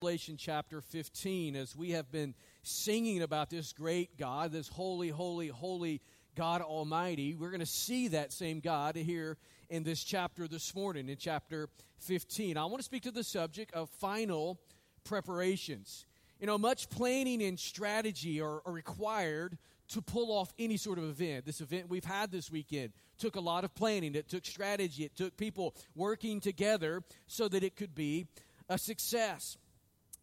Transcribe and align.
Revelation 0.00 0.36
chapter 0.38 0.80
15 0.80 1.56
as 1.56 1.74
we 1.74 1.90
have 1.90 2.08
been 2.12 2.32
singing 2.62 3.20
about 3.20 3.50
this 3.50 3.72
great 3.72 4.16
God, 4.16 4.52
this 4.52 4.68
holy, 4.68 5.08
holy, 5.08 5.48
holy 5.48 6.00
God 6.36 6.62
Almighty. 6.62 7.34
We're 7.34 7.50
going 7.50 7.58
to 7.58 7.66
see 7.66 8.06
that 8.08 8.32
same 8.32 8.60
God 8.60 8.94
here 8.94 9.36
in 9.68 9.82
this 9.82 10.04
chapter 10.04 10.46
this 10.46 10.72
morning, 10.72 11.08
in 11.08 11.16
chapter 11.16 11.68
15. 12.02 12.56
I 12.56 12.66
want 12.66 12.76
to 12.76 12.84
speak 12.84 13.02
to 13.04 13.10
the 13.10 13.24
subject 13.24 13.74
of 13.74 13.90
final 13.90 14.60
preparations. 15.02 16.06
You 16.38 16.46
know, 16.46 16.58
much 16.58 16.88
planning 16.90 17.42
and 17.42 17.58
strategy 17.58 18.40
are, 18.40 18.60
are 18.64 18.72
required 18.72 19.58
to 19.88 20.00
pull 20.00 20.30
off 20.30 20.52
any 20.60 20.76
sort 20.76 20.98
of 20.98 21.04
event. 21.06 21.44
This 21.44 21.60
event 21.60 21.88
we've 21.88 22.04
had 22.04 22.30
this 22.30 22.52
weekend 22.52 22.92
took 23.18 23.34
a 23.34 23.40
lot 23.40 23.64
of 23.64 23.74
planning, 23.74 24.14
it 24.14 24.28
took 24.28 24.46
strategy, 24.46 25.02
it 25.02 25.16
took 25.16 25.36
people 25.36 25.74
working 25.96 26.38
together 26.38 27.02
so 27.26 27.48
that 27.48 27.64
it 27.64 27.74
could 27.74 27.96
be 27.96 28.28
a 28.68 28.78
success. 28.78 29.56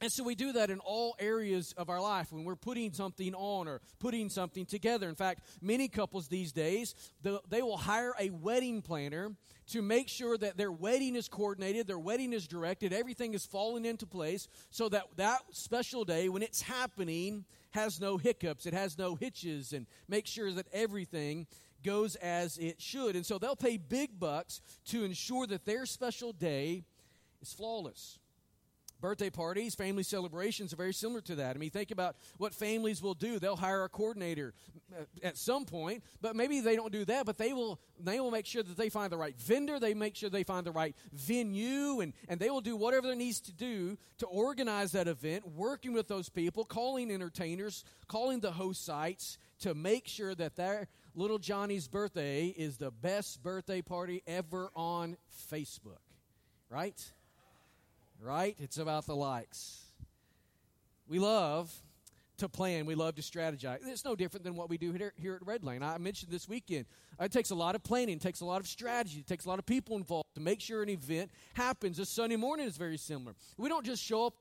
And 0.01 0.11
so 0.11 0.23
we 0.23 0.35
do 0.35 0.51
that 0.53 0.69
in 0.69 0.79
all 0.79 1.15
areas 1.19 1.73
of 1.77 1.89
our 1.89 2.01
life 2.01 2.31
when 2.31 2.43
we're 2.43 2.57
putting 2.57 2.91
something 2.91 3.33
on 3.33 3.67
or 3.67 3.79
putting 3.99 4.29
something 4.29 4.65
together. 4.65 5.07
In 5.07 5.15
fact, 5.15 5.41
many 5.61 5.87
couples 5.87 6.27
these 6.27 6.51
days, 6.51 6.95
they 7.23 7.61
will 7.61 7.77
hire 7.77 8.13
a 8.19 8.29
wedding 8.29 8.81
planner 8.81 9.31
to 9.67 9.81
make 9.81 10.09
sure 10.09 10.37
that 10.37 10.57
their 10.57 10.71
wedding 10.71 11.15
is 11.15 11.29
coordinated, 11.29 11.87
their 11.87 11.97
wedding 11.97 12.33
is 12.33 12.45
directed, 12.45 12.91
everything 12.91 13.33
is 13.33 13.45
falling 13.45 13.85
into 13.85 14.05
place 14.05 14.47
so 14.69 14.89
that 14.89 15.05
that 15.15 15.41
special 15.51 16.03
day 16.03 16.27
when 16.29 16.43
it's 16.43 16.61
happening 16.61 17.45
has 17.71 17.99
no 17.99 18.17
hiccups, 18.17 18.65
it 18.65 18.73
has 18.73 18.97
no 18.97 19.15
hitches, 19.15 19.73
and 19.73 19.87
make 20.07 20.27
sure 20.27 20.51
that 20.51 20.67
everything 20.73 21.47
goes 21.83 22.15
as 22.17 22.57
it 22.57 22.81
should. 22.81 23.15
And 23.15 23.25
so 23.25 23.37
they'll 23.37 23.55
pay 23.55 23.77
big 23.77 24.19
bucks 24.19 24.61
to 24.87 25.03
ensure 25.03 25.47
that 25.47 25.65
their 25.65 25.85
special 25.85 26.33
day 26.33 26.83
is 27.41 27.53
flawless. 27.53 28.19
Birthday 29.05 29.29
parties, 29.29 29.75
family 29.75 30.01
celebrations 30.01 30.73
are 30.73 30.77
very 30.77 30.91
similar 30.91 31.21
to 31.21 31.35
that. 31.35 31.55
I 31.55 31.59
mean, 31.59 31.69
think 31.69 31.91
about 31.91 32.15
what 32.37 32.55
families 32.55 33.03
will 33.03 33.13
do. 33.13 33.37
They'll 33.37 33.55
hire 33.55 33.83
a 33.83 33.87
coordinator 33.87 34.55
at 35.21 35.37
some 35.37 35.65
point, 35.65 36.03
but 36.21 36.35
maybe 36.35 36.59
they 36.59 36.75
don't 36.75 36.91
do 36.91 37.05
that, 37.05 37.27
but 37.27 37.37
they 37.37 37.53
will 37.53 37.79
they 37.99 38.19
will 38.19 38.31
make 38.31 38.47
sure 38.47 38.63
that 38.63 38.75
they 38.75 38.89
find 38.89 39.11
the 39.11 39.17
right 39.17 39.37
vendor, 39.37 39.79
they 39.79 39.93
make 39.93 40.15
sure 40.15 40.31
they 40.31 40.41
find 40.41 40.65
the 40.65 40.71
right 40.71 40.95
venue, 41.13 41.99
and, 41.99 42.13
and 42.27 42.39
they 42.39 42.49
will 42.49 42.61
do 42.61 42.75
whatever 42.75 43.05
there 43.05 43.15
needs 43.15 43.41
to 43.41 43.53
do 43.53 43.95
to 44.17 44.25
organize 44.25 44.93
that 44.93 45.07
event, 45.07 45.47
working 45.49 45.93
with 45.93 46.07
those 46.07 46.27
people, 46.27 46.65
calling 46.65 47.11
entertainers, 47.11 47.83
calling 48.07 48.39
the 48.39 48.53
host 48.53 48.83
sites 48.83 49.37
to 49.59 49.75
make 49.75 50.07
sure 50.07 50.33
that 50.33 50.55
their 50.55 50.87
little 51.13 51.37
Johnny's 51.37 51.87
birthday 51.87 52.47
is 52.47 52.77
the 52.77 52.89
best 52.89 53.43
birthday 53.43 53.83
party 53.83 54.23
ever 54.25 54.71
on 54.75 55.15
Facebook. 55.53 56.01
Right? 56.71 56.99
Right? 58.25 58.55
It's 58.59 58.77
about 58.77 59.05
the 59.05 59.15
likes. 59.15 59.83
We 61.07 61.19
love 61.19 61.71
to 62.37 62.49
plan. 62.49 62.85
We 62.85 62.95
love 62.95 63.15
to 63.15 63.21
strategize. 63.21 63.77
It's 63.85 64.03
no 64.03 64.15
different 64.15 64.43
than 64.43 64.55
what 64.55 64.69
we 64.69 64.77
do 64.77 64.91
here, 64.91 65.13
here 65.15 65.35
at 65.35 65.45
Red 65.45 65.63
Lane. 65.63 65.83
I 65.83 65.97
mentioned 65.97 66.31
this 66.31 66.49
weekend. 66.49 66.85
Uh, 67.19 67.25
it 67.25 67.31
takes 67.31 67.51
a 67.51 67.55
lot 67.55 67.75
of 67.75 67.83
planning, 67.83 68.15
it 68.17 68.21
takes 68.21 68.41
a 68.41 68.45
lot 68.45 68.59
of 68.59 68.67
strategy, 68.67 69.19
it 69.19 69.27
takes 69.27 69.45
a 69.45 69.49
lot 69.49 69.59
of 69.59 69.65
people 69.65 69.95
involved 69.95 70.27
to 70.35 70.41
make 70.41 70.59
sure 70.59 70.83
an 70.83 70.89
event 70.89 71.31
happens. 71.53 71.99
A 71.99 72.05
Sunday 72.05 72.35
morning 72.35 72.67
is 72.67 72.75
very 72.75 72.97
similar. 72.97 73.35
We 73.57 73.69
don't 73.69 73.85
just 73.85 74.03
show 74.03 74.25
up 74.25 74.33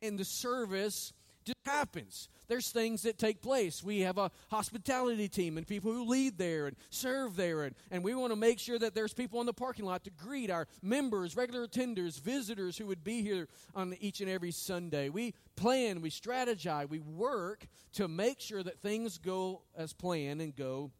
in 0.00 0.16
the 0.16 0.24
service 0.24 1.12
just 1.46 1.58
happens. 1.64 2.28
There's 2.48 2.70
things 2.70 3.02
that 3.02 3.18
take 3.18 3.40
place. 3.40 3.82
We 3.82 4.00
have 4.00 4.18
a 4.18 4.30
hospitality 4.50 5.28
team 5.28 5.56
and 5.56 5.66
people 5.66 5.92
who 5.92 6.04
lead 6.04 6.38
there 6.38 6.66
and 6.66 6.76
serve 6.90 7.36
there, 7.36 7.62
and, 7.62 7.74
and 7.90 8.04
we 8.04 8.14
want 8.14 8.32
to 8.32 8.36
make 8.36 8.58
sure 8.58 8.78
that 8.78 8.94
there's 8.94 9.12
people 9.14 9.40
in 9.40 9.46
the 9.46 9.52
parking 9.52 9.84
lot 9.84 10.04
to 10.04 10.10
greet 10.10 10.50
our 10.50 10.66
members, 10.82 11.36
regular 11.36 11.66
attenders, 11.66 12.20
visitors 12.20 12.76
who 12.76 12.86
would 12.86 13.02
be 13.02 13.22
here 13.22 13.48
on 13.74 13.96
each 14.00 14.20
and 14.20 14.30
every 14.30 14.50
Sunday. 14.50 15.08
We 15.08 15.34
plan, 15.56 16.02
we 16.02 16.10
strategize, 16.10 16.88
we 16.88 17.00
work 17.00 17.66
to 17.94 18.08
make 18.08 18.40
sure 18.40 18.62
that 18.62 18.80
things 18.80 19.18
go 19.18 19.62
as 19.76 19.92
planned 19.92 20.40
and 20.40 20.54
go 20.54 20.90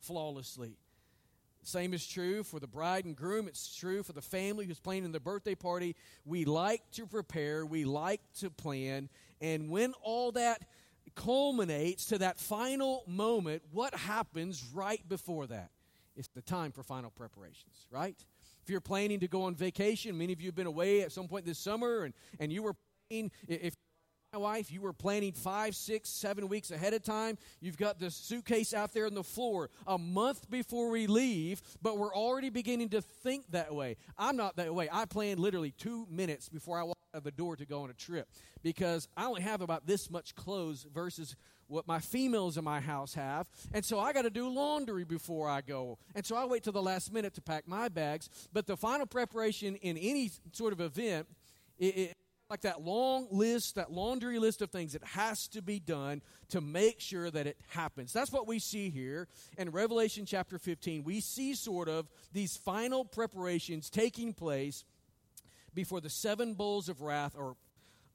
flawlessly. 0.00 0.76
Same 1.66 1.94
is 1.94 2.06
true 2.06 2.42
for 2.44 2.60
the 2.60 2.66
bride 2.66 3.06
and 3.06 3.16
groom. 3.16 3.48
It's 3.48 3.74
true 3.74 4.02
for 4.02 4.12
the 4.12 4.20
family 4.20 4.66
who's 4.66 4.78
planning 4.78 5.12
the 5.12 5.20
birthday 5.20 5.54
party. 5.54 5.96
We 6.26 6.44
like 6.44 6.82
to 6.92 7.06
prepare, 7.06 7.64
we 7.64 7.84
like 7.84 8.20
to 8.40 8.50
plan. 8.50 9.08
And 9.44 9.68
when 9.68 9.92
all 10.00 10.32
that 10.32 10.62
culminates 11.14 12.06
to 12.06 12.18
that 12.18 12.40
final 12.40 13.04
moment, 13.06 13.62
what 13.70 13.94
happens 13.94 14.64
right 14.72 15.06
before 15.06 15.46
that? 15.48 15.70
It's 16.16 16.28
the 16.28 16.40
time 16.40 16.72
for 16.72 16.82
final 16.82 17.10
preparations, 17.10 17.86
right? 17.90 18.16
If 18.62 18.70
you're 18.70 18.80
planning 18.80 19.20
to 19.20 19.28
go 19.28 19.42
on 19.42 19.54
vacation, 19.54 20.16
many 20.16 20.32
of 20.32 20.40
you 20.40 20.48
have 20.48 20.54
been 20.54 20.66
away 20.66 21.02
at 21.02 21.12
some 21.12 21.28
point 21.28 21.44
this 21.44 21.58
summer 21.58 22.04
and, 22.04 22.14
and 22.40 22.50
you 22.50 22.62
were 22.62 22.74
planning, 23.10 23.30
if 23.46 23.74
wife, 24.36 24.70
you 24.70 24.80
were 24.80 24.92
planning 24.92 25.32
five, 25.32 25.74
six, 25.74 26.08
seven 26.08 26.48
weeks 26.48 26.70
ahead 26.70 26.94
of 26.94 27.02
time. 27.02 27.38
You've 27.60 27.76
got 27.76 27.98
the 27.98 28.10
suitcase 28.10 28.74
out 28.74 28.92
there 28.92 29.06
on 29.06 29.14
the 29.14 29.22
floor 29.22 29.70
a 29.86 29.98
month 29.98 30.50
before 30.50 30.90
we 30.90 31.06
leave, 31.06 31.62
but 31.82 31.98
we're 31.98 32.14
already 32.14 32.50
beginning 32.50 32.90
to 32.90 33.00
think 33.00 33.50
that 33.50 33.74
way. 33.74 33.96
I'm 34.18 34.36
not 34.36 34.56
that 34.56 34.74
way. 34.74 34.88
I 34.90 35.04
plan 35.06 35.38
literally 35.38 35.72
two 35.72 36.06
minutes 36.10 36.48
before 36.48 36.78
I 36.78 36.82
walk 36.84 36.98
out 37.14 37.18
of 37.18 37.24
the 37.24 37.30
door 37.30 37.56
to 37.56 37.66
go 37.66 37.82
on 37.82 37.90
a 37.90 37.94
trip 37.94 38.28
because 38.62 39.08
I 39.16 39.26
only 39.26 39.42
have 39.42 39.60
about 39.60 39.86
this 39.86 40.10
much 40.10 40.34
clothes 40.34 40.86
versus 40.92 41.36
what 41.66 41.86
my 41.86 41.98
females 41.98 42.56
in 42.56 42.64
my 42.64 42.80
house 42.80 43.14
have. 43.14 43.48
And 43.72 43.84
so 43.84 43.98
I 43.98 44.12
got 44.12 44.22
to 44.22 44.30
do 44.30 44.48
laundry 44.48 45.04
before 45.04 45.48
I 45.48 45.60
go. 45.60 45.98
And 46.14 46.24
so 46.24 46.36
I 46.36 46.44
wait 46.44 46.62
till 46.62 46.72
the 46.72 46.82
last 46.82 47.12
minute 47.12 47.34
to 47.34 47.40
pack 47.40 47.66
my 47.66 47.88
bags. 47.88 48.28
But 48.52 48.66
the 48.66 48.76
final 48.76 49.06
preparation 49.06 49.76
in 49.76 49.96
any 49.96 50.30
sort 50.52 50.72
of 50.72 50.80
event, 50.80 51.26
it, 51.78 51.96
it 51.96 52.12
like 52.50 52.60
that 52.62 52.82
long 52.82 53.26
list, 53.30 53.76
that 53.76 53.90
laundry 53.90 54.38
list 54.38 54.60
of 54.62 54.70
things 54.70 54.92
that 54.92 55.04
has 55.04 55.48
to 55.48 55.62
be 55.62 55.80
done 55.80 56.20
to 56.50 56.60
make 56.60 57.00
sure 57.00 57.30
that 57.30 57.46
it 57.46 57.58
happens. 57.68 58.12
That's 58.12 58.32
what 58.32 58.46
we 58.46 58.58
see 58.58 58.90
here 58.90 59.28
in 59.56 59.70
Revelation 59.70 60.26
chapter 60.26 60.58
15. 60.58 61.04
We 61.04 61.20
see 61.20 61.54
sort 61.54 61.88
of 61.88 62.06
these 62.32 62.56
final 62.56 63.04
preparations 63.04 63.88
taking 63.88 64.34
place 64.34 64.84
before 65.74 66.00
the 66.00 66.10
seven 66.10 66.54
bowls 66.54 66.88
of 66.88 67.00
wrath 67.00 67.34
are 67.36 67.56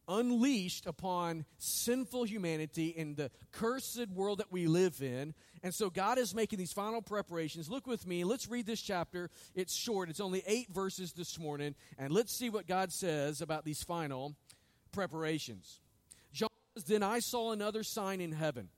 unleashed 0.07 0.85
upon 0.85 1.45
sinful 1.57 2.23
humanity 2.23 2.87
in 2.87 3.15
the 3.15 3.29
cursed 3.51 4.09
world 4.09 4.39
that 4.39 4.51
we 4.51 4.67
live 4.67 5.01
in. 5.01 5.33
And 5.63 5.73
so 5.73 5.89
God 5.89 6.17
is 6.17 6.33
making 6.33 6.59
these 6.59 6.73
final 6.73 7.01
preparations. 7.01 7.69
Look 7.69 7.87
with 7.87 8.07
me. 8.07 8.23
Let's 8.23 8.47
read 8.47 8.65
this 8.65 8.81
chapter. 8.81 9.29
It's 9.55 9.73
short, 9.73 10.09
it's 10.09 10.19
only 10.19 10.43
eight 10.47 10.69
verses 10.69 11.13
this 11.13 11.37
morning. 11.39 11.75
And 11.97 12.11
let's 12.11 12.33
see 12.33 12.49
what 12.49 12.67
God 12.67 12.91
says 12.91 13.41
about 13.41 13.65
these 13.65 13.83
final 13.83 14.35
preparations. 14.91 15.79
John 16.33 16.49
says, 16.75 16.85
Then 16.85 17.03
I 17.03 17.19
saw 17.19 17.51
another 17.51 17.83
sign 17.83 18.21
in 18.21 18.31
heaven, 18.31 18.69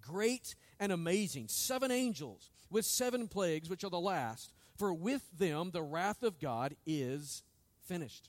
great 0.00 0.54
and 0.80 0.92
amazing, 0.92 1.48
seven 1.48 1.90
angels 1.90 2.50
with 2.70 2.84
seven 2.84 3.28
plagues, 3.28 3.70
which 3.70 3.84
are 3.84 3.90
the 3.90 4.00
last. 4.00 4.52
For 4.76 4.92
with 4.92 5.22
them 5.38 5.70
the 5.72 5.82
wrath 5.82 6.22
of 6.22 6.40
God 6.40 6.74
is 6.86 7.42
finished. 7.86 8.28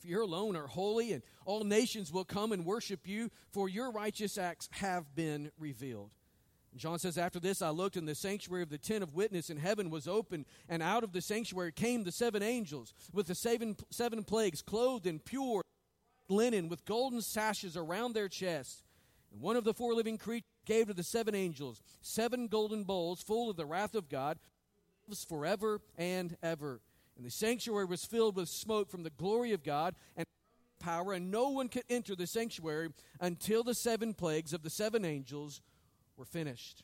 For 0.00 0.08
you 0.08 0.24
alone 0.24 0.56
are 0.56 0.66
holy, 0.66 1.12
and 1.12 1.22
all 1.44 1.64
nations 1.64 2.12
will 2.12 2.24
come 2.24 2.52
and 2.52 2.64
worship 2.64 3.06
you, 3.06 3.30
for 3.52 3.68
your 3.68 3.92
righteous 3.92 4.38
acts 4.38 4.68
have 4.72 5.14
been 5.14 5.52
revealed. 5.58 6.10
John 6.76 6.98
says, 6.98 7.18
After 7.18 7.40
this 7.40 7.60
I 7.60 7.70
looked, 7.70 7.96
and 7.96 8.08
the 8.08 8.14
sanctuary 8.14 8.62
of 8.62 8.70
the 8.70 8.78
tent 8.78 9.02
of 9.02 9.14
witness 9.14 9.50
in 9.50 9.58
heaven 9.58 9.90
was 9.90 10.08
opened, 10.08 10.46
and 10.68 10.82
out 10.82 11.04
of 11.04 11.12
the 11.12 11.20
sanctuary 11.20 11.72
came 11.72 12.04
the 12.04 12.12
seven 12.12 12.42
angels 12.42 12.94
with 13.12 13.26
the 13.26 13.34
seven, 13.34 13.76
seven 13.90 14.24
plagues, 14.24 14.62
clothed 14.62 15.06
in 15.06 15.18
pure 15.18 15.62
linen, 16.28 16.68
with 16.68 16.84
golden 16.84 17.20
sashes 17.20 17.76
around 17.76 18.14
their 18.14 18.28
chests. 18.28 18.84
And 19.32 19.42
one 19.42 19.56
of 19.56 19.64
the 19.64 19.74
four 19.74 19.94
living 19.94 20.16
creatures 20.16 20.46
gave 20.64 20.86
to 20.86 20.94
the 20.94 21.02
seven 21.02 21.34
angels 21.34 21.82
seven 22.00 22.46
golden 22.46 22.84
bowls 22.84 23.20
full 23.20 23.50
of 23.50 23.56
the 23.56 23.66
wrath 23.66 23.94
of 23.94 24.08
God, 24.08 24.38
forever 25.28 25.80
and 25.98 26.36
ever. 26.42 26.80
And 27.20 27.26
the 27.26 27.30
sanctuary 27.30 27.84
was 27.84 28.02
filled 28.02 28.36
with 28.36 28.48
smoke 28.48 28.88
from 28.88 29.02
the 29.02 29.10
glory 29.10 29.52
of 29.52 29.62
God 29.62 29.94
and 30.16 30.24
power, 30.78 31.12
and 31.12 31.30
no 31.30 31.50
one 31.50 31.68
could 31.68 31.82
enter 31.90 32.16
the 32.16 32.26
sanctuary 32.26 32.88
until 33.20 33.62
the 33.62 33.74
seven 33.74 34.14
plagues 34.14 34.54
of 34.54 34.62
the 34.62 34.70
seven 34.70 35.04
angels 35.04 35.60
were 36.16 36.24
finished. 36.24 36.82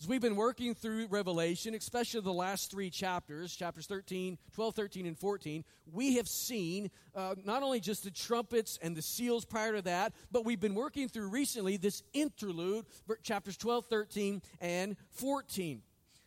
As 0.00 0.06
we've 0.06 0.20
been 0.20 0.36
working 0.36 0.76
through 0.76 1.08
Revelation, 1.08 1.74
especially 1.74 2.20
the 2.20 2.32
last 2.32 2.70
three 2.70 2.88
chapters, 2.88 3.56
chapters 3.56 3.88
13, 3.88 4.38
12, 4.52 4.74
13, 4.76 5.06
and 5.06 5.18
14, 5.18 5.64
we 5.92 6.14
have 6.14 6.28
seen 6.28 6.88
uh, 7.16 7.34
not 7.44 7.64
only 7.64 7.80
just 7.80 8.04
the 8.04 8.12
trumpets 8.12 8.78
and 8.80 8.96
the 8.96 9.02
seals 9.02 9.44
prior 9.44 9.72
to 9.72 9.82
that, 9.82 10.12
but 10.30 10.44
we've 10.44 10.60
been 10.60 10.76
working 10.76 11.08
through 11.08 11.30
recently 11.30 11.76
this 11.76 12.04
interlude, 12.12 12.86
chapters 13.24 13.56
12, 13.56 13.86
13, 13.86 14.40
and 14.60 14.96
14. 15.10 15.82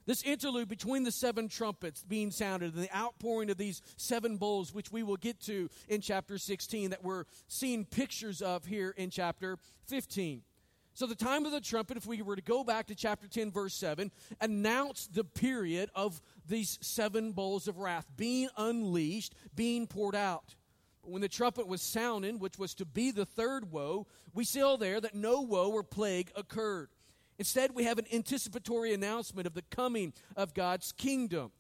This 0.08 0.24
interlude 0.24 0.70
between 0.70 1.04
the 1.04 1.12
seven 1.12 1.50
trumpets 1.50 2.02
being 2.02 2.32
sounded 2.32 2.74
and 2.74 2.82
the 2.82 2.96
outpouring 2.96 3.50
of 3.50 3.58
these 3.58 3.82
seven 3.98 4.38
bowls, 4.38 4.74
which 4.74 4.90
we 4.90 5.04
will 5.04 5.18
get 5.18 5.42
to 5.42 5.70
in 5.90 6.00
chapter 6.00 6.38
16, 6.38 6.92
that 6.92 7.04
we're 7.04 7.26
seeing 7.50 7.84
pictures 7.84 8.42
of 8.42 8.66
here 8.66 8.96
in 8.98 9.10
chapter 9.10 9.58
15. 9.88 10.44
So, 10.94 11.06
the 11.06 11.14
time 11.14 11.46
of 11.46 11.52
the 11.52 11.60
trumpet, 11.60 11.98
if 11.98 12.08
we 12.08 12.22
were 12.22 12.38
to 12.38 12.42
go 12.42 12.64
back 12.64 12.88
to 12.88 12.96
chapter 12.96 13.28
10, 13.28 13.52
verse 13.52 13.76
7, 13.76 14.10
announced 14.40 15.14
the 15.14 15.26
period 15.26 15.92
of 15.94 16.22
these 16.48 16.80
seven 16.82 17.34
bowls 17.34 17.68
of 17.68 17.78
wrath 17.78 18.08
being 18.16 18.48
unleashed, 18.58 19.36
being 19.56 19.88
poured 19.88 20.16
out. 20.16 20.56
But 21.04 21.12
when 21.12 21.22
the 21.22 21.28
trumpet 21.28 21.68
was 21.68 21.82
sounded, 21.82 22.40
which 22.40 22.58
was 22.58 22.74
to 22.76 22.86
be 22.86 23.12
the 23.12 23.26
third 23.26 23.72
woe, 23.72 24.08
we 24.34 24.46
see 24.46 24.62
all 24.62 24.78
there 24.78 25.02
that 25.02 25.14
no 25.14 25.42
woe 25.42 25.70
or 25.70 25.84
plague 25.84 26.32
occurred. 26.34 26.90
Instead, 27.40 27.76
we 27.76 27.84
have 27.84 28.00
an 28.00 28.08
anticipatory 28.12 28.94
announcement 28.94 29.48
of 29.48 29.54
the 29.54 29.62
coming 29.64 30.14
of 30.36 30.54
God's 30.54 30.92
kingdom. 30.92 31.52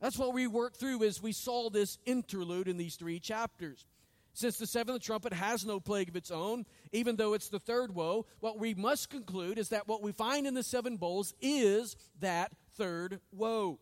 That's 0.00 0.18
what 0.18 0.34
we 0.34 0.46
worked 0.46 0.76
through 0.76 1.02
as 1.04 1.22
we 1.22 1.32
saw 1.32 1.70
this 1.70 1.98
interlude 2.06 2.68
in 2.68 2.76
these 2.76 2.96
three 2.96 3.18
chapters. 3.18 3.86
Since 4.34 4.58
the 4.58 4.66
seventh 4.66 5.02
trumpet 5.02 5.32
has 5.32 5.64
no 5.64 5.80
plague 5.80 6.10
of 6.10 6.16
its 6.16 6.30
own, 6.30 6.66
even 6.92 7.16
though 7.16 7.32
it's 7.32 7.48
the 7.48 7.58
third 7.58 7.94
woe, 7.94 8.26
what 8.40 8.58
we 8.58 8.74
must 8.74 9.08
conclude 9.08 9.58
is 9.58 9.70
that 9.70 9.88
what 9.88 10.02
we 10.02 10.12
find 10.12 10.46
in 10.46 10.52
the 10.52 10.62
seven 10.62 10.98
bowls 10.98 11.32
is 11.40 11.96
that 12.20 12.52
third 12.76 13.20
woe. 13.32 13.78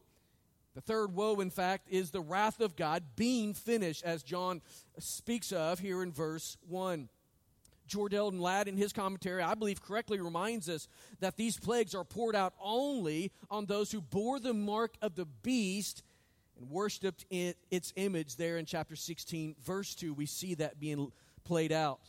The 0.77 0.81
third 0.81 1.15
woe, 1.15 1.41
in 1.41 1.51
fact, 1.51 1.89
is 1.91 2.11
the 2.11 2.21
wrath 2.21 2.61
of 2.61 2.77
God 2.77 3.03
being 3.17 3.53
finished, 3.53 4.05
as 4.05 4.23
John 4.23 4.63
speaks 4.99 5.51
of 5.51 5.81
here 5.81 6.03
in 6.03 6.13
verse 6.13 6.57
1. 6.69 7.09
George 7.87 8.15
Eldon 8.15 8.41
Ladd, 8.41 8.69
in 8.69 8.77
his 8.77 8.93
commentary, 8.93 9.43
I 9.43 9.55
believe 9.55 9.83
correctly 9.83 10.21
reminds 10.21 10.69
us 10.69 10.89
that 11.21 11.37
these 11.37 11.59
plagues 11.59 11.95
are 11.95 12.05
poured 12.05 12.35
out 12.35 12.55
only 12.61 13.33
on 13.51 13.67
those 13.67 13.93
who 13.93 14.01
bore 14.01 14.41
the 14.41 14.55
mark 14.55 14.95
of 15.03 15.15
the 15.15 15.27
beast 15.27 16.03
and 16.59 16.71
worshiped 16.71 17.25
it, 17.31 17.57
its 17.71 17.93
image 17.97 18.37
there 18.37 18.59
in 18.59 18.65
chapter 18.65 18.97
16, 18.97 19.57
verse 19.65 19.95
2. 19.95 20.15
We 20.15 20.27
see 20.27 20.55
that 20.55 20.81
being 20.81 21.13
played 21.45 21.73
out. 21.73 22.01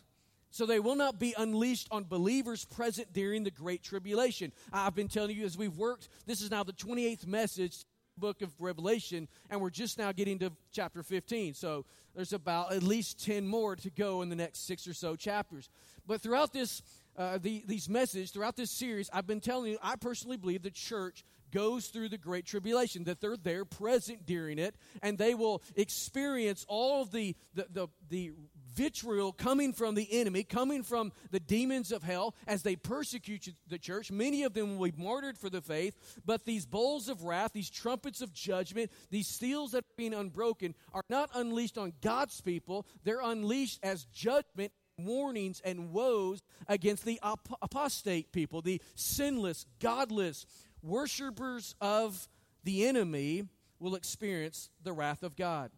So 0.52 0.66
they 0.66 0.80
will 0.80 0.96
not 0.96 1.20
be 1.20 1.36
unleashed 1.38 1.90
on 1.92 2.06
believers 2.06 2.64
present 2.64 3.12
during 3.12 3.44
the 3.44 3.52
Great 3.52 3.84
Tribulation. 3.84 4.54
I've 4.72 4.96
been 4.96 5.10
telling 5.10 5.36
you 5.36 5.44
as 5.44 5.58
we've 5.58 5.78
worked, 5.78 6.08
this 6.26 6.40
is 6.40 6.50
now 6.50 6.64
the 6.64 6.72
28th 6.72 7.28
message 7.28 7.84
book 8.18 8.42
of 8.42 8.52
Revelation, 8.60 9.28
and 9.50 9.62
we're 9.62 9.70
just 9.70 9.98
now 9.98 10.12
getting 10.12 10.40
to 10.40 10.52
chapter 10.72 11.04
15. 11.04 11.54
So 11.54 11.86
there's 12.16 12.34
about 12.34 12.74
at 12.74 12.84
least 12.84 13.24
10 13.26 13.48
more 13.48 13.76
to 13.76 13.90
go 13.90 14.22
in 14.22 14.30
the 14.30 14.36
next 14.36 14.66
six 14.66 14.88
or 14.88 14.94
so 14.94 15.16
chapters. 15.16 15.70
But 16.08 16.22
throughout 16.22 16.54
this, 16.54 16.82
uh, 17.18 17.38
the, 17.42 17.64
these 17.68 17.90
messages, 17.90 18.32
throughout 18.32 18.56
this 18.56 18.72
series, 18.72 19.10
I've 19.14 19.28
been 19.28 19.42
telling 19.42 19.72
you, 19.72 19.78
I 19.82 19.96
personally 19.96 20.38
believe 20.38 20.62
the 20.62 20.72
church 20.72 21.24
goes 21.52 21.88
through 21.88 22.10
the 22.10 22.18
Great 22.18 22.46
Tribulation, 22.46 23.06
that 23.06 23.22
they're 23.22 23.38
there 23.38 23.66
present 23.66 24.26
during 24.26 24.60
it, 24.60 24.76
and 25.02 25.18
they 25.18 25.36
will 25.36 25.62
experience 25.76 26.66
all 26.68 27.02
of 27.02 27.12
the, 27.12 27.36
the, 27.54 27.68
the, 27.72 27.88
the 28.10 28.32
vitriol 28.76 29.32
coming 29.32 29.74
from 29.74 29.96
the 29.96 30.08
enemy, 30.12 30.44
coming 30.44 30.84
from 30.84 31.12
the 31.32 31.40
demons 31.40 31.92
of 31.92 32.04
hell 32.04 32.36
as 32.48 32.64
they 32.64 32.76
persecute 32.76 33.48
the 33.68 33.80
church. 33.80 34.12
Many 34.12 34.44
of 34.44 34.54
them 34.54 34.78
will 34.78 34.92
be 34.92 35.02
martyred 35.02 35.38
for 35.38 35.50
the 35.50 35.62
faith, 35.62 35.96
but 36.26 36.46
these 36.46 36.66
bowls 36.66 37.10
of 37.10 37.24
wrath, 37.24 37.54
these 37.54 37.70
trumpets 37.70 38.22
of 38.22 38.34
judgment, 38.34 38.92
these 39.10 39.28
seals 39.28 39.72
that 39.72 39.84
are 39.84 39.96
being 39.98 40.14
unbroken 40.14 40.76
are 40.94 41.04
not 41.10 41.30
unleashed 41.34 41.78
on 41.78 41.94
God's 42.02 42.42
people, 42.42 42.86
they're 43.04 43.22
unleashed 43.22 43.80
as 43.82 44.06
judgment 44.06 44.72
warnings 44.98 45.62
and 45.64 45.92
woes 45.92 46.42
against 46.68 47.06
the 47.06 47.20
apostate 47.62 48.32
people, 48.32 48.62
the 48.62 48.82
sinless, 48.96 49.66
godless, 49.80 50.46
worshippers 50.82 51.76
of 51.82 52.28
the 52.64 52.86
enemy 52.86 53.44
will 53.80 53.96
experience 53.96 54.70
the 54.84 54.94
wrath 54.94 55.24
of 55.24 55.36
God. 55.36 55.72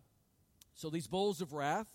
So 0.75 0.89
these 0.89 1.07
bowls 1.07 1.41
of 1.41 1.53
wrath, 1.53 1.87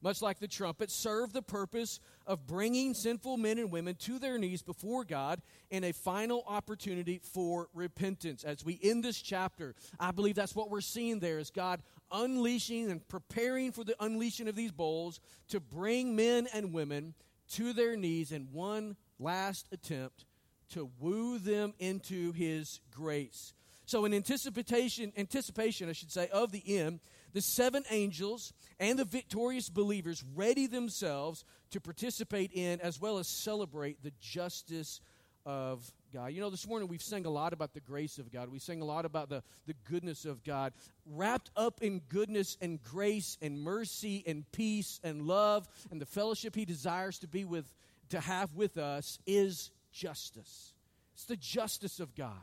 much 0.00 0.22
like 0.22 0.38
the 0.38 0.48
trumpet, 0.48 0.90
serve 0.90 1.32
the 1.32 1.42
purpose 1.42 2.00
of 2.26 2.46
bringing 2.46 2.94
sinful 2.94 3.36
men 3.36 3.58
and 3.58 3.72
women 3.72 3.94
to 3.96 4.18
their 4.18 4.38
knees 4.38 4.62
before 4.62 5.04
God 5.04 5.40
in 5.70 5.84
a 5.84 5.92
final 5.92 6.44
opportunity 6.46 7.20
for 7.22 7.68
repentance. 7.74 8.44
As 8.44 8.64
we 8.64 8.78
end 8.82 9.04
this 9.04 9.20
chapter, 9.20 9.74
I 9.98 10.10
believe 10.10 10.34
that's 10.34 10.54
what 10.54 10.70
we're 10.70 10.80
seeing 10.80 11.18
there 11.20 11.38
is 11.38 11.50
God 11.50 11.82
unleashing 12.12 12.90
and 12.90 13.06
preparing 13.08 13.72
for 13.72 13.84
the 13.84 13.96
unleashing 14.00 14.48
of 14.48 14.56
these 14.56 14.72
bowls 14.72 15.20
to 15.48 15.60
bring 15.60 16.16
men 16.16 16.48
and 16.52 16.72
women 16.72 17.14
to 17.50 17.72
their 17.72 17.96
knees 17.96 18.32
in 18.32 18.48
one 18.52 18.96
last 19.18 19.68
attempt 19.72 20.24
to 20.70 20.90
woo 21.00 21.38
them 21.38 21.74
into 21.78 22.32
his 22.32 22.80
grace. 22.94 23.54
So, 23.88 24.04
in 24.04 24.12
anticipation, 24.12 25.14
anticipation, 25.16 25.88
I 25.88 25.94
should 25.94 26.12
say, 26.12 26.28
of 26.28 26.52
the 26.52 26.76
end, 26.76 27.00
the 27.32 27.40
seven 27.40 27.84
angels 27.88 28.52
and 28.78 28.98
the 28.98 29.06
victorious 29.06 29.70
believers 29.70 30.22
ready 30.34 30.66
themselves 30.66 31.42
to 31.70 31.80
participate 31.80 32.50
in 32.52 32.82
as 32.82 33.00
well 33.00 33.16
as 33.16 33.26
celebrate 33.28 34.02
the 34.02 34.12
justice 34.20 35.00
of 35.46 35.90
God. 36.12 36.34
You 36.34 36.42
know, 36.42 36.50
this 36.50 36.68
morning 36.68 36.86
we've 36.86 37.00
sang 37.00 37.24
a 37.24 37.30
lot 37.30 37.54
about 37.54 37.72
the 37.72 37.80
grace 37.80 38.18
of 38.18 38.30
God. 38.30 38.50
We 38.50 38.58
sang 38.58 38.82
a 38.82 38.84
lot 38.84 39.06
about 39.06 39.30
the, 39.30 39.42
the 39.66 39.74
goodness 39.90 40.26
of 40.26 40.44
God. 40.44 40.74
Wrapped 41.06 41.50
up 41.56 41.80
in 41.80 42.02
goodness 42.10 42.58
and 42.60 42.82
grace 42.82 43.38
and 43.40 43.58
mercy 43.58 44.22
and 44.26 44.44
peace 44.52 45.00
and 45.02 45.22
love 45.22 45.66
and 45.90 45.98
the 45.98 46.04
fellowship 46.04 46.54
He 46.54 46.66
desires 46.66 47.18
to 47.20 47.26
be 47.26 47.46
with, 47.46 47.72
to 48.10 48.20
have 48.20 48.54
with 48.54 48.76
us 48.76 49.18
is 49.26 49.70
justice. 49.92 50.74
It's 51.14 51.24
the 51.24 51.36
justice 51.36 52.00
of 52.00 52.14
God. 52.14 52.36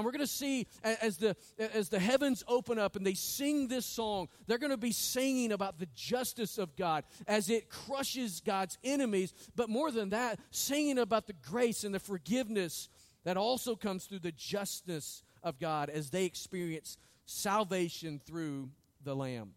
And 0.00 0.06
we're 0.06 0.12
going 0.12 0.20
to 0.20 0.26
see 0.26 0.66
as 0.82 1.18
the, 1.18 1.36
as 1.58 1.90
the 1.90 1.98
heavens 1.98 2.42
open 2.48 2.78
up 2.78 2.96
and 2.96 3.06
they 3.06 3.12
sing 3.12 3.68
this 3.68 3.84
song, 3.84 4.28
they're 4.46 4.56
going 4.56 4.70
to 4.70 4.78
be 4.78 4.92
singing 4.92 5.52
about 5.52 5.78
the 5.78 5.88
justice 5.94 6.56
of 6.56 6.74
God 6.74 7.04
as 7.28 7.50
it 7.50 7.68
crushes 7.68 8.40
God's 8.40 8.78
enemies. 8.82 9.34
But 9.54 9.68
more 9.68 9.90
than 9.90 10.08
that, 10.08 10.40
singing 10.50 10.96
about 10.96 11.26
the 11.26 11.34
grace 11.34 11.84
and 11.84 11.94
the 11.94 12.00
forgiveness 12.00 12.88
that 13.24 13.36
also 13.36 13.76
comes 13.76 14.06
through 14.06 14.20
the 14.20 14.32
justice 14.32 15.22
of 15.42 15.58
God 15.58 15.90
as 15.90 16.08
they 16.08 16.24
experience 16.24 16.96
salvation 17.26 18.22
through 18.24 18.70
the 19.04 19.14
Lamb. 19.14 19.50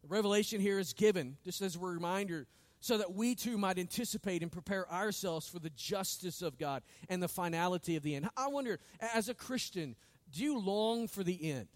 The 0.00 0.08
revelation 0.08 0.58
here 0.58 0.78
is 0.78 0.94
given, 0.94 1.36
just 1.44 1.60
as 1.60 1.76
a 1.76 1.80
reminder, 1.80 2.46
so 2.80 2.98
that 2.98 3.14
we 3.14 3.34
too 3.34 3.58
might 3.58 3.78
anticipate 3.78 4.42
and 4.42 4.52
prepare 4.52 4.90
ourselves 4.92 5.48
for 5.48 5.58
the 5.58 5.70
justice 5.70 6.42
of 6.42 6.58
God 6.58 6.82
and 7.08 7.22
the 7.22 7.28
finality 7.28 7.96
of 7.96 8.02
the 8.02 8.14
end. 8.14 8.28
I 8.36 8.48
wonder, 8.48 8.78
as 9.14 9.28
a 9.28 9.34
Christian, 9.34 9.96
do 10.30 10.42
you 10.42 10.58
long 10.58 11.08
for 11.08 11.24
the 11.24 11.50
end? 11.50 11.68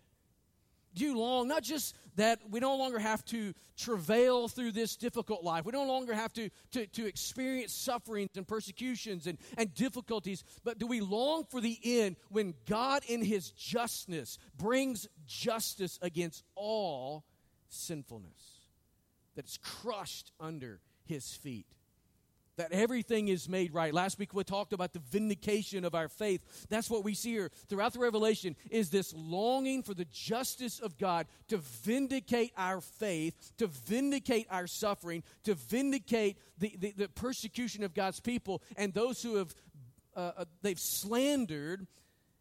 Do 0.95 1.05
you 1.05 1.19
long, 1.19 1.49
not 1.49 1.63
just 1.63 1.97
that 2.17 2.41
we 2.51 2.61
no 2.61 2.77
longer 2.77 2.99
have 2.99 3.25
to 3.27 3.55
travail 3.79 4.47
through 4.47 4.73
this 4.73 4.95
difficult 4.95 5.43
life, 5.43 5.65
we 5.65 5.73
no 5.73 5.87
longer 5.87 6.13
have 6.13 6.35
to, 6.35 6.51
to, 6.73 6.87
to 6.89 7.07
experience 7.07 7.73
sufferings 7.73 8.29
and 8.37 8.47
persecutions 8.47 9.27
and, 9.27 9.39
and 9.57 9.73
difficulties, 9.75 10.45
but 10.65 10.79
do 10.79 10.87
we 10.87 11.01
long 11.01 11.45
for 11.45 11.63
the 11.63 11.79
end 11.83 12.17
when 12.29 12.53
God, 12.69 13.05
in 13.09 13.25
His 13.25 13.51
justness, 13.53 14.39
brings 14.59 15.09
justice 15.27 15.99
against 16.03 16.45
all 16.55 17.25
sinfulness? 17.71 18.61
That's 19.35 19.57
crushed 19.57 20.31
under 20.39 20.81
his 21.13 21.35
feet. 21.35 21.67
That 22.57 22.73
everything 22.73 23.29
is 23.29 23.49
made 23.49 23.73
right. 23.73 23.95
Last 23.95 24.19
week 24.19 24.35
we 24.35 24.45
talked 24.45 24.73
about 24.73 24.93
the 24.93 24.99
vindication 24.99 25.85
of 25.85 25.95
our 25.95 26.09
faith. 26.09 26.67
That's 26.69 26.91
what 26.91 27.03
we 27.03 27.15
see 27.15 27.31
here 27.31 27.51
throughout 27.69 27.95
the 27.95 27.99
Revelation 27.99 28.57
is 28.71 28.91
this 28.91 29.15
longing 29.15 29.83
for 29.83 29.95
the 29.95 30.05
justice 30.05 30.79
of 30.79 30.99
God 30.99 31.27
to 31.49 31.57
vindicate 31.57 32.53
our 32.57 32.81
faith, 32.81 33.53
to 33.57 33.69
vindicate 33.69 34.47
our 34.51 34.67
suffering, 34.67 35.23
to 35.45 35.55
vindicate 35.55 36.37
the, 36.59 36.77
the, 36.79 36.93
the 36.93 37.09
persecution 37.09 37.85
of 37.85 37.95
God's 37.95 38.21
people 38.21 38.63
and 38.77 38.93
those 38.93 39.23
who 39.23 39.37
have 39.37 39.55
uh, 40.15 40.33
uh 40.37 40.45
they've 40.61 40.79
slandered 40.79 41.87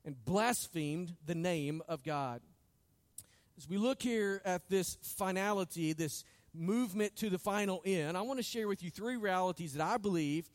and 0.03 0.15
blasphemed 0.25 1.15
the 1.25 1.35
name 1.35 1.81
of 1.87 2.03
God. 2.03 2.41
As 3.57 3.69
we 3.69 3.77
look 3.77 4.01
here 4.01 4.41
at 4.43 4.67
this 4.69 4.97
finality, 5.03 5.93
this 5.93 6.23
movement 6.53 7.15
to 7.17 7.29
the 7.29 7.39
final 7.39 7.81
end, 7.85 8.17
I 8.17 8.21
want 8.21 8.39
to 8.39 8.43
share 8.43 8.67
with 8.67 8.83
you 8.83 8.89
three 8.89 9.17
realities 9.17 9.73
that 9.73 9.85
I 9.85 9.97
believe 9.97 10.49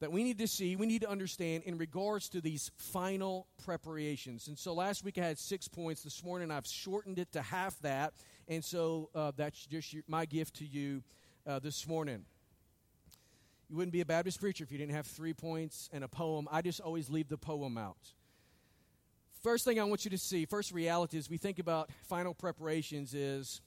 that 0.00 0.12
we 0.12 0.22
need 0.22 0.38
to 0.38 0.46
see, 0.46 0.76
we 0.76 0.86
need 0.86 1.02
to 1.02 1.10
understand 1.10 1.64
in 1.64 1.76
regards 1.76 2.28
to 2.30 2.40
these 2.40 2.70
final 2.76 3.48
preparations. 3.64 4.46
And 4.46 4.56
so 4.56 4.72
last 4.72 5.04
week 5.04 5.18
I 5.18 5.26
had 5.26 5.38
six 5.38 5.66
points. 5.66 6.02
This 6.02 6.22
morning 6.22 6.50
I've 6.50 6.66
shortened 6.66 7.18
it 7.18 7.32
to 7.32 7.42
half 7.42 7.78
that. 7.80 8.12
And 8.46 8.64
so 8.64 9.10
uh, 9.14 9.32
that's 9.36 9.66
just 9.66 9.92
your, 9.92 10.04
my 10.06 10.24
gift 10.24 10.56
to 10.56 10.64
you 10.64 11.02
uh, 11.46 11.58
this 11.58 11.86
morning. 11.86 12.24
You 13.68 13.76
wouldn't 13.76 13.92
be 13.92 14.00
a 14.00 14.06
Baptist 14.06 14.40
preacher 14.40 14.64
if 14.64 14.70
you 14.70 14.78
didn't 14.78 14.94
have 14.94 15.06
three 15.06 15.34
points 15.34 15.90
and 15.92 16.04
a 16.04 16.08
poem. 16.08 16.48
I 16.50 16.62
just 16.62 16.80
always 16.80 17.10
leave 17.10 17.28
the 17.28 17.36
poem 17.36 17.76
out. 17.76 17.98
First 19.42 19.64
thing 19.64 19.78
I 19.78 19.84
want 19.84 20.04
you 20.04 20.10
to 20.12 20.18
see, 20.18 20.46
first 20.46 20.72
reality 20.72 21.18
is 21.18 21.28
we 21.28 21.36
think 21.38 21.58
about 21.58 21.90
final 22.08 22.34
preparations 22.34 23.14
is 23.14 23.60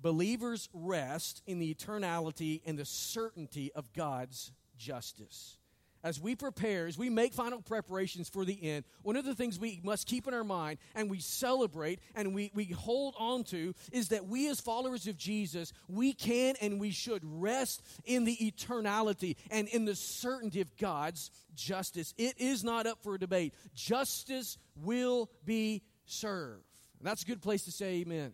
believers 0.00 0.68
rest 0.72 1.42
in 1.46 1.58
the 1.58 1.74
eternality 1.74 2.62
and 2.66 2.78
the 2.78 2.84
certainty 2.84 3.72
of 3.74 3.92
God's 3.92 4.52
justice 4.76 5.58
as 6.06 6.20
we 6.20 6.36
prepare, 6.36 6.86
as 6.86 6.96
we 6.96 7.10
make 7.10 7.34
final 7.34 7.60
preparations 7.60 8.28
for 8.28 8.44
the 8.44 8.70
end, 8.70 8.84
one 9.02 9.16
of 9.16 9.24
the 9.24 9.34
things 9.34 9.58
we 9.58 9.80
must 9.82 10.06
keep 10.06 10.28
in 10.28 10.34
our 10.34 10.44
mind 10.44 10.78
and 10.94 11.10
we 11.10 11.18
celebrate 11.18 11.98
and 12.14 12.32
we, 12.32 12.52
we 12.54 12.66
hold 12.66 13.16
on 13.18 13.42
to 13.42 13.74
is 13.90 14.10
that 14.10 14.24
we, 14.24 14.48
as 14.48 14.60
followers 14.60 15.08
of 15.08 15.16
Jesus, 15.16 15.72
we 15.88 16.12
can 16.12 16.54
and 16.60 16.78
we 16.78 16.92
should 16.92 17.22
rest 17.24 17.82
in 18.04 18.24
the 18.24 18.36
eternality 18.36 19.34
and 19.50 19.66
in 19.66 19.84
the 19.84 19.96
certainty 19.96 20.60
of 20.60 20.76
God's 20.76 21.32
justice. 21.56 22.14
It 22.16 22.36
is 22.38 22.62
not 22.62 22.86
up 22.86 23.02
for 23.02 23.18
debate. 23.18 23.54
Justice 23.74 24.58
will 24.76 25.28
be 25.44 25.82
served. 26.04 26.62
And 27.00 27.08
that's 27.08 27.24
a 27.24 27.26
good 27.26 27.42
place 27.42 27.64
to 27.64 27.72
say 27.72 28.02
amen. 28.02 28.32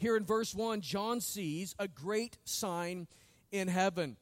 Here 0.00 0.16
in 0.16 0.24
verse 0.24 0.54
1, 0.54 0.80
John 0.80 1.20
sees 1.20 1.74
a 1.78 1.86
great 1.86 2.38
sign 2.44 3.06
in 3.52 3.68
heaven. 3.68 4.16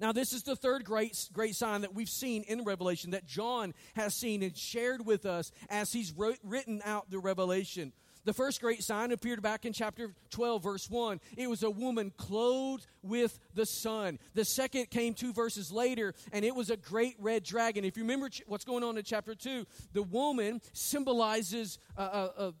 Now, 0.00 0.12
this 0.12 0.32
is 0.32 0.42
the 0.42 0.56
third 0.56 0.84
great, 0.84 1.28
great 1.34 1.54
sign 1.54 1.82
that 1.82 1.94
we've 1.94 2.08
seen 2.08 2.44
in 2.44 2.64
Revelation 2.64 3.10
that 3.10 3.26
John 3.26 3.74
has 3.94 4.14
seen 4.14 4.42
and 4.42 4.56
shared 4.56 5.04
with 5.04 5.26
us 5.26 5.52
as 5.68 5.92
he's 5.92 6.12
wrote, 6.12 6.38
written 6.42 6.80
out 6.82 7.10
the 7.10 7.18
Revelation. 7.18 7.92
The 8.24 8.32
first 8.32 8.62
great 8.62 8.82
sign 8.82 9.12
appeared 9.12 9.42
back 9.42 9.66
in 9.66 9.74
chapter 9.74 10.14
12, 10.30 10.62
verse 10.62 10.88
1. 10.88 11.20
It 11.36 11.48
was 11.48 11.62
a 11.62 11.70
woman 11.70 12.10
clothed 12.16 12.86
with 13.02 13.38
the 13.54 13.66
sun. 13.66 14.18
The 14.32 14.46
second 14.46 14.88
came 14.88 15.12
two 15.12 15.34
verses 15.34 15.70
later, 15.70 16.14
and 16.32 16.42
it 16.42 16.54
was 16.54 16.70
a 16.70 16.76
great 16.76 17.16
red 17.18 17.44
dragon. 17.44 17.84
If 17.84 17.98
you 17.98 18.02
remember 18.02 18.30
what's 18.46 18.64
going 18.64 18.82
on 18.82 18.96
in 18.96 19.04
chapter 19.04 19.34
2, 19.34 19.66
the 19.92 20.02
woman 20.02 20.62
symbolizes 20.72 21.78
a, 21.96 22.02
a, 22.02 22.32
a 22.38 22.54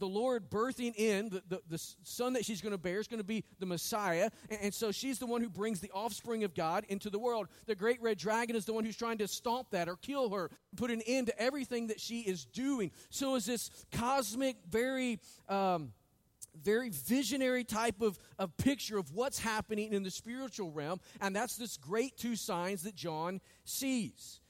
the 0.00 0.08
Lord 0.08 0.50
birthing 0.50 0.94
in, 0.96 1.28
the, 1.28 1.42
the, 1.48 1.60
the 1.68 1.78
son 2.02 2.32
that 2.32 2.44
she's 2.44 2.60
going 2.60 2.72
to 2.72 2.78
bear 2.78 2.98
is 2.98 3.06
going 3.06 3.20
to 3.20 3.24
be 3.24 3.44
the 3.60 3.66
Messiah. 3.66 4.30
And, 4.48 4.58
and, 4.62 4.74
so 4.74 4.90
she's 4.90 5.18
the 5.18 5.26
one 5.26 5.42
who 5.42 5.48
brings 5.48 5.80
the 5.80 5.90
offspring 5.92 6.42
of 6.42 6.54
God 6.54 6.84
into 6.88 7.10
the 7.10 7.18
world. 7.18 7.46
The 7.66 7.74
great 7.74 8.02
red 8.02 8.18
dragon 8.18 8.56
is 8.56 8.64
the 8.64 8.72
one 8.72 8.84
who's 8.84 8.96
trying 8.96 9.18
to 9.18 9.28
stomp 9.28 9.70
that 9.70 9.88
or 9.88 9.96
kill 9.96 10.30
her, 10.30 10.50
put 10.76 10.90
an 10.90 11.02
end 11.06 11.28
to 11.28 11.40
everything 11.40 11.88
that 11.88 12.00
she 12.00 12.20
is 12.20 12.44
doing. 12.46 12.90
So 13.10 13.36
is 13.36 13.46
this 13.46 13.70
cosmic, 13.92 14.56
very. 14.68 15.20
Um, 15.48 15.92
very 16.62 16.90
visionary 16.90 17.62
type 17.62 18.02
of, 18.02 18.18
of 18.38 18.54
picture 18.56 18.98
of 18.98 19.14
what's 19.14 19.38
happening 19.38 19.92
in 19.92 20.02
the 20.02 20.10
spiritual 20.10 20.72
realm, 20.72 21.00
and 21.20 21.34
that's 21.34 21.56
this 21.56 21.76
great 21.76 22.16
two 22.16 22.34
signs 22.34 22.82
that 22.82 22.94
John 22.94 23.40
sees. 23.64 24.40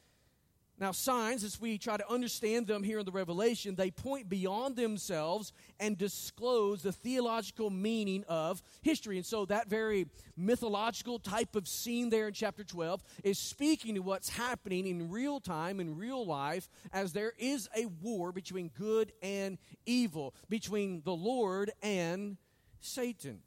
Now, 0.81 0.93
signs, 0.93 1.45
as 1.45 1.61
we 1.61 1.77
try 1.77 1.99
to 1.99 2.11
understand 2.11 2.67
them 2.67 2.83
here 2.83 3.01
in 3.01 3.05
the 3.05 3.13
Revelation, 3.13 3.75
they 3.75 3.91
point 3.91 4.31
beyond 4.31 4.77
themselves 4.77 5.53
and 5.79 5.99
disclose 5.99 6.83
the 6.83 6.91
theological 6.91 7.69
meaning 7.69 8.25
of 8.29 8.63
history. 8.81 9.19
And 9.19 9.27
so, 9.27 9.45
that 9.45 9.69
very 9.69 10.07
mythological 10.39 11.19
type 11.19 11.55
of 11.55 11.69
scene 11.69 12.09
there 12.09 12.29
in 12.29 12.33
chapter 12.33 12.65
12 12.65 13.03
is 13.25 13.39
speaking 13.39 13.95
to 13.97 14.01
what's 14.01 14.31
happening 14.31 14.87
in 14.87 15.11
real 15.11 15.39
time, 15.39 15.81
in 15.81 15.99
real 15.99 16.25
life, 16.25 16.71
as 16.95 17.13
there 17.13 17.35
is 17.37 17.69
a 17.77 17.85
war 17.85 18.33
between 18.33 18.71
good 18.79 19.13
and 19.23 19.59
evil, 19.85 20.35
between 20.49 21.03
the 21.05 21.15
Lord 21.15 21.73
and 21.83 22.39
Satan. 22.81 23.41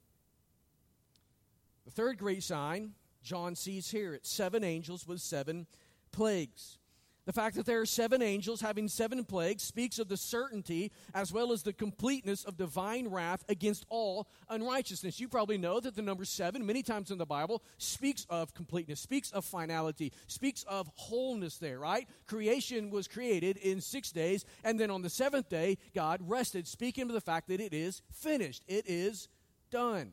The 1.86 1.92
third 1.92 2.20
great 2.20 2.44
sign 2.44 2.94
John 3.24 3.56
sees 3.56 3.90
here 3.90 4.13
it's 4.13 4.30
seven 4.30 4.63
angels 4.63 5.08
with 5.08 5.20
seven 5.20 5.66
plagues. 6.12 6.78
The 7.25 7.34
fact 7.34 7.56
that 7.56 7.65
there 7.65 7.80
are 7.80 7.86
seven 7.86 8.22
angels 8.22 8.60
having 8.60 8.89
seven 8.89 9.24
plagues 9.24 9.63
speaks 9.63 9.98
of 9.98 10.10
the 10.10 10.18
certainty 10.18 10.92
as 11.13 11.32
well 11.32 11.53
as 11.53 11.63
the 11.63 11.72
completeness 11.72 12.44
of 12.44 12.58
divine 12.58 13.08
wrath 13.08 13.46
against 13.48 13.86
all 13.88 14.27
unrighteousness. 14.50 15.22
You 15.22 15.30
probably 15.30 15.58
know 15.58 15.80
that 15.80 15.96
the 15.96 16.01
number 16.01 16.25
seven, 16.25 16.65
many 16.65 16.84
times 16.84 17.12
in 17.12 17.18
the 17.18 17.25
Bible, 17.25 17.63
speaks 17.77 18.25
of 18.30 18.53
completeness, 18.53 19.00
speaks 19.00 19.32
of 19.32 19.46
finality, 19.46 20.12
speaks 20.27 20.63
of 20.63 20.89
wholeness 20.96 21.58
there, 21.58 21.80
right? 21.80 22.10
Creation 22.27 22.89
was 22.89 23.08
created 23.08 23.56
in 23.58 23.80
six 23.80 24.12
days, 24.12 24.44
and 24.65 24.77
then 24.77 24.92
on 24.92 25.01
the 25.01 25.10
seventh 25.10 25.48
day, 25.48 25.77
God 25.96 26.20
rested, 26.27 26.68
speaking 26.68 27.03
of 27.03 27.13
the 27.13 27.22
fact 27.22 27.48
that 27.48 27.62
it 27.62 27.74
is 27.74 28.01
finished, 28.12 28.63
it 28.68 28.84
is 28.86 29.30
done. 29.72 30.12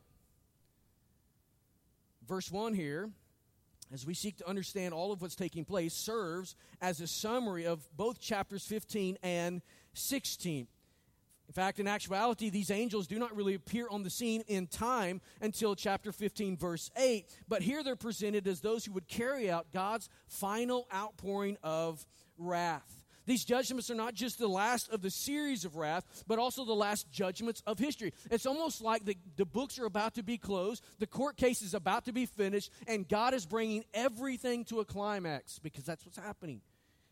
Verse 2.28 2.52
1 2.52 2.74
here 2.74 3.10
as 3.92 4.06
we 4.06 4.14
seek 4.14 4.36
to 4.38 4.48
understand 4.48 4.94
all 4.94 5.12
of 5.12 5.20
what's 5.22 5.34
taking 5.34 5.64
place, 5.64 5.94
serves 5.94 6.56
as 6.80 7.00
a 7.00 7.06
summary 7.06 7.66
of 7.66 7.88
both 7.96 8.20
chapters 8.20 8.64
15 8.64 9.18
and 9.22 9.62
16. 9.94 10.66
In 11.48 11.52
fact, 11.52 11.80
in 11.80 11.88
actuality, 11.88 12.48
these 12.48 12.70
angels 12.70 13.08
do 13.08 13.18
not 13.18 13.34
really 13.34 13.54
appear 13.54 13.88
on 13.90 14.04
the 14.04 14.10
scene 14.10 14.44
in 14.46 14.68
time 14.68 15.20
until 15.40 15.74
chapter 15.74 16.12
15, 16.12 16.56
verse 16.56 16.92
8. 16.96 17.26
But 17.48 17.62
here 17.62 17.82
they're 17.82 17.96
presented 17.96 18.46
as 18.46 18.60
those 18.60 18.84
who 18.84 18.92
would 18.92 19.08
carry 19.08 19.50
out 19.50 19.72
God's 19.72 20.08
final 20.28 20.86
outpouring 20.94 21.56
of 21.64 22.06
wrath. 22.38 22.99
These 23.30 23.44
judgments 23.44 23.88
are 23.92 23.94
not 23.94 24.14
just 24.14 24.40
the 24.40 24.48
last 24.48 24.90
of 24.90 25.02
the 25.02 25.10
series 25.10 25.64
of 25.64 25.76
wrath, 25.76 26.24
but 26.26 26.40
also 26.40 26.64
the 26.64 26.72
last 26.72 27.12
judgments 27.12 27.62
of 27.64 27.78
history. 27.78 28.12
It's 28.28 28.44
almost 28.44 28.82
like 28.82 29.04
the, 29.04 29.16
the 29.36 29.44
books 29.44 29.78
are 29.78 29.84
about 29.84 30.16
to 30.16 30.24
be 30.24 30.36
closed, 30.36 30.84
the 30.98 31.06
court 31.06 31.36
case 31.36 31.62
is 31.62 31.72
about 31.72 32.06
to 32.06 32.12
be 32.12 32.26
finished, 32.26 32.72
and 32.88 33.08
God 33.08 33.32
is 33.32 33.46
bringing 33.46 33.84
everything 33.94 34.64
to 34.64 34.80
a 34.80 34.84
climax 34.84 35.60
because 35.60 35.84
that's 35.84 36.04
what's 36.04 36.18
happening. 36.18 36.60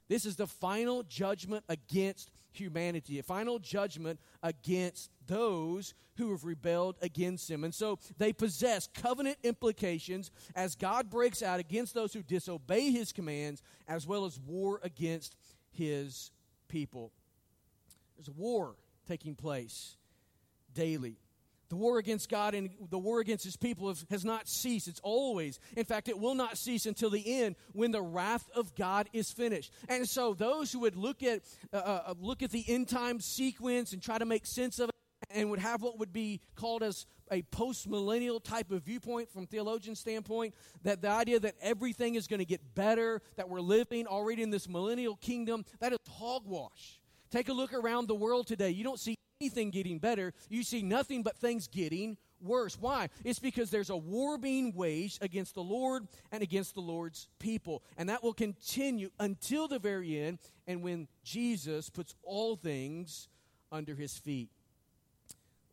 This 0.08 0.26
is 0.26 0.34
the 0.34 0.48
final 0.48 1.04
judgment 1.04 1.64
against 1.68 2.32
humanity, 2.50 3.20
a 3.20 3.22
final 3.22 3.60
judgment 3.60 4.18
against 4.42 5.12
those 5.28 5.94
who 6.16 6.32
have 6.32 6.44
rebelled 6.44 6.96
against 7.00 7.48
him. 7.48 7.62
And 7.62 7.72
so 7.72 8.00
they 8.16 8.32
possess 8.32 8.88
covenant 8.92 9.36
implications 9.44 10.32
as 10.56 10.74
God 10.74 11.10
breaks 11.10 11.44
out 11.44 11.60
against 11.60 11.94
those 11.94 12.12
who 12.12 12.24
disobey 12.24 12.90
his 12.90 13.12
commands, 13.12 13.62
as 13.86 14.04
well 14.04 14.24
as 14.24 14.40
war 14.40 14.80
against 14.82 15.36
his 15.78 16.30
people. 16.68 17.12
There's 18.16 18.28
a 18.28 18.32
war 18.32 18.74
taking 19.06 19.34
place 19.34 19.96
daily. 20.74 21.16
The 21.68 21.76
war 21.76 21.98
against 21.98 22.30
God 22.30 22.54
and 22.54 22.70
the 22.90 22.98
war 22.98 23.20
against 23.20 23.44
his 23.44 23.56
people 23.56 23.94
has 24.10 24.24
not 24.24 24.48
ceased. 24.48 24.88
It's 24.88 25.00
always. 25.00 25.60
In 25.76 25.84
fact, 25.84 26.08
it 26.08 26.18
will 26.18 26.34
not 26.34 26.56
cease 26.56 26.86
until 26.86 27.10
the 27.10 27.42
end 27.42 27.56
when 27.72 27.90
the 27.90 28.00
wrath 28.00 28.48
of 28.54 28.74
God 28.74 29.08
is 29.12 29.30
finished. 29.30 29.72
And 29.88 30.08
so 30.08 30.34
those 30.34 30.72
who 30.72 30.80
would 30.80 30.96
look 30.96 31.22
at, 31.22 31.42
uh, 31.72 31.76
uh, 31.76 32.14
look 32.20 32.42
at 32.42 32.50
the 32.50 32.64
end 32.66 32.88
time 32.88 33.20
sequence 33.20 33.92
and 33.92 34.02
try 34.02 34.16
to 34.18 34.24
make 34.24 34.46
sense 34.46 34.78
of 34.78 34.88
it 34.88 34.94
and 35.30 35.50
would 35.50 35.58
have 35.58 35.82
what 35.82 35.98
would 35.98 36.12
be 36.12 36.40
called 36.54 36.82
as 36.82 37.06
a 37.30 37.42
post 37.42 37.88
millennial 37.88 38.40
type 38.40 38.70
of 38.70 38.82
viewpoint 38.82 39.30
from 39.30 39.46
theologian 39.46 39.94
standpoint 39.94 40.54
that 40.82 41.02
the 41.02 41.10
idea 41.10 41.38
that 41.40 41.54
everything 41.60 42.14
is 42.14 42.26
going 42.26 42.38
to 42.38 42.46
get 42.46 42.74
better, 42.74 43.20
that 43.36 43.48
we're 43.48 43.60
living 43.60 44.06
already 44.06 44.42
in 44.42 44.50
this 44.50 44.68
millennial 44.68 45.16
kingdom, 45.16 45.64
that 45.80 45.92
is 45.92 45.98
hogwash. 46.08 47.00
Take 47.30 47.48
a 47.48 47.52
look 47.52 47.74
around 47.74 48.08
the 48.08 48.14
world 48.14 48.46
today. 48.46 48.70
You 48.70 48.84
don't 48.84 48.98
see 48.98 49.16
anything 49.40 49.70
getting 49.70 49.98
better, 49.98 50.32
you 50.48 50.62
see 50.62 50.82
nothing 50.82 51.22
but 51.22 51.36
things 51.36 51.68
getting 51.68 52.16
worse. 52.40 52.78
Why? 52.78 53.08
It's 53.24 53.38
because 53.38 53.70
there's 53.70 53.90
a 53.90 53.96
war 53.96 54.38
being 54.38 54.72
waged 54.74 55.22
against 55.22 55.54
the 55.54 55.62
Lord 55.62 56.06
and 56.32 56.42
against 56.42 56.74
the 56.74 56.80
Lord's 56.80 57.28
people. 57.38 57.82
And 57.96 58.08
that 58.08 58.22
will 58.22 58.32
continue 58.32 59.10
until 59.18 59.68
the 59.68 59.78
very 59.78 60.18
end 60.18 60.38
and 60.66 60.82
when 60.82 61.08
Jesus 61.24 61.90
puts 61.90 62.14
all 62.22 62.56
things 62.56 63.28
under 63.70 63.94
his 63.94 64.16
feet. 64.16 64.50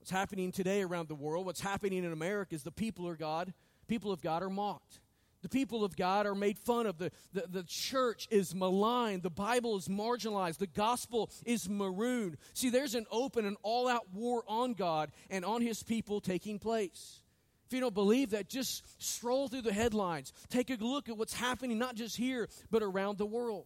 What's 0.06 0.12
happening 0.12 0.52
today 0.52 0.84
around 0.84 1.08
the 1.08 1.16
world, 1.16 1.48
what's 1.48 1.62
happening 1.62 2.04
in 2.04 2.12
America 2.12 2.54
is 2.54 2.62
the 2.62 2.70
people 2.70 3.10
of 3.10 3.18
God, 3.18 3.52
people 3.88 4.12
of 4.12 4.22
God 4.22 4.44
are 4.44 4.52
mocked. 4.52 5.00
The 5.42 5.50
people 5.50 5.84
of 5.84 5.96
God 5.96 6.28
are 6.28 6.36
made 6.36 6.60
fun 6.60 6.86
of. 6.86 7.00
The, 7.00 7.12
the, 7.34 7.46
the 7.50 7.64
church 7.64 8.28
is 8.30 8.54
maligned. 8.54 9.24
The 9.24 9.32
Bible 9.32 9.76
is 9.78 9.88
marginalized. 9.88 10.60
The 10.60 10.68
gospel 10.68 11.32
is 11.44 11.68
marooned. 11.68 12.38
See, 12.54 12.70
there's 12.70 12.94
an 12.94 13.08
open 13.10 13.46
and 13.46 13.58
all 13.64 13.88
out 13.88 14.14
war 14.14 14.44
on 14.48 14.76
God 14.76 15.10
and 15.32 15.44
on 15.44 15.64
his 15.64 15.82
people 15.82 16.22
taking 16.22 16.60
place. 16.60 17.24
If 17.66 17.74
you 17.74 17.80
don't 17.80 17.96
believe 17.96 18.30
that, 18.30 18.48
just 18.48 18.84
stroll 19.02 19.48
through 19.48 19.64
the 19.64 19.74
headlines. 19.74 20.34
Take 20.52 20.70
a 20.70 20.76
look 20.76 21.10
at 21.10 21.18
what's 21.18 21.34
happening, 21.34 21.80
not 21.80 21.96
just 21.96 22.16
here, 22.16 22.48
but 22.70 22.84
around 22.84 23.18
the 23.18 23.26
world. 23.26 23.66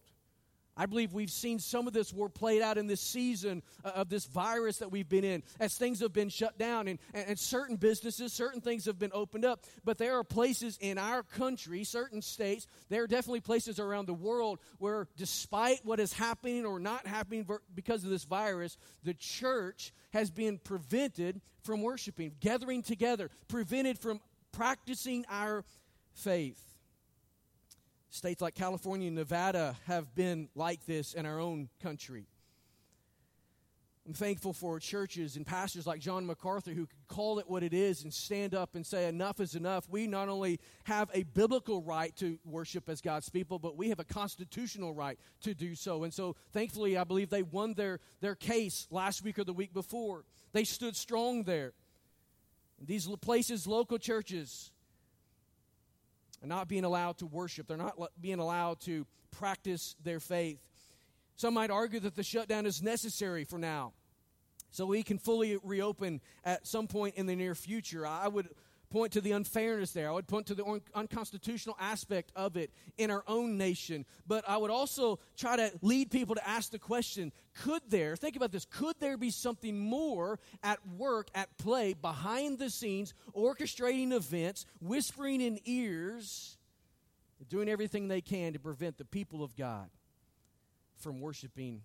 I 0.80 0.86
believe 0.86 1.12
we've 1.12 1.30
seen 1.30 1.58
some 1.58 1.86
of 1.86 1.92
this 1.92 2.10
work 2.10 2.32
played 2.32 2.62
out 2.62 2.78
in 2.78 2.86
this 2.86 3.02
season 3.02 3.62
uh, 3.84 3.90
of 3.96 4.08
this 4.08 4.24
virus 4.24 4.78
that 4.78 4.90
we've 4.90 5.10
been 5.10 5.24
in 5.24 5.42
as 5.60 5.74
things 5.74 6.00
have 6.00 6.14
been 6.14 6.30
shut 6.30 6.56
down 6.56 6.88
and, 6.88 6.98
and 7.12 7.38
certain 7.38 7.76
businesses, 7.76 8.32
certain 8.32 8.62
things 8.62 8.86
have 8.86 8.98
been 8.98 9.10
opened 9.12 9.44
up. 9.44 9.66
But 9.84 9.98
there 9.98 10.18
are 10.18 10.24
places 10.24 10.78
in 10.80 10.96
our 10.96 11.22
country, 11.22 11.84
certain 11.84 12.22
states, 12.22 12.66
there 12.88 13.02
are 13.02 13.06
definitely 13.06 13.42
places 13.42 13.78
around 13.78 14.06
the 14.06 14.14
world 14.14 14.58
where, 14.78 15.06
despite 15.18 15.84
what 15.84 16.00
is 16.00 16.14
happening 16.14 16.64
or 16.64 16.80
not 16.80 17.06
happening 17.06 17.46
because 17.74 18.02
of 18.02 18.08
this 18.08 18.24
virus, 18.24 18.78
the 19.04 19.12
church 19.12 19.92
has 20.14 20.30
been 20.30 20.56
prevented 20.56 21.42
from 21.62 21.82
worshiping, 21.82 22.32
gathering 22.40 22.82
together, 22.82 23.28
prevented 23.48 23.98
from 23.98 24.18
practicing 24.50 25.26
our 25.28 25.62
faith. 26.14 26.69
States 28.10 28.42
like 28.42 28.54
California 28.54 29.06
and 29.06 29.16
Nevada 29.16 29.76
have 29.86 30.14
been 30.14 30.48
like 30.54 30.84
this 30.84 31.14
in 31.14 31.26
our 31.26 31.38
own 31.38 31.68
country. 31.80 32.26
I'm 34.06 34.14
thankful 34.14 34.52
for 34.52 34.80
churches 34.80 35.36
and 35.36 35.46
pastors 35.46 35.86
like 35.86 36.00
John 36.00 36.26
MacArthur 36.26 36.72
who 36.72 36.86
can 36.86 36.98
call 37.06 37.38
it 37.38 37.48
what 37.48 37.62
it 37.62 37.72
is 37.72 38.02
and 38.02 38.12
stand 38.12 38.54
up 38.54 38.74
and 38.74 38.84
say, 38.84 39.06
enough 39.06 39.38
is 39.38 39.54
enough. 39.54 39.88
We 39.88 40.08
not 40.08 40.28
only 40.28 40.58
have 40.84 41.10
a 41.14 41.22
biblical 41.22 41.82
right 41.82 42.14
to 42.16 42.36
worship 42.44 42.88
as 42.88 43.00
God's 43.00 43.28
people, 43.28 43.60
but 43.60 43.76
we 43.76 43.90
have 43.90 44.00
a 44.00 44.04
constitutional 44.04 44.92
right 44.92 45.16
to 45.42 45.54
do 45.54 45.76
so. 45.76 46.02
And 46.02 46.12
so, 46.12 46.34
thankfully, 46.52 46.96
I 46.96 47.04
believe 47.04 47.30
they 47.30 47.44
won 47.44 47.74
their, 47.74 48.00
their 48.20 48.34
case 48.34 48.88
last 48.90 49.22
week 49.22 49.38
or 49.38 49.44
the 49.44 49.52
week 49.52 49.72
before. 49.72 50.24
They 50.52 50.64
stood 50.64 50.96
strong 50.96 51.44
there. 51.44 51.72
These 52.80 53.06
places, 53.20 53.66
local 53.68 53.98
churches, 53.98 54.72
not 56.48 56.68
being 56.68 56.84
allowed 56.84 57.18
to 57.18 57.26
worship, 57.26 57.68
they're 57.68 57.76
not 57.76 57.96
being 58.20 58.38
allowed 58.38 58.80
to 58.82 59.06
practice 59.30 59.94
their 60.02 60.20
faith. 60.20 60.58
Some 61.36 61.54
might 61.54 61.70
argue 61.70 62.00
that 62.00 62.16
the 62.16 62.22
shutdown 62.22 62.66
is 62.66 62.82
necessary 62.82 63.44
for 63.44 63.58
now, 63.58 63.92
so 64.70 64.86
we 64.86 65.02
can 65.02 65.18
fully 65.18 65.58
reopen 65.62 66.20
at 66.44 66.66
some 66.66 66.86
point 66.86 67.14
in 67.16 67.26
the 67.26 67.36
near 67.36 67.54
future. 67.54 68.06
I 68.06 68.28
would 68.28 68.48
point 68.90 69.12
to 69.12 69.20
the 69.20 69.32
unfairness 69.32 69.92
there. 69.92 70.08
I 70.08 70.12
would 70.12 70.26
point 70.26 70.46
to 70.46 70.54
the 70.54 70.64
un- 70.64 70.82
unconstitutional 70.94 71.76
aspect 71.80 72.32
of 72.36 72.56
it 72.56 72.70
in 72.98 73.10
our 73.10 73.22
own 73.26 73.56
nation. 73.56 74.04
But 74.26 74.46
I 74.48 74.56
would 74.56 74.70
also 74.70 75.20
try 75.36 75.56
to 75.56 75.72
lead 75.80 76.10
people 76.10 76.34
to 76.34 76.46
ask 76.46 76.70
the 76.70 76.78
question 76.78 77.32
could 77.62 77.82
there, 77.88 78.16
think 78.16 78.36
about 78.36 78.52
this, 78.52 78.64
could 78.64 78.96
there 79.00 79.16
be 79.16 79.30
something 79.30 79.78
more 79.78 80.38
at 80.62 80.78
work, 80.96 81.28
at 81.34 81.56
play, 81.58 81.94
behind 81.94 82.58
the 82.58 82.70
scenes, 82.70 83.14
orchestrating 83.34 84.12
events, 84.12 84.66
whispering 84.80 85.40
in 85.40 85.58
ears, 85.64 86.58
doing 87.48 87.68
everything 87.68 88.08
they 88.08 88.20
can 88.20 88.52
to 88.52 88.58
prevent 88.58 88.98
the 88.98 89.04
people 89.04 89.42
of 89.42 89.56
God 89.56 89.88
from 90.96 91.20
worshiping 91.20 91.82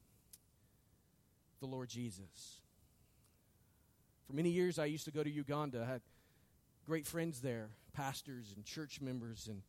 the 1.60 1.68
Lord 1.68 1.90
Jesus? 1.90 2.62
For 4.28 4.34
many 4.34 4.50
years, 4.50 4.80
I 4.80 4.86
used 4.86 5.06
to 5.06 5.12
go 5.12 5.24
to 5.24 5.30
Uganda. 5.30 5.88
I 5.88 6.00
great 6.86 7.08
friends 7.08 7.42
there, 7.42 7.70
pastors 7.94 8.54
and 8.56 8.64
church 8.64 9.02
members, 9.02 9.48
and 9.48 9.58
uh, 9.58 9.62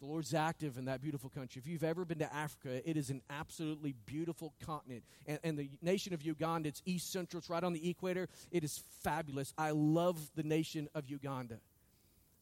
the 0.00 0.06
Lord's 0.06 0.34
active 0.34 0.76
in 0.76 0.84
that 0.86 1.00
beautiful 1.00 1.30
country. 1.30 1.60
If 1.60 1.66
you've 1.66 1.84
ever 1.84 2.04
been 2.04 2.18
to 2.18 2.34
Africa, 2.34 2.88
it 2.88 2.96
is 2.96 3.08
an 3.08 3.22
absolutely 3.30 3.94
beautiful 4.04 4.52
continent. 4.64 5.04
And, 5.26 5.38
and, 5.42 5.58
the 5.58 5.70
nation 5.80 6.12
of 6.12 6.22
Uganda, 6.22 6.68
it's 6.68 6.82
east 6.84 7.12
central, 7.12 7.38
it's 7.38 7.48
right 7.48 7.62
on 7.62 7.72
the 7.72 7.88
equator. 7.88 8.28
It 8.50 8.64
is 8.64 8.82
fabulous. 9.02 9.54
I 9.56 9.70
love 9.70 10.18
the 10.34 10.42
nation 10.42 10.88
of 10.94 11.08
Uganda. 11.08 11.58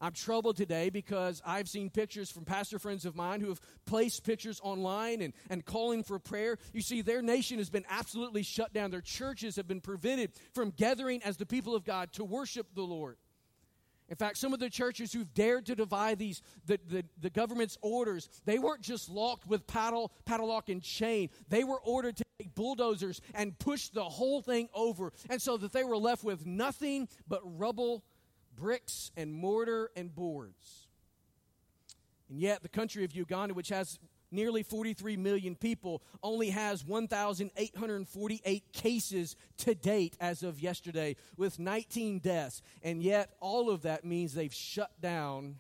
I'm 0.01 0.13
troubled 0.13 0.57
today 0.57 0.89
because 0.89 1.43
I've 1.45 1.69
seen 1.69 1.91
pictures 1.91 2.31
from 2.31 2.47
pastor 2.47 2.79
friends 2.79 3.05
of 3.05 3.15
mine 3.15 3.43
who 3.43 3.51
have 3.51 3.61
placed 3.85 4.25
pictures 4.25 4.59
online 4.63 5.21
and, 5.21 5.35
and 5.51 5.63
calling 5.63 6.03
for 6.03 6.19
prayer. 6.19 6.57
You 6.73 6.81
see, 6.81 7.03
their 7.03 7.21
nation 7.21 7.59
has 7.59 7.69
been 7.69 7.85
absolutely 7.91 8.43
shut 8.43 8.73
down. 8.73 8.91
Their 8.91 9.03
churches 9.03 9.57
have 9.57 9.69
been 9.69 9.83
prevented 9.83 10.33
from 10.55 10.71
gathering 10.71 11.23
as 11.23 11.37
the 11.37 11.45
people 11.45 11.75
of 11.75 11.85
God 11.85 12.13
to 12.15 12.25
worship 12.25 12.69
the 12.75 12.83
Lord. 12.83 13.19
In 14.11 14.17
fact, 14.17 14.39
some 14.39 14.53
of 14.53 14.59
the 14.59 14.69
churches 14.69 15.13
who've 15.13 15.33
dared 15.35 15.67
to 15.67 15.77
defy 15.77 16.17
these 16.17 16.43
the, 16.67 16.81
the, 16.89 17.05
the, 17.21 17.31
government's 17.31 17.79
orders, 17.81 18.29
they 18.45 18.59
weren't 18.59 18.83
just 18.83 19.09
locked 19.09 19.47
with 19.47 19.69
paddle, 19.69 20.13
padlock 20.25 20.69
and 20.69 20.83
chain. 20.83 21.31
They 21.49 21.63
were 21.63 21.81
ordered 21.81 22.17
to 22.17 22.25
take 22.39 22.53
bulldozers 22.57 23.21
and 23.35 23.57
push 23.61 23.89
the 23.89 24.03
whole 24.03 24.43
thing 24.43 24.69
over. 24.75 25.13
And 25.31 25.41
so 25.41 25.57
that 25.59 25.73
they 25.73 25.85
were 25.85 25.97
left 25.97 26.25
with 26.25 26.45
nothing 26.45 27.09
but 27.29 27.41
rubble, 27.45 28.03
bricks, 28.57 29.13
and 29.17 29.33
mortar 29.33 29.93
and 29.95 30.13
boards. 30.13 30.89
And 32.29 32.41
yet, 32.41 32.63
the 32.63 32.69
country 32.69 33.05
of 33.05 33.13
Uganda, 33.13 33.55
which 33.55 33.69
has 33.69 34.01
nearly 34.31 34.63
43 34.63 35.17
million 35.17 35.55
people, 35.55 36.03
only 36.23 36.51
has 36.51 36.85
1,848 36.85 38.73
cases 38.73 39.37
to 39.59 39.75
date 39.75 40.17
as 40.21 40.43
of 40.43 40.61
yesterday, 40.61 41.17
with 41.37 41.59
19 41.59 42.19
deaths. 42.21 42.63
And 42.83 43.03
yet, 43.03 43.31
all 43.41 43.71
of 43.71 43.83
that 43.83 44.05
means 44.05 44.35
they've 44.35 44.55
shut 44.55 45.01
down 45.01 45.57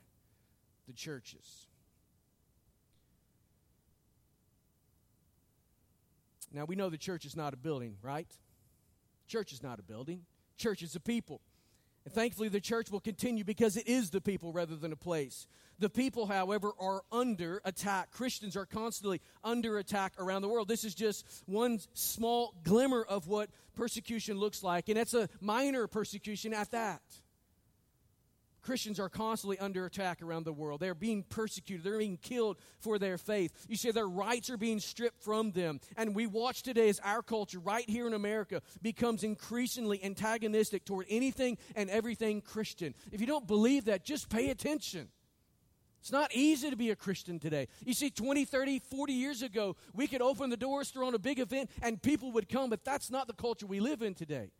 the 0.86 0.92
churches. 0.92 1.66
Now, 6.52 6.64
we 6.64 6.74
know 6.74 6.90
the 6.90 6.98
church 6.98 7.24
is 7.24 7.36
not 7.36 7.54
a 7.54 7.56
building, 7.56 7.96
right? 8.02 8.26
Church 9.28 9.52
is 9.52 9.62
not 9.62 9.78
a 9.78 9.82
building, 9.82 10.22
church 10.56 10.82
is 10.82 10.96
a 10.96 11.00
people. 11.00 11.40
And 12.04 12.14
thankfully, 12.14 12.48
the 12.48 12.60
church 12.60 12.90
will 12.90 13.00
continue 13.00 13.44
because 13.44 13.76
it 13.76 13.86
is 13.86 14.10
the 14.10 14.20
people 14.20 14.52
rather 14.52 14.76
than 14.76 14.92
a 14.92 14.96
place. 14.96 15.46
The 15.78 15.90
people, 15.90 16.26
however, 16.26 16.72
are 16.78 17.02
under 17.10 17.60
attack. 17.64 18.10
Christians 18.10 18.56
are 18.56 18.66
constantly 18.66 19.20
under 19.42 19.78
attack 19.78 20.12
around 20.18 20.42
the 20.42 20.48
world. 20.48 20.68
This 20.68 20.84
is 20.84 20.94
just 20.94 21.26
one 21.46 21.78
small 21.94 22.54
glimmer 22.64 23.02
of 23.02 23.28
what 23.28 23.50
persecution 23.76 24.38
looks 24.38 24.62
like, 24.62 24.88
and 24.88 24.98
it's 24.98 25.14
a 25.14 25.28
minor 25.40 25.86
persecution 25.86 26.52
at 26.52 26.70
that. 26.72 27.00
Christians 28.62 29.00
are 29.00 29.08
constantly 29.08 29.58
under 29.58 29.86
attack 29.86 30.22
around 30.22 30.44
the 30.44 30.52
world. 30.52 30.80
They're 30.80 30.94
being 30.94 31.22
persecuted. 31.22 31.84
They're 31.84 31.98
being 31.98 32.18
killed 32.18 32.58
for 32.78 32.98
their 32.98 33.18
faith. 33.18 33.52
You 33.68 33.76
see, 33.76 33.90
their 33.90 34.08
rights 34.08 34.50
are 34.50 34.56
being 34.56 34.80
stripped 34.80 35.22
from 35.22 35.52
them. 35.52 35.80
And 35.96 36.14
we 36.14 36.26
watch 36.26 36.62
today 36.62 36.88
as 36.88 37.00
our 37.00 37.22
culture, 37.22 37.58
right 37.58 37.88
here 37.88 38.06
in 38.06 38.14
America, 38.14 38.62
becomes 38.82 39.24
increasingly 39.24 40.02
antagonistic 40.02 40.84
toward 40.84 41.06
anything 41.08 41.58
and 41.74 41.90
everything 41.90 42.40
Christian. 42.40 42.94
If 43.12 43.20
you 43.20 43.26
don't 43.26 43.46
believe 43.46 43.86
that, 43.86 44.04
just 44.04 44.28
pay 44.28 44.50
attention. 44.50 45.08
It's 46.00 46.12
not 46.12 46.34
easy 46.34 46.70
to 46.70 46.76
be 46.76 46.90
a 46.90 46.96
Christian 46.96 47.38
today. 47.38 47.68
You 47.84 47.92
see, 47.92 48.08
20, 48.08 48.46
30, 48.46 48.78
40 48.78 49.12
years 49.12 49.42
ago, 49.42 49.76
we 49.94 50.06
could 50.06 50.22
open 50.22 50.48
the 50.48 50.56
doors, 50.56 50.88
throw 50.88 51.06
on 51.06 51.14
a 51.14 51.18
big 51.18 51.38
event, 51.38 51.70
and 51.82 52.00
people 52.00 52.32
would 52.32 52.48
come, 52.48 52.70
but 52.70 52.84
that's 52.84 53.10
not 53.10 53.26
the 53.26 53.34
culture 53.34 53.66
we 53.66 53.80
live 53.80 54.00
in 54.00 54.14
today 54.14 54.50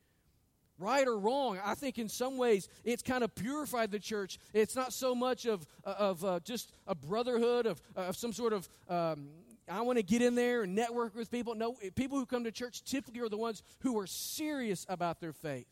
right 0.80 1.06
or 1.06 1.18
wrong. 1.18 1.60
I 1.64 1.74
think 1.74 1.98
in 1.98 2.08
some 2.08 2.38
ways 2.38 2.68
it's 2.84 3.02
kind 3.02 3.22
of 3.22 3.34
purified 3.34 3.90
the 3.92 3.98
church. 3.98 4.38
It's 4.52 4.74
not 4.74 4.92
so 4.92 5.14
much 5.14 5.46
of, 5.46 5.66
of 5.84 6.24
uh, 6.24 6.40
just 6.42 6.72
a 6.86 6.94
brotherhood, 6.94 7.66
of, 7.66 7.80
of 7.94 8.16
some 8.16 8.32
sort 8.32 8.52
of, 8.52 8.68
um, 8.88 9.28
I 9.70 9.82
want 9.82 9.98
to 9.98 10.02
get 10.02 10.22
in 10.22 10.34
there 10.34 10.62
and 10.62 10.74
network 10.74 11.14
with 11.14 11.30
people. 11.30 11.54
No, 11.54 11.76
people 11.94 12.18
who 12.18 12.26
come 12.26 12.44
to 12.44 12.52
church 12.52 12.82
typically 12.84 13.20
are 13.20 13.28
the 13.28 13.36
ones 13.36 13.62
who 13.80 13.98
are 13.98 14.06
serious 14.06 14.84
about 14.88 15.20
their 15.20 15.32
faith. 15.32 15.66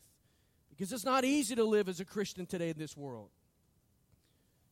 Because 0.69 0.93
it's 0.93 1.03
not 1.03 1.25
easy 1.25 1.55
to 1.55 1.65
live 1.65 1.89
as 1.89 1.99
a 1.99 2.05
Christian 2.05 2.45
today 2.45 2.69
in 2.69 2.77
this 2.77 2.95
world. 2.95 3.29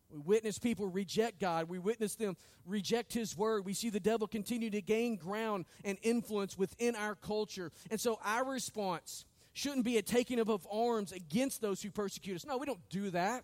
We 0.10 0.20
witness 0.20 0.58
people 0.58 0.88
reject 0.88 1.40
God. 1.40 1.68
We 1.68 1.80
witness 1.80 2.16
them 2.16 2.38
reject 2.66 3.14
His 3.14 3.36
word. 3.36 3.66
We 3.66 3.74
see 3.74 3.90
the 3.90 4.00
devil 4.00 4.26
continue 4.26 4.70
to 4.70 4.82
gain 4.82 5.18
ground 5.18 5.66
and 5.84 5.98
influence 6.02 6.58
within 6.58 6.96
our 6.96 7.16
culture. 7.16 7.72
And 7.92 8.00
so 8.00 8.20
our 8.24 8.46
response 8.46 9.26
shouldn't 9.58 9.86
be 9.86 9.98
a 9.98 10.02
taking 10.02 10.40
up 10.40 10.50
of 10.50 10.68
arms 10.72 11.12
against 11.12 11.62
those 11.62 11.82
who 11.82 11.90
persecute 11.90 12.36
us. 12.36 12.46
No, 12.46 12.58
we 12.58 12.66
don't 12.66 12.88
do 12.90 13.10
that. 13.10 13.44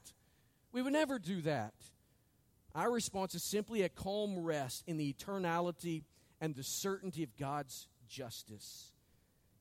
We 0.72 0.82
would 0.82 0.94
never 0.94 1.18
do 1.18 1.42
that. 1.42 1.74
Our 2.76 2.92
response 2.92 3.36
is 3.36 3.44
simply 3.44 3.82
a 3.82 3.90
calm 3.90 4.38
rest 4.40 4.84
in 4.88 4.98
the 4.98 5.12
eternality 5.12 6.04
and 6.40 6.56
the 6.56 6.64
certainty 6.64 7.24
of 7.24 7.36
God's 7.36 7.88
justice. 8.08 8.92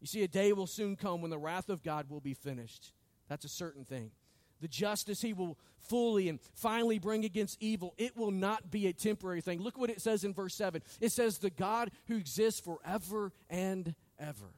You 0.01 0.07
see, 0.07 0.23
a 0.23 0.29
day 0.29 0.53
will 0.53 0.67
soon 0.67 0.97
come 0.97 1.23
when 1.23 1.31
the 1.31 1.39
wrath 1.39 1.69
of 1.69 1.83
God 1.83 2.11
will 2.11 2.21
be 2.21 2.35
finished. 2.35 2.93
That's 3.29 3.45
a 3.45 3.51
certain 3.51 3.85
thing. 3.85 4.11
The 4.61 4.69
justice 4.69 5.21
he 5.21 5.33
will 5.33 5.59
fully 5.79 6.29
and 6.29 6.39
finally 6.55 6.99
bring 6.99 7.25
against 7.25 7.63
evil, 7.63 7.95
it 7.99 8.17
will 8.17 8.31
not 8.31 8.71
be 8.71 8.87
a 8.87 8.93
temporary 8.93 9.41
thing. 9.41 9.61
Look 9.61 9.79
what 9.79 9.91
it 9.91 10.01
says 10.01 10.25
in 10.25 10.35
verse 10.35 10.55
7. 10.55 10.83
It 11.01 11.13
says, 11.13 11.39
The 11.39 11.51
God 11.51 11.91
who 12.09 12.17
exists 12.17 12.61
forever 12.61 13.33
and 13.51 13.95
ever. 14.19 14.55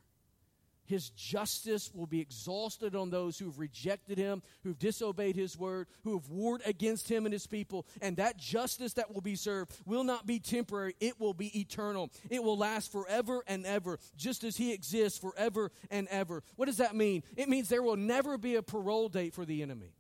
His 0.87 1.11
justice 1.11 1.91
will 1.95 2.07
be 2.07 2.21
exhausted 2.21 2.95
on 2.95 3.11
those 3.11 3.39
who've 3.39 3.59
rejected 3.59 4.19
him, 4.19 4.43
who've 4.63 4.79
disobeyed 4.79 5.37
his 5.37 5.59
word, 5.59 5.89
who 6.03 6.19
have 6.19 6.29
warred 6.29 6.63
against 6.67 7.11
him 7.11 7.27
and 7.27 7.33
his 7.33 7.47
people. 7.47 7.87
And 8.03 8.17
that 8.19 8.37
justice 8.37 8.95
that 8.95 9.13
will 9.13 9.21
be 9.21 9.37
served 9.37 9.73
will 9.87 10.05
not 10.05 10.27
be 10.27 10.39
temporary, 10.39 10.95
it 11.01 11.19
will 11.19 11.35
be 11.35 11.59
eternal. 11.59 12.11
It 12.31 12.43
will 12.43 12.57
last 12.57 12.93
forever 12.93 13.43
and 13.47 13.65
ever, 13.67 13.99
just 14.17 14.45
as 14.45 14.57
he 14.57 14.73
exists 14.73 15.19
forever 15.19 15.71
and 15.91 16.07
ever. 16.09 16.43
What 16.57 16.67
does 16.67 16.79
that 16.79 16.95
mean? 16.95 17.23
It 17.37 17.49
means 17.49 17.69
there 17.69 17.83
will 17.83 17.97
never 17.97 18.39
be 18.39 18.57
a 18.57 18.63
parole 18.63 19.09
date 19.09 19.35
for 19.35 19.45
the 19.45 19.63
enemy. 19.63 19.93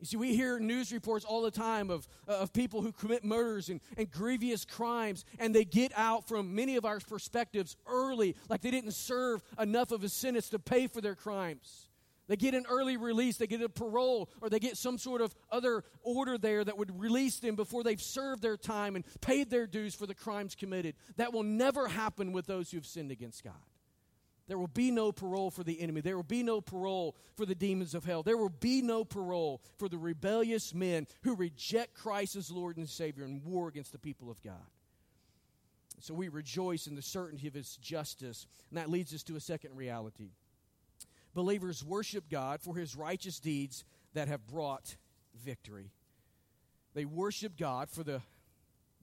You 0.00 0.06
see, 0.06 0.16
we 0.16 0.34
hear 0.34 0.58
news 0.58 0.92
reports 0.92 1.26
all 1.26 1.42
the 1.42 1.50
time 1.50 1.90
of, 1.90 2.08
uh, 2.26 2.38
of 2.38 2.52
people 2.54 2.80
who 2.80 2.90
commit 2.90 3.22
murders 3.22 3.68
and, 3.68 3.80
and 3.98 4.10
grievous 4.10 4.64
crimes, 4.64 5.26
and 5.38 5.54
they 5.54 5.64
get 5.64 5.92
out 5.94 6.26
from 6.26 6.54
many 6.54 6.76
of 6.76 6.86
our 6.86 7.00
perspectives 7.00 7.76
early, 7.86 8.34
like 8.48 8.62
they 8.62 8.70
didn't 8.70 8.94
serve 8.94 9.42
enough 9.58 9.92
of 9.92 10.02
a 10.02 10.08
sentence 10.08 10.48
to 10.50 10.58
pay 10.58 10.86
for 10.86 11.02
their 11.02 11.14
crimes. 11.14 11.86
They 12.28 12.36
get 12.36 12.54
an 12.54 12.64
early 12.70 12.96
release, 12.96 13.36
they 13.36 13.46
get 13.46 13.60
a 13.60 13.68
parole, 13.68 14.30
or 14.40 14.48
they 14.48 14.60
get 14.60 14.76
some 14.76 14.96
sort 14.96 15.20
of 15.20 15.34
other 15.50 15.84
order 16.02 16.38
there 16.38 16.64
that 16.64 16.78
would 16.78 16.98
release 16.98 17.40
them 17.40 17.56
before 17.56 17.82
they've 17.82 18.00
served 18.00 18.40
their 18.40 18.56
time 18.56 18.96
and 18.96 19.04
paid 19.20 19.50
their 19.50 19.66
dues 19.66 19.94
for 19.94 20.06
the 20.06 20.14
crimes 20.14 20.54
committed. 20.54 20.94
That 21.16 21.32
will 21.32 21.42
never 21.42 21.88
happen 21.88 22.32
with 22.32 22.46
those 22.46 22.70
who 22.70 22.78
have 22.78 22.86
sinned 22.86 23.10
against 23.10 23.44
God. 23.44 23.54
There 24.50 24.58
will 24.58 24.66
be 24.66 24.90
no 24.90 25.12
parole 25.12 25.52
for 25.52 25.62
the 25.62 25.80
enemy. 25.80 26.00
There 26.00 26.16
will 26.16 26.24
be 26.24 26.42
no 26.42 26.60
parole 26.60 27.14
for 27.36 27.46
the 27.46 27.54
demons 27.54 27.94
of 27.94 28.04
hell. 28.04 28.24
There 28.24 28.36
will 28.36 28.48
be 28.48 28.82
no 28.82 29.04
parole 29.04 29.62
for 29.78 29.88
the 29.88 29.96
rebellious 29.96 30.74
men 30.74 31.06
who 31.22 31.36
reject 31.36 31.94
Christ 31.94 32.34
as 32.34 32.50
Lord 32.50 32.76
and 32.76 32.88
Savior 32.88 33.22
and 33.22 33.44
war 33.44 33.68
against 33.68 33.92
the 33.92 33.98
people 34.00 34.28
of 34.28 34.42
God. 34.42 34.66
So 36.00 36.14
we 36.14 36.26
rejoice 36.26 36.88
in 36.88 36.96
the 36.96 37.00
certainty 37.00 37.46
of 37.46 37.54
His 37.54 37.76
justice. 37.76 38.48
And 38.70 38.78
that 38.78 38.90
leads 38.90 39.14
us 39.14 39.22
to 39.22 39.36
a 39.36 39.40
second 39.40 39.76
reality. 39.76 40.30
Believers 41.32 41.84
worship 41.84 42.24
God 42.28 42.60
for 42.60 42.74
His 42.74 42.96
righteous 42.96 43.38
deeds 43.38 43.84
that 44.14 44.26
have 44.26 44.48
brought 44.48 44.96
victory. 45.44 45.92
They 46.92 47.04
worship 47.04 47.56
God 47.56 47.88
for 47.88 48.02
the 48.02 48.20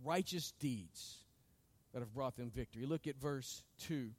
righteous 0.03 0.51
deeds 0.59 1.23
that 1.93 1.99
have 1.99 2.13
brought 2.13 2.35
them 2.35 2.51
victory. 2.53 2.85
Look 2.85 3.07
at 3.07 3.15
verse 3.15 3.63
2. 3.83 4.09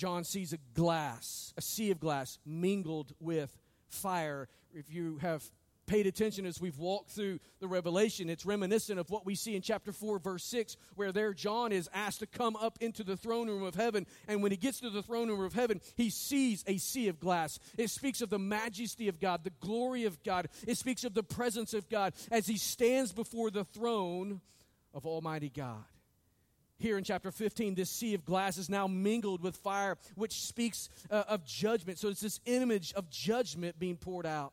John 0.00 0.24
sees 0.24 0.54
a 0.54 0.58
glass, 0.72 1.52
a 1.58 1.60
sea 1.60 1.90
of 1.90 2.00
glass 2.00 2.38
mingled 2.46 3.12
with 3.20 3.54
fire. 3.90 4.48
If 4.72 4.90
you 4.90 5.18
have 5.18 5.44
paid 5.86 6.06
attention 6.06 6.46
as 6.46 6.58
we've 6.58 6.78
walked 6.78 7.10
through 7.10 7.38
the 7.58 7.66
revelation 7.66 8.30
it's 8.30 8.46
reminiscent 8.46 8.98
of 9.00 9.10
what 9.10 9.26
we 9.26 9.34
see 9.34 9.56
in 9.56 9.60
chapter 9.60 9.92
4 9.92 10.20
verse 10.20 10.44
6 10.44 10.76
where 10.94 11.10
there 11.10 11.34
john 11.34 11.72
is 11.72 11.90
asked 11.92 12.20
to 12.20 12.28
come 12.28 12.54
up 12.54 12.78
into 12.80 13.02
the 13.02 13.16
throne 13.16 13.48
room 13.48 13.64
of 13.64 13.74
heaven. 13.74 14.06
And 14.28 14.40
when 14.40 14.52
he 14.52 14.56
gets 14.56 14.78
to 14.80 14.90
the 14.90 15.02
throne 15.02 15.28
room 15.28 15.42
of 15.42 15.52
heaven 15.52 15.80
he 15.96 16.08
sees 16.08 16.64
a 16.66 16.78
sea 16.78 17.08
of 17.08 17.18
glass. 17.20 17.58
It 17.76 17.90
speaks 17.90 18.22
of 18.22 18.30
the 18.30 18.38
majesty 18.38 19.08
of 19.08 19.20
god 19.20 19.44
the 19.44 19.52
glory 19.60 20.04
of 20.04 20.22
god. 20.22 20.48
It 20.66 20.78
speaks 20.78 21.04
of 21.04 21.12
the 21.12 21.24
presence 21.24 21.74
of 21.74 21.90
god 21.90 22.14
as 22.30 22.46
he 22.46 22.56
stands 22.56 23.12
before 23.12 23.50
the 23.50 23.64
throne 23.64 24.40
of 24.94 25.04
almighty 25.04 25.50
god 25.50 25.84
here 26.80 26.98
in 26.98 27.04
chapter 27.04 27.30
15, 27.30 27.74
this 27.74 27.90
sea 27.90 28.14
of 28.14 28.24
glass 28.24 28.56
is 28.58 28.68
now 28.68 28.86
mingled 28.86 29.42
with 29.42 29.56
fire, 29.56 29.96
which 30.14 30.40
speaks 30.40 30.88
uh, 31.10 31.24
of 31.28 31.44
judgment. 31.44 31.98
So 31.98 32.08
it's 32.08 32.20
this 32.20 32.40
image 32.46 32.92
of 32.94 33.10
judgment 33.10 33.78
being 33.78 33.96
poured 33.96 34.26
out. 34.26 34.52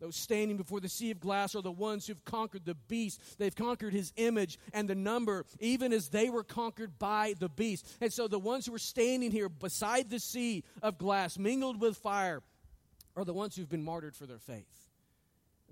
Those 0.00 0.16
standing 0.16 0.56
before 0.56 0.80
the 0.80 0.88
sea 0.88 1.10
of 1.10 1.20
glass 1.20 1.54
are 1.54 1.60
the 1.60 1.70
ones 1.70 2.06
who've 2.06 2.24
conquered 2.24 2.64
the 2.64 2.74
beast. 2.74 3.20
They've 3.38 3.54
conquered 3.54 3.92
his 3.92 4.14
image 4.16 4.58
and 4.72 4.88
the 4.88 4.94
number, 4.94 5.44
even 5.58 5.92
as 5.92 6.08
they 6.08 6.30
were 6.30 6.42
conquered 6.42 6.98
by 6.98 7.34
the 7.38 7.50
beast. 7.50 7.86
And 8.00 8.10
so 8.10 8.26
the 8.26 8.38
ones 8.38 8.64
who 8.64 8.74
are 8.74 8.78
standing 8.78 9.30
here 9.30 9.50
beside 9.50 10.08
the 10.08 10.18
sea 10.18 10.64
of 10.82 10.96
glass, 10.96 11.38
mingled 11.38 11.80
with 11.80 11.98
fire, 11.98 12.42
are 13.14 13.24
the 13.26 13.34
ones 13.34 13.56
who've 13.56 13.68
been 13.68 13.84
martyred 13.84 14.16
for 14.16 14.24
their 14.24 14.38
faith. 14.38 14.89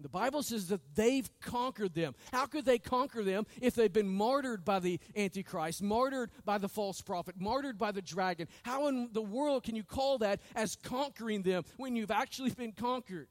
The 0.01 0.09
Bible 0.09 0.43
says 0.43 0.69
that 0.69 0.81
they've 0.95 1.29
conquered 1.41 1.95
them. 1.95 2.15
How 2.33 2.47
could 2.47 2.65
they 2.65 2.79
conquer 2.79 3.23
them 3.25 3.47
if 3.61 3.75
they've 3.75 3.93
been 3.93 4.09
martyred 4.09 4.65
by 4.65 4.79
the 4.79 5.01
Antichrist, 5.17 5.83
martyred 5.83 6.31
by 6.45 6.59
the 6.59 6.69
false 6.69 7.01
prophet, 7.01 7.35
martyred 7.39 7.79
by 7.79 7.93
the 7.93 8.03
dragon? 8.03 8.49
How 8.63 8.89
in 8.89 9.11
the 9.13 9.23
world 9.23 9.65
can 9.65 9.75
you 9.77 9.85
call 9.85 10.19
that 10.19 10.41
as 10.55 10.77
conquering 10.77 11.43
them 11.43 11.65
when 11.77 11.97
you've 11.97 12.11
actually 12.11 12.51
been 12.51 12.73
conquered? 12.73 13.29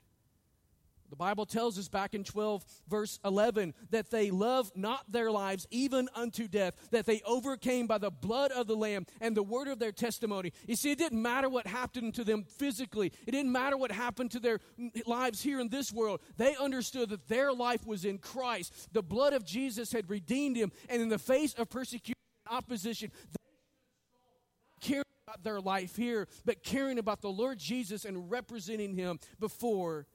The 1.09 1.15
Bible 1.15 1.45
tells 1.45 1.79
us 1.79 1.87
back 1.87 2.13
in 2.13 2.23
12, 2.23 2.65
verse 2.87 3.19
11, 3.23 3.73
that 3.91 4.11
they 4.11 4.29
loved 4.29 4.75
not 4.75 5.09
their 5.11 5.31
lives 5.31 5.65
even 5.71 6.09
unto 6.13 6.47
death, 6.47 6.73
that 6.91 7.05
they 7.05 7.21
overcame 7.25 7.87
by 7.87 7.97
the 7.97 8.11
blood 8.11 8.51
of 8.51 8.67
the 8.67 8.75
Lamb 8.75 9.05
and 9.21 9.35
the 9.35 9.43
word 9.43 9.67
of 9.67 9.79
their 9.79 9.91
testimony. 9.91 10.51
You 10.67 10.75
see, 10.75 10.91
it 10.91 10.97
didn't 10.97 11.21
matter 11.21 11.49
what 11.49 11.65
happened 11.65 12.15
to 12.15 12.23
them 12.23 12.43
physically, 12.43 13.13
it 13.25 13.31
didn't 13.31 13.51
matter 13.51 13.77
what 13.77 13.91
happened 13.91 14.31
to 14.31 14.39
their 14.39 14.59
lives 15.05 15.41
here 15.41 15.59
in 15.59 15.69
this 15.69 15.93
world. 15.93 16.19
They 16.35 16.55
understood 16.55 17.09
that 17.09 17.27
their 17.27 17.53
life 17.53 17.85
was 17.85 18.05
in 18.05 18.17
Christ. 18.17 18.89
The 18.91 19.03
blood 19.03 19.33
of 19.33 19.45
Jesus 19.45 19.91
had 19.91 20.09
redeemed 20.09 20.57
him, 20.57 20.71
and 20.89 21.01
in 21.01 21.09
the 21.09 21.19
face 21.19 21.53
of 21.53 21.69
persecution 21.69 22.15
and 22.45 22.57
opposition, 22.57 23.11
they 23.31 24.87
caring 24.87 25.03
about 25.27 25.43
their 25.43 25.59
life 25.59 25.95
here, 25.95 26.27
but 26.45 26.63
caring 26.63 26.99
about 26.99 27.21
the 27.21 27.29
Lord 27.29 27.59
Jesus 27.59 28.05
and 28.05 28.29
representing 28.31 28.95
him 28.95 29.19
before 29.39 30.05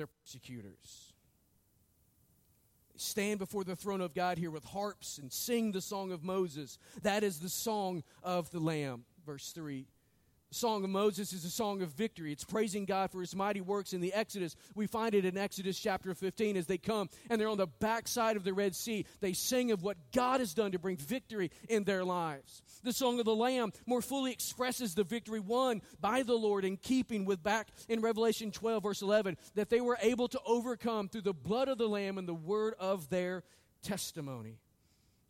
their 0.00 0.06
persecutors. 0.06 1.12
They 2.94 2.98
stand 2.98 3.38
before 3.38 3.64
the 3.64 3.76
throne 3.76 4.00
of 4.00 4.14
God 4.14 4.38
here 4.38 4.50
with 4.50 4.64
harps 4.64 5.18
and 5.18 5.30
sing 5.30 5.72
the 5.72 5.82
song 5.82 6.10
of 6.10 6.24
Moses. 6.24 6.78
That 7.02 7.22
is 7.22 7.40
the 7.40 7.50
song 7.50 8.02
of 8.22 8.50
the 8.50 8.60
Lamb. 8.60 9.04
Verse 9.26 9.52
3. 9.52 9.86
Song 10.52 10.82
of 10.82 10.90
Moses 10.90 11.32
is 11.32 11.44
a 11.44 11.50
song 11.50 11.80
of 11.80 11.90
victory. 11.90 12.32
It's 12.32 12.44
praising 12.44 12.84
God 12.84 13.12
for 13.12 13.20
his 13.20 13.36
mighty 13.36 13.60
works 13.60 13.92
in 13.92 14.00
the 14.00 14.12
Exodus. 14.12 14.56
We 14.74 14.88
find 14.88 15.14
it 15.14 15.24
in 15.24 15.38
Exodus 15.38 15.78
chapter 15.78 16.12
15 16.12 16.56
as 16.56 16.66
they 16.66 16.78
come 16.78 17.08
and 17.28 17.40
they're 17.40 17.48
on 17.48 17.56
the 17.56 17.68
backside 17.68 18.36
of 18.36 18.42
the 18.42 18.52
Red 18.52 18.74
Sea. 18.74 19.06
They 19.20 19.32
sing 19.32 19.70
of 19.70 19.84
what 19.84 19.96
God 20.12 20.40
has 20.40 20.52
done 20.52 20.72
to 20.72 20.78
bring 20.78 20.96
victory 20.96 21.52
in 21.68 21.84
their 21.84 22.04
lives. 22.04 22.62
The 22.82 22.92
Song 22.92 23.20
of 23.20 23.26
the 23.26 23.34
Lamb 23.34 23.72
more 23.86 24.02
fully 24.02 24.32
expresses 24.32 24.94
the 24.94 25.04
victory 25.04 25.40
won 25.40 25.82
by 26.00 26.24
the 26.24 26.34
Lord 26.34 26.64
in 26.64 26.76
keeping 26.76 27.24
with 27.24 27.42
back 27.42 27.68
in 27.88 28.00
Revelation 28.00 28.50
12, 28.50 28.82
verse 28.82 29.02
11, 29.02 29.36
that 29.54 29.70
they 29.70 29.80
were 29.80 29.98
able 30.02 30.26
to 30.28 30.40
overcome 30.44 31.08
through 31.08 31.20
the 31.22 31.32
blood 31.32 31.68
of 31.68 31.78
the 31.78 31.88
Lamb 31.88 32.18
and 32.18 32.26
the 32.26 32.34
word 32.34 32.74
of 32.80 33.08
their 33.08 33.44
testimony. 33.82 34.58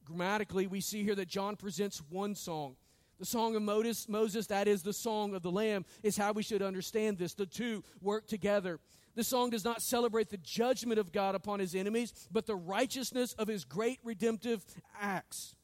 Grammatically, 0.04 0.66
we 0.66 0.80
see 0.80 1.04
here 1.04 1.14
that 1.14 1.28
John 1.28 1.56
presents 1.56 2.02
one 2.08 2.34
song 2.34 2.76
the 3.20 3.26
song 3.26 3.54
of 3.54 3.62
Moses, 3.62 4.46
that 4.46 4.66
is 4.66 4.82
the 4.82 4.94
song 4.94 5.34
of 5.34 5.42
the 5.42 5.50
Lamb, 5.50 5.84
is 6.02 6.16
how 6.16 6.32
we 6.32 6.42
should 6.42 6.62
understand 6.62 7.18
this. 7.18 7.34
The 7.34 7.44
two 7.44 7.84
work 8.00 8.26
together. 8.26 8.80
The 9.14 9.22
song 9.22 9.50
does 9.50 9.62
not 9.62 9.82
celebrate 9.82 10.30
the 10.30 10.38
judgment 10.38 10.98
of 10.98 11.12
God 11.12 11.34
upon 11.34 11.60
his 11.60 11.74
enemies, 11.74 12.14
but 12.32 12.46
the 12.46 12.56
righteousness 12.56 13.34
of 13.34 13.46
his 13.46 13.66
great 13.66 13.98
redemptive 14.02 14.64
acts. 14.98 15.54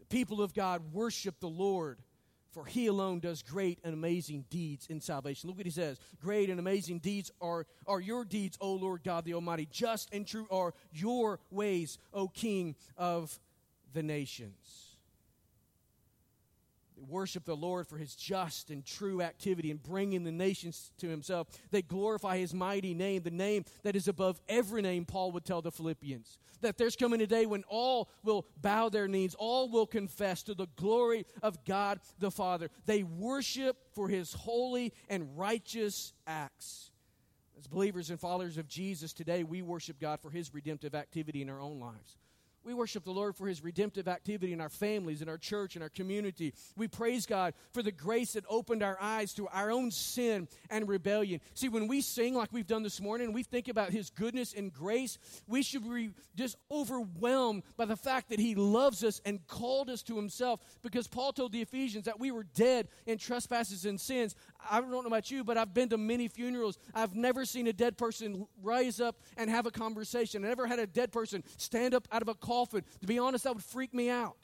The 0.00 0.06
people 0.06 0.40
of 0.40 0.54
God 0.54 0.94
worship 0.94 1.40
the 1.40 1.46
Lord, 1.46 1.98
for 2.52 2.64
he 2.64 2.86
alone 2.86 3.20
does 3.20 3.42
great 3.42 3.78
and 3.84 3.92
amazing 3.92 4.46
deeds 4.48 4.86
in 4.86 5.02
salvation. 5.02 5.48
Look 5.48 5.58
what 5.58 5.66
he 5.66 5.72
says 5.72 5.98
Great 6.22 6.48
and 6.48 6.58
amazing 6.58 7.00
deeds 7.00 7.32
are, 7.42 7.66
are 7.86 8.00
your 8.00 8.24
deeds, 8.24 8.56
O 8.62 8.72
Lord 8.72 9.02
God 9.04 9.26
the 9.26 9.34
Almighty. 9.34 9.68
Just 9.70 10.08
and 10.10 10.26
true 10.26 10.46
are 10.50 10.72
your 10.90 11.38
ways, 11.50 11.98
O 12.14 12.28
King 12.28 12.76
of 12.96 13.38
the 13.92 14.02
nations 14.02 14.93
worship 17.08 17.44
the 17.44 17.56
Lord 17.56 17.86
for 17.86 17.96
his 17.96 18.14
just 18.14 18.70
and 18.70 18.84
true 18.84 19.22
activity 19.22 19.70
in 19.70 19.78
bringing 19.78 20.24
the 20.24 20.32
nations 20.32 20.92
to 20.98 21.08
himself. 21.08 21.48
They 21.70 21.82
glorify 21.82 22.38
his 22.38 22.54
mighty 22.54 22.94
name, 22.94 23.22
the 23.22 23.30
name 23.30 23.64
that 23.82 23.96
is 23.96 24.08
above 24.08 24.40
every 24.48 24.82
name, 24.82 25.04
Paul 25.04 25.32
would 25.32 25.44
tell 25.44 25.62
the 25.62 25.72
Philippians. 25.72 26.38
That 26.60 26.78
there's 26.78 26.96
coming 26.96 27.20
a 27.20 27.26
day 27.26 27.46
when 27.46 27.64
all 27.68 28.08
will 28.22 28.46
bow 28.60 28.88
their 28.88 29.08
knees, 29.08 29.34
all 29.34 29.68
will 29.68 29.86
confess 29.86 30.42
to 30.44 30.54
the 30.54 30.68
glory 30.76 31.26
of 31.42 31.64
God 31.64 32.00
the 32.18 32.30
Father. 32.30 32.70
They 32.86 33.02
worship 33.02 33.76
for 33.94 34.08
his 34.08 34.32
holy 34.32 34.92
and 35.08 35.36
righteous 35.38 36.12
acts. 36.26 36.90
As 37.58 37.66
believers 37.66 38.10
and 38.10 38.18
followers 38.18 38.58
of 38.58 38.66
Jesus 38.66 39.12
today, 39.12 39.44
we 39.44 39.62
worship 39.62 40.00
God 40.00 40.20
for 40.20 40.30
his 40.30 40.52
redemptive 40.52 40.94
activity 40.94 41.42
in 41.42 41.50
our 41.50 41.60
own 41.60 41.78
lives. 41.78 42.16
We 42.64 42.74
worship 42.74 43.04
the 43.04 43.10
Lord 43.10 43.36
for 43.36 43.46
his 43.46 43.62
redemptive 43.62 44.08
activity 44.08 44.52
in 44.52 44.60
our 44.60 44.68
families, 44.68 45.20
in 45.20 45.28
our 45.28 45.38
church, 45.38 45.76
in 45.76 45.82
our 45.82 45.88
community. 45.88 46.54
We 46.76 46.88
praise 46.88 47.26
God 47.26 47.54
for 47.72 47.82
the 47.82 47.92
grace 47.92 48.32
that 48.32 48.44
opened 48.48 48.82
our 48.82 48.96
eyes 49.00 49.34
to 49.34 49.46
our 49.48 49.70
own 49.70 49.90
sin 49.90 50.48
and 50.70 50.88
rebellion. 50.88 51.40
See, 51.54 51.68
when 51.68 51.88
we 51.88 52.00
sing 52.00 52.34
like 52.34 52.52
we've 52.52 52.66
done 52.66 52.82
this 52.82 53.00
morning, 53.00 53.32
we 53.32 53.42
think 53.42 53.68
about 53.68 53.90
his 53.90 54.10
goodness 54.10 54.54
and 54.54 54.72
grace, 54.72 55.18
we 55.46 55.62
should 55.62 55.82
be 55.82 56.10
just 56.34 56.56
overwhelmed 56.70 57.62
by 57.76 57.84
the 57.84 57.96
fact 57.96 58.30
that 58.30 58.38
he 58.38 58.54
loves 58.54 59.04
us 59.04 59.20
and 59.24 59.46
called 59.46 59.90
us 59.90 60.02
to 60.04 60.16
himself. 60.16 60.60
Because 60.82 61.06
Paul 61.06 61.32
told 61.32 61.52
the 61.52 61.62
Ephesians 61.62 62.06
that 62.06 62.18
we 62.18 62.30
were 62.30 62.44
dead 62.44 62.88
in 63.06 63.18
trespasses 63.18 63.84
and 63.84 64.00
sins. 64.00 64.34
I 64.70 64.80
don't 64.80 64.90
know 64.90 65.00
about 65.00 65.30
you, 65.30 65.44
but 65.44 65.58
I've 65.58 65.74
been 65.74 65.90
to 65.90 65.98
many 65.98 66.28
funerals. 66.28 66.78
I've 66.94 67.14
never 67.14 67.44
seen 67.44 67.66
a 67.66 67.72
dead 67.72 67.98
person 67.98 68.46
rise 68.62 69.00
up 69.00 69.16
and 69.36 69.50
have 69.50 69.66
a 69.66 69.70
conversation. 69.70 70.44
I 70.44 70.48
never 70.48 70.66
had 70.66 70.78
a 70.78 70.86
dead 70.86 71.12
person 71.12 71.44
stand 71.58 71.94
up 71.94 72.08
out 72.10 72.22
of 72.22 72.28
a 72.28 72.34
coffin. 72.54 72.84
To 73.00 73.06
be 73.06 73.18
honest, 73.18 73.44
that 73.44 73.54
would 73.54 73.64
freak 73.64 73.92
me 73.92 74.10
out. 74.10 74.38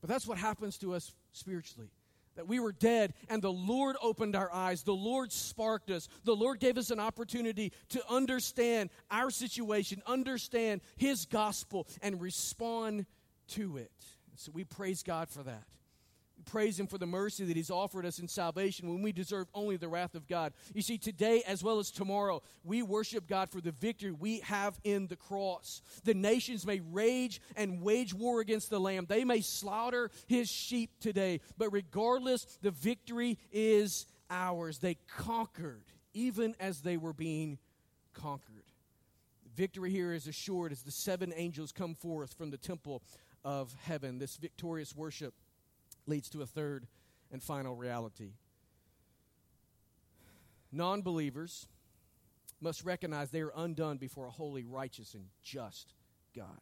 But 0.00 0.10
that's 0.10 0.26
what 0.26 0.38
happens 0.38 0.78
to 0.78 0.94
us 0.94 1.12
spiritually. 1.32 1.90
That 2.36 2.48
we 2.48 2.60
were 2.60 2.72
dead 2.72 3.12
and 3.28 3.42
the 3.42 3.52
Lord 3.52 3.96
opened 4.02 4.34
our 4.34 4.50
eyes. 4.52 4.82
The 4.84 4.94
Lord 4.94 5.32
sparked 5.32 5.90
us. 5.90 6.08
The 6.24 6.34
Lord 6.34 6.60
gave 6.60 6.78
us 6.78 6.90
an 6.90 6.98
opportunity 6.98 7.72
to 7.90 8.02
understand 8.08 8.90
our 9.10 9.30
situation, 9.30 10.02
understand 10.06 10.80
His 10.96 11.26
gospel, 11.26 11.86
and 12.00 12.20
respond 12.20 13.06
to 13.48 13.76
it. 13.76 13.92
So 14.36 14.50
we 14.54 14.64
praise 14.64 15.02
God 15.02 15.28
for 15.28 15.42
that 15.42 15.64
praise 16.42 16.78
Him 16.78 16.86
for 16.86 16.98
the 16.98 17.06
mercy 17.06 17.44
that 17.44 17.56
He's 17.56 17.70
offered 17.70 18.04
us 18.04 18.18
in 18.18 18.28
salvation 18.28 18.88
when 18.88 19.02
we 19.02 19.12
deserve 19.12 19.48
only 19.54 19.76
the 19.76 19.88
wrath 19.88 20.14
of 20.14 20.28
God. 20.28 20.52
You 20.74 20.82
see, 20.82 20.98
today 20.98 21.42
as 21.46 21.62
well 21.62 21.78
as 21.78 21.90
tomorrow, 21.90 22.42
we 22.64 22.82
worship 22.82 23.26
God 23.26 23.50
for 23.50 23.60
the 23.60 23.72
victory 23.72 24.12
we 24.12 24.40
have 24.40 24.78
in 24.84 25.06
the 25.06 25.16
cross. 25.16 25.82
The 26.04 26.14
nations 26.14 26.66
may 26.66 26.80
rage 26.80 27.40
and 27.56 27.80
wage 27.82 28.12
war 28.14 28.40
against 28.40 28.70
the 28.70 28.80
Lamb, 28.80 29.06
they 29.08 29.24
may 29.24 29.40
slaughter 29.40 30.10
His 30.26 30.50
sheep 30.50 30.90
today, 31.00 31.40
but 31.58 31.72
regardless, 31.72 32.44
the 32.62 32.70
victory 32.70 33.38
is 33.52 34.06
ours. 34.30 34.78
They 34.78 34.96
conquered 35.16 35.84
even 36.14 36.54
as 36.60 36.80
they 36.80 36.96
were 36.96 37.12
being 37.12 37.58
conquered. 38.14 38.64
Victory 39.54 39.90
here 39.90 40.12
is 40.12 40.26
assured 40.26 40.72
as 40.72 40.82
the 40.82 40.90
seven 40.90 41.32
angels 41.36 41.72
come 41.72 41.94
forth 41.94 42.34
from 42.34 42.50
the 42.50 42.56
temple 42.56 43.02
of 43.44 43.74
heaven. 43.82 44.18
This 44.18 44.36
victorious 44.36 44.96
worship 44.96 45.34
leads 46.06 46.28
to 46.30 46.42
a 46.42 46.46
third 46.46 46.86
and 47.30 47.42
final 47.42 47.76
reality. 47.76 48.32
Non 50.70 51.02
believers 51.02 51.66
must 52.60 52.84
recognize 52.84 53.30
they 53.30 53.40
are 53.40 53.52
undone 53.56 53.98
before 53.98 54.26
a 54.26 54.30
holy, 54.30 54.64
righteous, 54.64 55.14
and 55.14 55.24
just 55.42 55.94
God. 56.34 56.60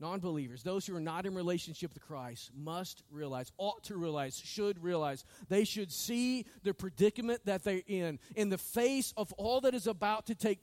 Non 0.00 0.18
believers, 0.18 0.62
those 0.64 0.86
who 0.86 0.96
are 0.96 1.00
not 1.00 1.26
in 1.26 1.34
relationship 1.34 1.94
with 1.94 2.02
Christ, 2.02 2.50
must 2.56 3.04
realize, 3.10 3.52
ought 3.56 3.84
to 3.84 3.96
realize, 3.96 4.36
should 4.36 4.82
realize, 4.82 5.24
they 5.48 5.64
should 5.64 5.92
see 5.92 6.46
the 6.64 6.74
predicament 6.74 7.42
that 7.44 7.62
they're 7.62 7.82
in 7.86 8.18
in 8.34 8.48
the 8.48 8.58
face 8.58 9.14
of 9.16 9.32
all 9.34 9.60
that 9.60 9.74
is 9.74 9.86
about 9.86 10.26
to 10.26 10.34
take 10.34 10.58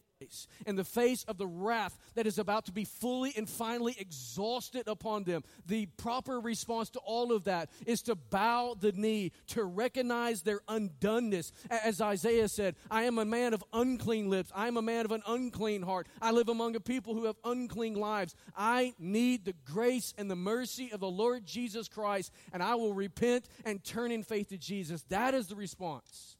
in 0.65 0.75
the 0.75 0.83
face 0.83 1.23
of 1.25 1.37
the 1.37 1.47
wrath 1.47 1.97
that 2.15 2.27
is 2.27 2.39
about 2.39 2.65
to 2.65 2.71
be 2.71 2.83
fully 2.83 3.33
and 3.37 3.47
finally 3.47 3.95
exhausted 3.97 4.87
upon 4.87 5.23
them. 5.23 5.43
The 5.65 5.85
proper 5.97 6.39
response 6.39 6.89
to 6.91 6.99
all 6.99 7.31
of 7.31 7.45
that 7.45 7.69
is 7.85 8.01
to 8.03 8.15
bow 8.15 8.75
the 8.79 8.91
knee, 8.91 9.31
to 9.47 9.63
recognize 9.63 10.41
their 10.41 10.59
undoneness. 10.67 11.51
As 11.69 12.01
Isaiah 12.01 12.49
said, 12.49 12.75
I 12.91 13.03
am 13.03 13.17
a 13.17 13.25
man 13.25 13.53
of 13.53 13.63
unclean 13.71 14.29
lips. 14.29 14.51
I 14.53 14.67
am 14.67 14.77
a 14.77 14.81
man 14.81 15.05
of 15.05 15.11
an 15.11 15.23
unclean 15.25 15.83
heart. 15.83 16.07
I 16.21 16.31
live 16.31 16.49
among 16.49 16.75
a 16.75 16.81
people 16.81 17.13
who 17.13 17.25
have 17.25 17.37
unclean 17.45 17.95
lives. 17.95 18.35
I 18.57 18.93
need 18.99 19.45
the 19.45 19.55
grace 19.65 20.13
and 20.17 20.29
the 20.29 20.35
mercy 20.35 20.91
of 20.91 20.99
the 20.99 21.09
Lord 21.09 21.45
Jesus 21.45 21.87
Christ, 21.87 22.31
and 22.51 22.61
I 22.61 22.75
will 22.75 22.93
repent 22.93 23.47
and 23.63 23.83
turn 23.83 24.11
in 24.11 24.23
faith 24.23 24.49
to 24.49 24.57
Jesus. 24.57 25.03
That 25.09 25.33
is 25.33 25.47
the 25.47 25.55
response 25.55 26.35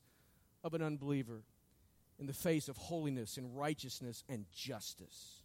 of 0.63 0.73
an 0.73 0.81
unbeliever 0.81 1.43
in 2.19 2.27
the 2.27 2.33
face 2.33 2.67
of 2.67 2.77
holiness 2.77 3.37
and 3.37 3.57
righteousness 3.57 4.23
and 4.27 4.45
justice. 4.51 5.41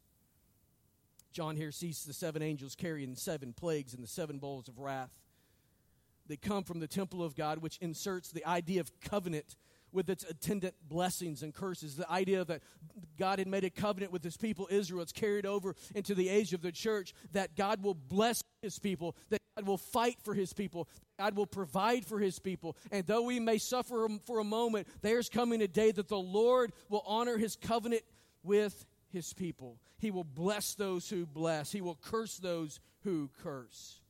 John 1.33 1.57
here 1.57 1.73
sees 1.73 2.05
the 2.05 2.13
seven 2.13 2.43
angels 2.43 2.75
carrying 2.75 3.15
seven 3.17 3.53
plagues 3.53 3.95
and 3.95 4.03
the 4.03 4.09
seven 4.09 4.39
bowls 4.39 4.69
of 4.69 4.79
wrath. 4.79 5.13
They 6.27 6.37
come 6.37 6.65
from 6.65 6.81
the 6.81 6.87
temple 6.87 7.23
of 7.23 7.37
God, 7.37 7.59
which 7.59 7.77
inserts 7.79 8.31
the 8.31 8.47
idea 8.47 8.81
of 8.81 8.91
covenant 9.01 9.57
with 9.93 10.11
its 10.11 10.25
attendant 10.25 10.75
blessings 10.89 11.43
and 11.43 11.55
curses. 11.55 11.97
The 11.97 12.11
idea 12.11 12.45
that 12.45 12.63
God 13.19 13.39
had 13.39 13.49
made 13.49 13.65
a 13.65 13.71
covenant 13.71 14.13
with 14.13 14.25
his 14.25 14.37
people 14.37 14.67
Israel. 14.71 15.03
It's 15.03 15.13
carried 15.13 15.47
over 15.47 15.77
into 15.95 16.15
the 16.15 16.29
age 16.29 16.53
of 16.53 16.63
the 16.63 16.73
church 16.73 17.15
that 17.33 17.57
God 17.57 17.83
will 17.83 17.95
bless 17.95 18.43
his 18.63 18.79
people, 18.79 19.17
that 19.31 19.41
God 19.57 19.67
will 19.67 19.79
fight 19.79 20.17
for 20.23 20.35
his 20.35 20.53
people, 20.53 20.89
God 21.19 21.37
will 21.37 21.47
provide 21.47 22.05
for 22.05 22.19
his 22.19 22.39
people. 22.39 22.77
And 22.91 23.07
though 23.07 23.23
we 23.23 23.39
may 23.39 23.59
suffer 23.59 24.07
for 24.25 24.41
a 24.41 24.45
moment, 24.45 24.89
there's 25.01 25.29
coming 25.29 25.63
a 25.63 25.69
day 25.69 25.93
that 25.93 26.09
the 26.09 26.19
Lord 26.19 26.73
will 26.89 27.05
honor 27.07 27.37
his 27.37 27.57
covenant 27.57 28.03
with 28.43 28.85
his 29.11 29.33
people. 29.33 29.79
He 29.99 30.11
will 30.11 30.25
bless 30.25 30.75
those 30.75 31.09
who 31.09 31.25
bless, 31.27 31.73
he 31.73 31.81
will 31.81 31.99
curse 32.03 32.39
those 32.39 32.81
who 33.05 33.31
curse. 33.43 34.01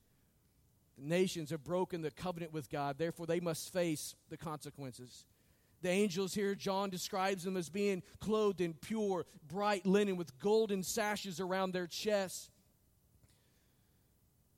The 0.99 1.09
nations 1.09 1.51
have 1.51 1.65
broken 1.65 2.03
the 2.03 2.11
covenant 2.11 2.53
with 2.53 2.71
God, 2.71 2.97
therefore, 2.99 3.27
they 3.27 3.41
must 3.41 3.73
face 3.73 4.15
the 4.31 4.37
consequences. 4.37 5.27
The 5.83 5.91
angels 5.91 6.33
here, 6.33 6.55
John 6.55 6.89
describes 6.89 7.45
them 7.45 7.59
as 7.59 7.69
being 7.69 8.03
clothed 8.19 8.63
in 8.63 8.73
pure, 8.73 9.27
bright 9.47 9.85
linen 9.85 10.17
with 10.17 10.39
golden 10.39 10.83
sashes 10.83 11.41
around 11.41 11.73
their 11.73 11.87
chests. 11.87 12.49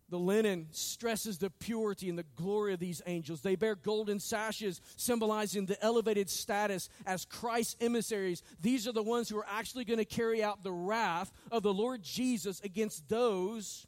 The 0.09 0.19
linen 0.19 0.69
stresses 0.71 1.39
the 1.39 1.51
purity 1.51 2.09
and 2.09 2.17
the 2.17 2.27
glory 2.37 2.73
of 2.73 2.79
these 2.79 3.03
angels. 3.07 3.41
They 3.41 3.57
bear 3.57 3.75
golden 3.75 4.21
sashes, 4.21 4.81
symbolizing 4.97 5.67
the 5.67 5.83
elevated 5.83 6.31
status 6.31 6.89
as 7.05 7.25
Christ's 7.25 7.77
emissaries. 7.81 8.43
These 8.61 8.87
are 8.87 8.93
the 8.93 9.03
ones 9.03 9.29
who 9.29 9.39
are 9.39 9.47
actually 9.51 9.85
going 9.85 9.99
to 9.99 10.05
carry 10.05 10.45
out 10.45 10.63
the 10.63 10.73
wrath 10.73 11.33
of 11.51 11.65
the 11.65 11.75
Lord 11.75 12.03
Jesus 12.03 12.61
against 12.61 13.09
those 13.09 13.87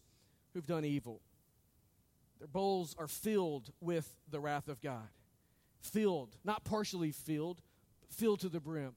who've 0.55 0.67
done 0.67 0.85
evil. 0.85 1.21
Their 2.41 2.49
bowls 2.49 2.97
are 2.99 3.09
filled 3.09 3.71
with 3.81 4.13
the 4.29 4.41
wrath 4.41 4.69
of 4.69 4.81
God. 4.81 5.09
Filled, 5.81 6.37
not 6.45 6.65
partially 6.65 7.13
filled, 7.13 7.63
filled 8.11 8.41
to 8.41 8.49
the 8.49 8.61
brim. 8.61 8.95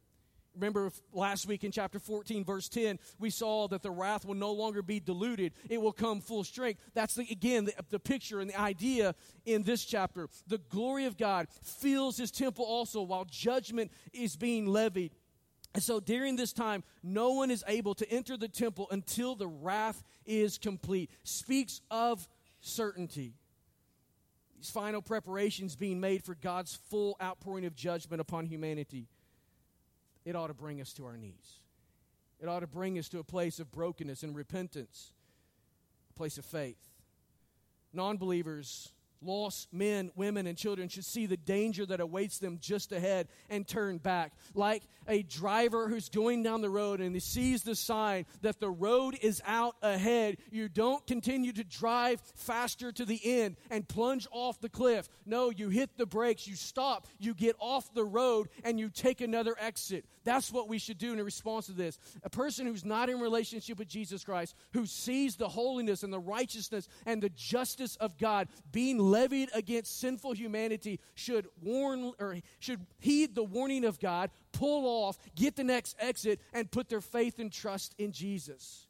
Remember 0.56 0.92
last 1.14 1.48
week 1.48 1.64
in 1.64 1.72
chapter 1.72 1.98
14, 1.98 2.44
verse 2.44 2.68
10, 2.68 3.00
we 3.20 3.30
saw 3.30 3.68
that 3.70 3.82
the 3.82 3.92
wrath 3.92 4.26
will 4.26 4.36
no 4.36 4.52
longer 4.52 4.82
be 4.82 5.00
diluted. 5.00 5.54
It 5.70 5.82
will 5.82 5.94
come 5.94 6.20
full 6.20 6.44
strength. 6.44 6.82
That's, 6.94 7.16
the, 7.16 7.26
again, 7.32 7.66
the, 7.66 7.74
the 7.90 8.00
picture 8.00 8.42
and 8.42 8.50
the 8.50 8.60
idea 8.60 9.16
in 9.46 9.64
this 9.64 9.86
chapter. 9.86 10.28
The 10.48 10.58
glory 10.58 11.06
of 11.06 11.18
God 11.18 11.48
fills 11.64 12.18
his 12.18 12.32
temple 12.32 12.66
also 12.66 13.02
while 13.02 13.26
judgment 13.26 13.92
is 14.12 14.36
being 14.36 14.66
levied. 14.66 15.14
And 15.74 15.82
so 15.82 16.02
during 16.02 16.36
this 16.36 16.52
time, 16.52 16.84
no 17.02 17.32
one 17.32 17.50
is 17.50 17.64
able 17.66 17.96
to 17.96 18.12
enter 18.12 18.36
the 18.36 18.50
temple 18.50 18.88
until 18.92 19.36
the 19.36 19.48
wrath 19.48 20.04
is 20.26 20.58
complete. 20.58 21.12
Speaks 21.24 21.80
of 21.90 22.28
certainty. 22.60 23.36
These 24.58 24.70
final 24.70 25.02
preparations 25.02 25.78
being 25.78 26.02
made 26.02 26.26
for 26.26 26.36
God's 26.36 26.78
full 26.90 27.16
outpouring 27.24 27.66
of 27.66 27.74
judgment 27.74 28.20
upon 28.20 28.46
humanity 28.46 29.08
it 30.26 30.36
ought 30.36 30.48
to 30.48 30.54
bring 30.54 30.82
us 30.82 30.94
to 30.94 31.06
our 31.06 31.18
knees. 31.18 31.60
It 32.40 32.48
ought 32.48 32.62
to 32.62 32.68
bring 32.68 32.98
us 32.98 33.10
to 33.10 33.20
a 33.20 33.24
place 33.24 33.60
of 33.60 33.72
brokenness 33.72 34.24
and 34.24 34.36
repentance, 34.36 35.14
a 36.10 36.14
place 36.14 36.38
of 36.38 36.46
faith. 36.46 36.90
Non 37.94 38.18
believers 38.18 38.90
Lost 39.22 39.72
men, 39.72 40.12
women, 40.16 40.48
and 40.48 40.58
children 40.58 40.90
should 40.90 41.06
see 41.06 41.26
the 41.28 41.38
danger 41.38 41.86
that 41.86 42.00
awaits 42.00 42.40
them 42.40 42.58
just 42.60 42.92
ahead 42.92 43.28
and 43.50 43.68
turn 43.68 43.98
back. 43.98 44.34
Like 44.56 44.84
a 45.08 45.22
driver 45.24 45.88
who's 45.88 46.10
going 46.10 46.44
down 46.44 46.62
the 46.62 46.70
road 46.70 47.02
and 47.02 47.14
he 47.14 47.20
sees 47.20 47.64
the 47.64 47.76
sign 47.76 48.26
that 48.42 48.60
the 48.60 48.70
road 48.70 49.18
is 49.22 49.42
out 49.46 49.76
ahead, 49.82 50.38
you 50.52 50.70
don't 50.70 51.06
continue 51.06 51.52
to 51.54 51.64
drive 51.64 52.22
faster 52.36 52.92
to 52.92 53.06
the 53.06 53.20
end 53.24 53.58
and 53.70 53.88
plunge 53.88 54.28
off 54.32 54.60
the 54.60 54.70
cliff. 54.70 55.08
No, 55.26 55.50
you 55.50 55.70
hit 55.70 55.98
the 55.98 56.06
brakes, 56.06 56.48
you 56.48 56.56
stop, 56.56 57.08
you 57.20 57.34
get 57.34 57.56
off 57.60 57.94
the 57.94 58.06
road, 58.06 58.50
and 58.64 58.80
you 58.80 58.90
take 58.90 59.22
another 59.22 59.56
exit. 59.60 60.06
That's 60.24 60.52
what 60.52 60.70
we 60.70 60.78
should 60.78 60.98
do 60.98 61.14
in 61.14 61.22
response 61.24 61.66
to 61.66 61.72
this. 61.72 61.98
A 62.24 62.30
person 62.30 62.66
who's 62.66 62.86
not 62.86 63.10
in 63.10 63.20
relationship 63.20 63.80
with 63.80 63.88
Jesus 63.88 64.24
Christ, 64.24 64.56
who 64.74 64.86
sees 64.86 65.36
the 65.36 65.50
holiness 65.50 66.04
and 66.04 66.14
the 66.14 66.20
righteousness 66.20 66.88
and 67.06 67.22
the 67.22 67.30
justice 67.30 67.96
of 67.96 68.18
God 68.18 68.48
being 68.72 69.00
levied 69.12 69.50
against 69.54 70.00
sinful 70.00 70.34
humanity, 70.34 71.00
should 71.13 71.47
warn 71.62 72.13
or 72.19 72.38
should 72.60 72.86
heed 73.00 73.36
the 73.36 73.43
warning 73.43 73.86
of 73.86 74.00
God, 74.00 74.32
pull 74.54 74.86
off, 74.86 75.17
get 75.36 75.56
the 75.56 75.63
next 75.63 75.95
exit, 76.00 76.39
and 76.54 76.71
put 76.71 76.89
their 76.89 77.02
faith 77.02 77.38
and 77.38 77.52
trust 77.52 77.93
in 77.97 78.12
Jesus. 78.12 78.88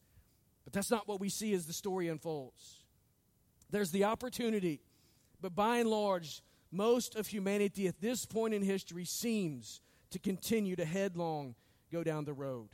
But 0.64 0.74
that's 0.74 0.92
not 0.92 1.08
what 1.08 1.20
we 1.20 1.30
see 1.30 1.54
as 1.54 1.66
the 1.66 1.74
story 1.74 2.08
unfolds. 2.08 2.86
There's 3.72 3.92
the 3.92 4.04
opportunity, 4.04 4.82
but 5.42 5.56
by 5.56 5.78
and 5.78 5.90
large, 5.90 6.44
most 6.72 7.16
of 7.16 7.28
humanity 7.28 7.88
at 7.88 8.00
this 8.00 8.26
point 8.26 8.54
in 8.54 8.62
history 8.62 9.06
seems 9.06 9.82
to 10.12 10.20
continue 10.20 10.76
to 10.76 10.86
headlong 10.86 11.56
go 11.92 12.04
down 12.04 12.26
the 12.26 12.34
road 12.34 12.70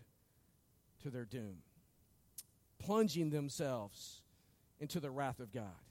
to 1.03 1.09
their 1.09 1.25
doom, 1.25 1.57
plunging 2.79 3.29
themselves 3.29 4.21
into 4.79 4.99
the 4.99 5.09
wrath 5.09 5.39
of 5.39 5.51
God. 5.51 5.86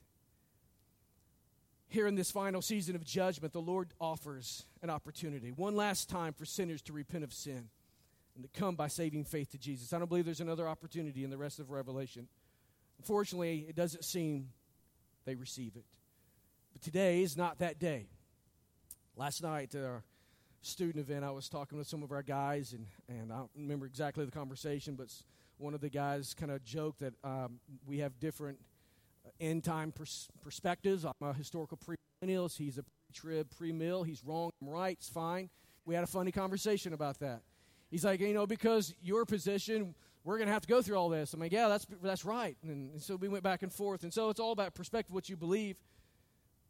Here 1.88 2.06
in 2.06 2.16
this 2.16 2.30
final 2.30 2.62
season 2.62 2.96
of 2.96 3.04
judgment, 3.04 3.52
the 3.52 3.60
Lord 3.60 3.94
offers 4.00 4.66
an 4.82 4.90
opportunity, 4.90 5.52
one 5.52 5.76
last 5.76 6.08
time 6.08 6.32
for 6.32 6.44
sinners 6.44 6.82
to 6.82 6.92
repent 6.92 7.22
of 7.22 7.32
sin 7.32 7.68
and 8.34 8.44
to 8.44 8.60
come 8.60 8.74
by 8.74 8.88
saving 8.88 9.24
faith 9.24 9.50
to 9.52 9.58
Jesus. 9.58 9.92
I 9.92 9.98
don't 9.98 10.08
believe 10.08 10.24
there's 10.24 10.40
another 10.40 10.68
opportunity 10.68 11.24
in 11.24 11.30
the 11.30 11.38
rest 11.38 11.58
of 11.58 11.70
Revelation. 11.70 12.28
Unfortunately, 12.98 13.66
it 13.68 13.76
doesn't 13.76 14.04
seem 14.04 14.48
they 15.24 15.34
receive 15.34 15.76
it. 15.76 15.84
But 16.72 16.82
today 16.82 17.22
is 17.22 17.36
not 17.36 17.58
that 17.60 17.78
day. 17.78 18.06
Last 19.16 19.42
night, 19.42 19.74
at 19.74 19.84
our 19.84 20.02
student 20.60 20.98
event, 20.98 21.24
I 21.24 21.30
was 21.30 21.48
talking 21.48 21.78
with 21.78 21.86
some 21.86 22.02
of 22.02 22.12
our 22.12 22.22
guys, 22.22 22.72
and, 22.74 22.86
and 23.08 23.32
I 23.32 23.38
don't 23.38 23.50
remember 23.56 23.86
exactly 23.86 24.24
the 24.24 24.32
conversation, 24.32 24.94
but 24.94 25.08
one 25.58 25.72
of 25.72 25.80
the 25.80 25.88
guys 25.88 26.34
kind 26.34 26.52
of 26.52 26.62
joked 26.64 27.00
that 27.00 27.14
um, 27.24 27.60
we 27.86 27.98
have 27.98 28.18
different 28.20 28.58
end 29.40 29.64
time 29.64 29.92
pers- 29.92 30.28
perspectives. 30.42 31.04
I'm 31.04 31.12
a 31.20 31.32
historical 31.32 31.78
premillennialist. 31.78 32.56
He's 32.56 32.78
a 32.78 32.82
pre-trib, 32.82 33.50
pre-mill. 33.56 34.02
He's 34.02 34.22
wrong. 34.24 34.50
I'm 34.60 34.68
right. 34.68 34.96
It's 34.98 35.08
fine. 35.08 35.50
We 35.84 35.94
had 35.94 36.04
a 36.04 36.08
funny 36.08 36.32
conversation 36.32 36.92
about 36.92 37.20
that. 37.20 37.42
He's 37.90 38.04
like, 38.04 38.20
you 38.20 38.34
know, 38.34 38.46
because 38.46 38.94
your 39.00 39.24
position, 39.24 39.94
we're 40.24 40.38
going 40.38 40.48
to 40.48 40.52
have 40.52 40.62
to 40.62 40.68
go 40.68 40.82
through 40.82 40.96
all 40.96 41.08
this. 41.08 41.32
I'm 41.32 41.40
like, 41.40 41.52
yeah, 41.52 41.68
that's 41.68 41.86
that's 42.02 42.24
right. 42.24 42.56
And, 42.62 42.92
and 42.92 43.02
so 43.02 43.16
we 43.16 43.28
went 43.28 43.44
back 43.44 43.62
and 43.62 43.72
forth. 43.72 44.02
And 44.02 44.12
so 44.12 44.28
it's 44.28 44.40
all 44.40 44.52
about 44.52 44.74
perspective, 44.74 45.14
what 45.14 45.28
you 45.28 45.36
believe. 45.36 45.76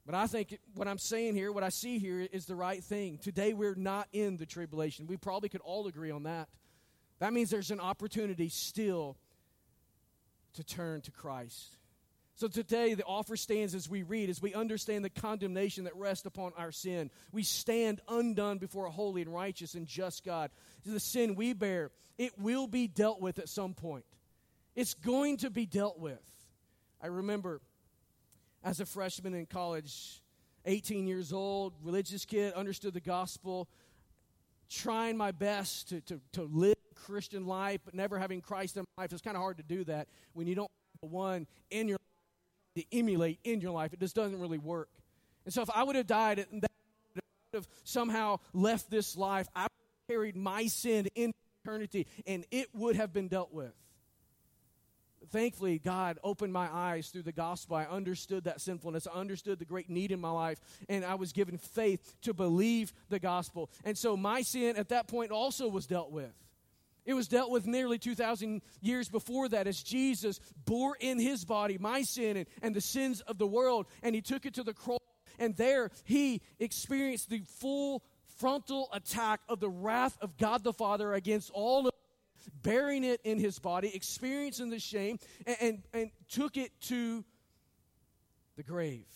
But 0.04 0.14
I 0.14 0.26
think 0.26 0.58
what 0.74 0.86
I'm 0.86 0.98
saying 0.98 1.34
here, 1.34 1.50
what 1.50 1.64
I 1.64 1.70
see 1.70 1.98
here, 1.98 2.20
is 2.20 2.46
the 2.46 2.54
right 2.54 2.84
thing. 2.84 3.18
Today, 3.18 3.54
we're 3.54 3.74
not 3.74 4.06
in 4.12 4.36
the 4.36 4.46
tribulation. 4.46 5.06
We 5.06 5.16
probably 5.16 5.48
could 5.48 5.62
all 5.62 5.86
agree 5.88 6.10
on 6.10 6.24
that. 6.24 6.48
That 7.18 7.32
means 7.32 7.50
there's 7.50 7.70
an 7.70 7.80
opportunity 7.80 8.48
still 8.48 9.16
to 10.54 10.62
turn 10.62 11.00
to 11.02 11.10
Christ. 11.10 11.76
So 12.36 12.48
today, 12.48 12.92
the 12.92 13.04
offer 13.04 13.34
stands 13.34 13.74
as 13.74 13.88
we 13.88 14.02
read, 14.02 14.28
as 14.28 14.42
we 14.42 14.52
understand 14.52 15.02
the 15.02 15.10
condemnation 15.10 15.84
that 15.84 15.96
rests 15.96 16.26
upon 16.26 16.52
our 16.58 16.70
sin. 16.70 17.10
We 17.32 17.42
stand 17.42 18.02
undone 18.08 18.58
before 18.58 18.84
a 18.84 18.90
holy 18.90 19.22
and 19.22 19.32
righteous 19.32 19.74
and 19.74 19.86
just 19.86 20.22
God. 20.22 20.50
The 20.84 21.00
sin 21.00 21.34
we 21.34 21.54
bear, 21.54 21.92
it 22.18 22.38
will 22.38 22.66
be 22.66 22.88
dealt 22.88 23.22
with 23.22 23.38
at 23.38 23.48
some 23.48 23.72
point. 23.72 24.04
It's 24.74 24.92
going 24.92 25.38
to 25.38 25.50
be 25.50 25.64
dealt 25.64 25.98
with. 25.98 26.20
I 27.02 27.06
remember 27.06 27.62
as 28.62 28.80
a 28.80 28.86
freshman 28.86 29.32
in 29.32 29.46
college, 29.46 30.20
18 30.66 31.06
years 31.06 31.32
old, 31.32 31.72
religious 31.82 32.26
kid, 32.26 32.52
understood 32.52 32.92
the 32.92 33.00
gospel, 33.00 33.66
trying 34.68 35.16
my 35.16 35.32
best 35.32 35.88
to, 35.88 36.02
to, 36.02 36.20
to 36.32 36.42
live 36.42 36.76
a 36.90 36.94
Christian 36.94 37.46
life, 37.46 37.80
but 37.82 37.94
never 37.94 38.18
having 38.18 38.42
Christ 38.42 38.76
in 38.76 38.84
my 38.98 39.04
life. 39.04 39.12
It's 39.14 39.22
kind 39.22 39.38
of 39.38 39.40
hard 39.40 39.56
to 39.56 39.62
do 39.62 39.84
that 39.84 40.08
when 40.34 40.46
you 40.46 40.54
don't 40.54 40.70
have 41.00 41.10
one 41.10 41.46
in 41.70 41.88
your 41.88 41.96
to 42.76 42.84
emulate 42.92 43.40
in 43.44 43.60
your 43.60 43.72
life. 43.72 43.92
It 43.92 44.00
just 44.00 44.14
doesn't 44.14 44.38
really 44.38 44.58
work. 44.58 44.88
And 45.44 45.52
so 45.52 45.62
if 45.62 45.70
I 45.70 45.82
would 45.82 45.96
have 45.96 46.06
died 46.06 46.38
and 46.50 46.62
that 46.62 46.70
would 47.14 47.22
have 47.54 47.68
somehow 47.84 48.38
left 48.52 48.90
this 48.90 49.16
life, 49.16 49.48
I 49.54 49.62
would 49.62 49.70
have 49.70 50.14
carried 50.14 50.36
my 50.36 50.66
sin 50.66 51.08
into 51.14 51.34
eternity 51.64 52.06
and 52.26 52.44
it 52.50 52.68
would 52.74 52.96
have 52.96 53.12
been 53.12 53.28
dealt 53.28 53.52
with 53.52 53.72
thankfully, 55.30 55.78
God 55.78 56.18
opened 56.22 56.52
my 56.52 56.68
eyes 56.72 57.08
through 57.08 57.22
the 57.22 57.32
gospel. 57.32 57.76
I 57.76 57.84
understood 57.84 58.44
that 58.44 58.60
sinfulness. 58.60 59.06
I 59.06 59.18
understood 59.18 59.58
the 59.58 59.64
great 59.64 59.90
need 59.90 60.12
in 60.12 60.20
my 60.20 60.30
life, 60.30 60.60
and 60.88 61.04
I 61.04 61.14
was 61.14 61.32
given 61.32 61.58
faith 61.58 62.14
to 62.22 62.34
believe 62.34 62.92
the 63.08 63.18
gospel. 63.18 63.70
And 63.84 63.96
so 63.96 64.16
my 64.16 64.42
sin 64.42 64.76
at 64.76 64.88
that 64.88 65.08
point 65.08 65.30
also 65.30 65.68
was 65.68 65.86
dealt 65.86 66.10
with. 66.10 66.32
It 67.06 67.14
was 67.14 67.28
dealt 67.28 67.50
with 67.50 67.66
nearly 67.66 67.98
2,000 67.98 68.60
years 68.82 69.08
before 69.08 69.48
that 69.48 69.68
as 69.68 69.80
Jesus 69.80 70.40
bore 70.64 70.96
in 70.98 71.18
his 71.18 71.44
body 71.44 71.78
my 71.78 72.02
sin 72.02 72.36
and, 72.36 72.46
and 72.60 72.74
the 72.74 72.80
sins 72.80 73.20
of 73.22 73.38
the 73.38 73.46
world, 73.46 73.86
and 74.02 74.14
he 74.14 74.20
took 74.20 74.44
it 74.44 74.54
to 74.54 74.64
the 74.64 74.74
cross. 74.74 74.98
And 75.38 75.56
there 75.56 75.90
he 76.04 76.42
experienced 76.58 77.30
the 77.30 77.42
full 77.60 78.02
frontal 78.38 78.88
attack 78.92 79.40
of 79.48 79.60
the 79.60 79.68
wrath 79.68 80.18
of 80.20 80.36
God 80.36 80.64
the 80.64 80.72
Father 80.72 81.14
against 81.14 81.50
all 81.50 81.86
of 81.86 81.92
bearing 82.62 83.04
it 83.04 83.20
in 83.24 83.38
his 83.38 83.58
body, 83.58 83.94
experiencing 83.94 84.70
the 84.70 84.78
shame, 84.78 85.18
and, 85.46 85.56
and, 85.60 85.82
and 85.92 86.10
took 86.28 86.56
it 86.56 86.72
to 86.82 87.24
the 88.56 88.62
grave. 88.62 89.06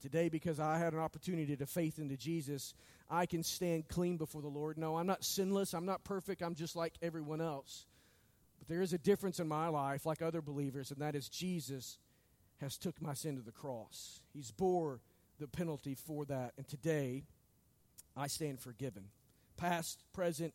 Today, 0.00 0.28
because 0.28 0.60
I 0.60 0.78
had 0.78 0.92
an 0.92 1.00
opportunity 1.00 1.56
to 1.56 1.66
faith 1.66 1.98
into 1.98 2.16
Jesus, 2.16 2.74
I 3.08 3.26
can 3.26 3.42
stand 3.42 3.88
clean 3.88 4.16
before 4.16 4.42
the 4.42 4.48
Lord. 4.48 4.78
No, 4.78 4.96
I'm 4.96 5.06
not 5.06 5.24
sinless. 5.24 5.74
I'm 5.74 5.86
not 5.86 6.04
perfect. 6.04 6.42
I'm 6.42 6.54
just 6.54 6.74
like 6.76 6.94
everyone 7.02 7.40
else. 7.40 7.86
But 8.58 8.68
there 8.68 8.82
is 8.82 8.92
a 8.92 8.98
difference 8.98 9.38
in 9.38 9.46
my 9.46 9.68
life, 9.68 10.06
like 10.06 10.22
other 10.22 10.42
believers, 10.42 10.90
and 10.90 11.00
that 11.00 11.14
is 11.14 11.28
Jesus 11.28 11.98
has 12.60 12.78
took 12.78 13.00
my 13.00 13.14
sin 13.14 13.36
to 13.36 13.42
the 13.42 13.52
cross. 13.52 14.22
He's 14.32 14.50
bore 14.50 15.00
the 15.38 15.46
penalty 15.46 15.94
for 15.94 16.24
that. 16.24 16.52
And 16.56 16.66
today, 16.66 17.24
I 18.16 18.26
stand 18.26 18.60
forgiven. 18.60 19.04
Past, 19.56 20.02
present, 20.12 20.54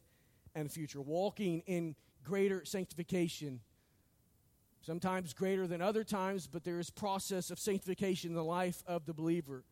and 0.56 0.72
future, 0.72 1.02
walking 1.02 1.64
in 1.68 1.96
greater 2.24 2.66
sanctification. 2.66 3.62
Sometimes 4.82 5.34
greater 5.34 5.68
than 5.68 5.82
other 5.82 6.04
times, 6.04 6.48
but 6.48 6.64
there 6.64 6.80
is 6.80 6.90
process 6.90 7.52
of 7.52 7.60
sanctification 7.60 8.32
in 8.32 8.36
the 8.36 8.44
life 8.44 8.84
of 8.88 9.06
the 9.06 9.14
believer. 9.14 9.64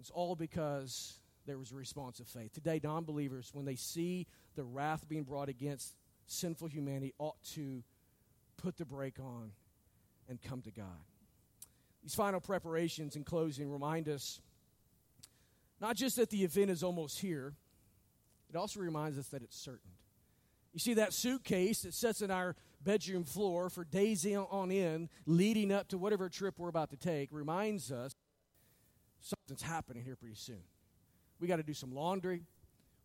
It's 0.00 0.10
all 0.10 0.34
because 0.34 1.18
there 1.46 1.58
was 1.58 1.72
a 1.72 1.74
response 1.74 2.20
of 2.20 2.26
faith. 2.26 2.52
Today, 2.52 2.80
non 2.82 3.04
believers, 3.04 3.50
when 3.52 3.64
they 3.64 3.76
see 3.76 4.26
the 4.56 4.64
wrath 4.64 5.08
being 5.08 5.24
brought 5.24 5.48
against 5.48 5.94
sinful 6.26 6.68
humanity, 6.68 7.12
ought 7.18 7.42
to 7.54 7.82
put 8.56 8.76
the 8.76 8.84
brake 8.84 9.18
on 9.20 9.52
and 10.28 10.40
come 10.42 10.62
to 10.62 10.70
God. 10.70 10.86
These 12.02 12.14
final 12.14 12.40
preparations 12.40 13.16
in 13.16 13.24
closing 13.24 13.70
remind 13.70 14.08
us 14.08 14.40
not 15.80 15.96
just 15.96 16.16
that 16.16 16.30
the 16.30 16.44
event 16.44 16.70
is 16.70 16.82
almost 16.82 17.18
here, 17.20 17.54
it 18.48 18.56
also 18.56 18.80
reminds 18.80 19.18
us 19.18 19.28
that 19.28 19.42
it's 19.42 19.58
certain. 19.58 19.90
You 20.72 20.80
see, 20.80 20.94
that 20.94 21.12
suitcase 21.12 21.82
that 21.82 21.94
sits 21.94 22.20
in 22.20 22.30
our 22.30 22.56
bedroom 22.82 23.24
floor 23.24 23.70
for 23.70 23.84
days 23.84 24.26
on 24.26 24.70
end, 24.70 25.08
leading 25.26 25.72
up 25.72 25.88
to 25.88 25.98
whatever 25.98 26.28
trip 26.28 26.58
we're 26.58 26.68
about 26.68 26.90
to 26.90 26.96
take, 26.96 27.30
reminds 27.32 27.90
us 27.90 28.12
something's 29.20 29.62
happening 29.62 30.04
here 30.04 30.16
pretty 30.16 30.34
soon. 30.36 30.62
We 31.40 31.48
got 31.48 31.56
to 31.56 31.62
do 31.62 31.74
some 31.74 31.94
laundry. 31.94 32.42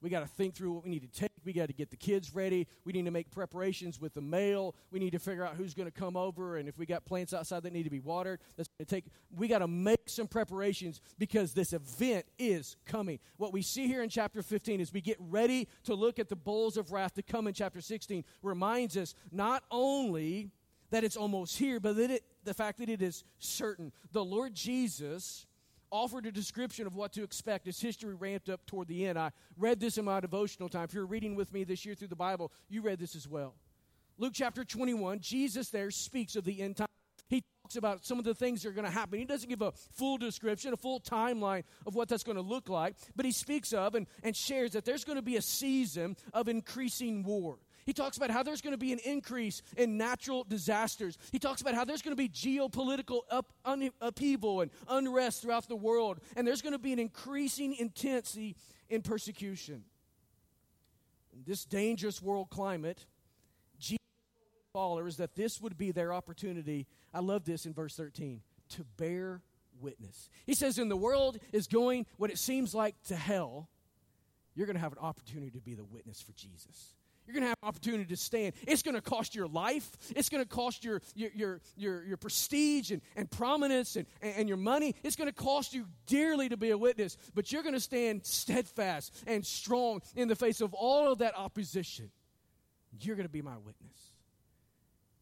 We 0.01 0.09
got 0.09 0.21
to 0.21 0.27
think 0.27 0.55
through 0.55 0.71
what 0.71 0.83
we 0.83 0.89
need 0.89 1.01
to 1.01 1.19
take. 1.19 1.31
We 1.43 1.51
got 1.51 1.67
to 1.67 1.73
get 1.73 1.89
the 1.89 1.97
kids 1.97 2.33
ready. 2.33 2.67
We 2.85 2.93
need 2.93 3.05
to 3.05 3.11
make 3.11 3.31
preparations 3.31 3.99
with 3.99 4.13
the 4.13 4.21
mail. 4.21 4.75
We 4.91 4.99
need 4.99 5.11
to 5.11 5.19
figure 5.19 5.45
out 5.45 5.55
who's 5.55 5.73
going 5.73 5.91
to 5.91 5.99
come 5.99 6.15
over 6.15 6.57
and 6.57 6.69
if 6.69 6.77
we 6.77 6.85
got 6.85 7.05
plants 7.05 7.33
outside 7.33 7.63
that 7.63 7.73
need 7.73 7.83
to 7.83 7.89
be 7.89 7.99
watered. 7.99 8.39
That's 8.55 8.69
going 8.69 8.85
to 8.85 8.95
take. 8.95 9.05
We 9.35 9.47
got 9.47 9.59
to 9.59 9.67
make 9.67 10.07
some 10.07 10.27
preparations 10.27 11.01
because 11.17 11.53
this 11.53 11.73
event 11.73 12.25
is 12.37 12.77
coming. 12.85 13.19
What 13.37 13.51
we 13.51 13.61
see 13.61 13.87
here 13.87 14.01
in 14.01 14.09
chapter 14.09 14.41
15 14.41 14.79
as 14.79 14.93
we 14.93 15.01
get 15.01 15.17
ready 15.19 15.67
to 15.83 15.95
look 15.95 16.19
at 16.19 16.29
the 16.29 16.35
bowls 16.35 16.77
of 16.77 16.91
wrath 16.91 17.15
to 17.15 17.21
come 17.21 17.47
in 17.47 17.53
chapter 17.53 17.81
16 17.81 18.23
reminds 18.41 18.95
us 18.95 19.13
not 19.31 19.63
only 19.69 20.51
that 20.91 21.03
it's 21.03 21.17
almost 21.17 21.57
here, 21.57 21.79
but 21.79 21.95
that 21.97 22.09
it, 22.09 22.23
the 22.43 22.53
fact 22.53 22.79
that 22.79 22.89
it 22.89 23.01
is 23.01 23.23
certain. 23.37 23.91
The 24.11 24.23
Lord 24.23 24.55
Jesus 24.55 25.45
offered 25.91 26.25
a 26.25 26.31
description 26.31 26.87
of 26.87 26.95
what 26.95 27.13
to 27.13 27.23
expect 27.23 27.67
as 27.67 27.79
history 27.79 28.13
ramped 28.13 28.49
up 28.49 28.65
toward 28.65 28.87
the 28.87 29.05
end. 29.05 29.17
I 29.17 29.31
read 29.57 29.79
this 29.79 29.97
in 29.97 30.05
my 30.05 30.19
devotional 30.19 30.69
time. 30.69 30.83
If 30.83 30.93
you're 30.93 31.05
reading 31.05 31.35
with 31.35 31.53
me 31.53 31.63
this 31.63 31.85
year 31.85 31.95
through 31.95 32.07
the 32.09 32.15
Bible, 32.15 32.51
you 32.69 32.81
read 32.81 32.99
this 32.99 33.15
as 33.15 33.27
well. 33.27 33.55
Luke 34.17 34.33
chapter 34.35 34.65
21, 34.65 35.19
Jesus 35.19 35.69
there 35.69 35.91
speaks 35.91 36.35
of 36.35 36.43
the 36.43 36.61
end 36.61 36.77
time. 36.77 36.87
He 37.29 37.43
talks 37.63 37.75
about 37.75 38.03
some 38.03 38.19
of 38.19 38.25
the 38.25 38.33
things 38.33 38.63
that 38.63 38.69
are 38.69 38.73
going 38.73 38.85
to 38.85 38.91
happen. 38.91 39.19
He 39.19 39.25
doesn't 39.25 39.47
give 39.47 39.61
a 39.61 39.71
full 39.71 40.17
description, 40.17 40.73
a 40.73 40.77
full 40.77 40.99
timeline 40.99 41.63
of 41.85 41.95
what 41.95 42.09
that's 42.09 42.23
going 42.23 42.35
to 42.35 42.41
look 42.41 42.67
like, 42.67 42.95
but 43.15 43.25
he 43.25 43.31
speaks 43.31 43.71
of 43.71 43.95
and, 43.95 44.07
and 44.23 44.35
shares 44.35 44.71
that 44.71 44.83
there's 44.83 45.05
going 45.05 45.17
to 45.17 45.21
be 45.21 45.37
a 45.37 45.41
season 45.41 46.17
of 46.33 46.47
increasing 46.47 47.23
war. 47.23 47.59
He 47.89 47.93
talks 47.93 48.17
about 48.17 48.29
how 48.29 48.43
there's 48.43 48.61
going 48.61 48.73
to 48.73 48.77
be 48.77 48.93
an 48.93 48.99
increase 48.99 49.63
in 49.75 49.97
natural 49.97 50.43
disasters. 50.43 51.17
He 51.31 51.39
talks 51.39 51.59
about 51.59 51.73
how 51.73 51.85
there's 51.85 52.03
going 52.03 52.15
to 52.15 52.21
be 52.21 52.29
geopolitical 52.29 53.21
up, 53.31 53.51
un, 53.65 53.89
upheaval 53.99 54.61
and 54.61 54.69
unrest 54.87 55.41
throughout 55.41 55.67
the 55.67 55.75
world. 55.75 56.19
And 56.35 56.45
there's 56.45 56.61
going 56.61 56.73
to 56.73 56.77
be 56.77 56.93
an 56.93 56.99
increasing 56.99 57.73
intensity 57.73 58.55
in 58.91 59.01
persecution. 59.01 59.85
In 61.33 61.41
this 61.47 61.65
dangerous 61.65 62.21
world 62.21 62.51
climate, 62.51 63.07
Jesus 63.79 63.97
followers 64.71 65.17
that 65.17 65.33
this 65.33 65.59
would 65.59 65.75
be 65.75 65.91
their 65.91 66.13
opportunity. 66.13 66.85
I 67.11 67.21
love 67.21 67.43
this 67.43 67.65
in 67.65 67.73
verse 67.73 67.95
13 67.95 68.41
to 68.75 68.85
bear 68.97 69.41
witness. 69.81 70.29
He 70.45 70.53
says, 70.53 70.77
In 70.77 70.89
the 70.89 70.95
world 70.95 71.39
is 71.51 71.65
going 71.65 72.05
what 72.17 72.29
it 72.29 72.37
seems 72.37 72.75
like 72.75 73.01
to 73.05 73.15
hell, 73.15 73.67
you're 74.53 74.67
going 74.67 74.75
to 74.75 74.79
have 74.79 74.91
an 74.91 74.99
opportunity 74.99 75.49
to 75.49 75.59
be 75.59 75.73
the 75.73 75.85
witness 75.85 76.21
for 76.21 76.33
Jesus. 76.33 76.93
You're 77.29 77.41
going 77.41 77.43
to 77.43 77.49
have 77.49 77.59
an 77.61 77.67
opportunity 77.67 78.05
to 78.05 78.17
stand. 78.17 78.55
It's 78.65 78.81
going 78.81 78.95
to 78.95 79.01
cost 79.01 79.35
your 79.35 79.47
life. 79.47 79.87
It's 80.15 80.29
going 80.29 80.43
to 80.43 80.49
cost 80.49 80.83
your, 80.83 80.99
your, 81.13 81.29
your, 81.35 81.61
your, 81.77 82.03
your 82.03 82.17
prestige 82.17 82.89
and, 82.89 83.03
and 83.15 83.29
prominence 83.29 83.95
and, 83.95 84.07
and 84.23 84.47
your 84.47 84.57
money. 84.57 84.95
It's 85.03 85.15
going 85.15 85.29
to 85.29 85.35
cost 85.35 85.71
you 85.71 85.85
dearly 86.07 86.49
to 86.49 86.57
be 86.57 86.71
a 86.71 86.77
witness, 86.77 87.17
but 87.35 87.51
you're 87.51 87.61
going 87.61 87.75
to 87.75 87.79
stand 87.79 88.25
steadfast 88.25 89.13
and 89.27 89.45
strong 89.45 90.01
in 90.15 90.27
the 90.27 90.35
face 90.35 90.59
of 90.59 90.73
all 90.73 91.11
of 91.11 91.19
that 91.19 91.37
opposition. 91.37 92.09
You're 92.99 93.15
going 93.15 93.27
to 93.27 93.31
be 93.31 93.43
my 93.43 93.57
witness. 93.57 94.13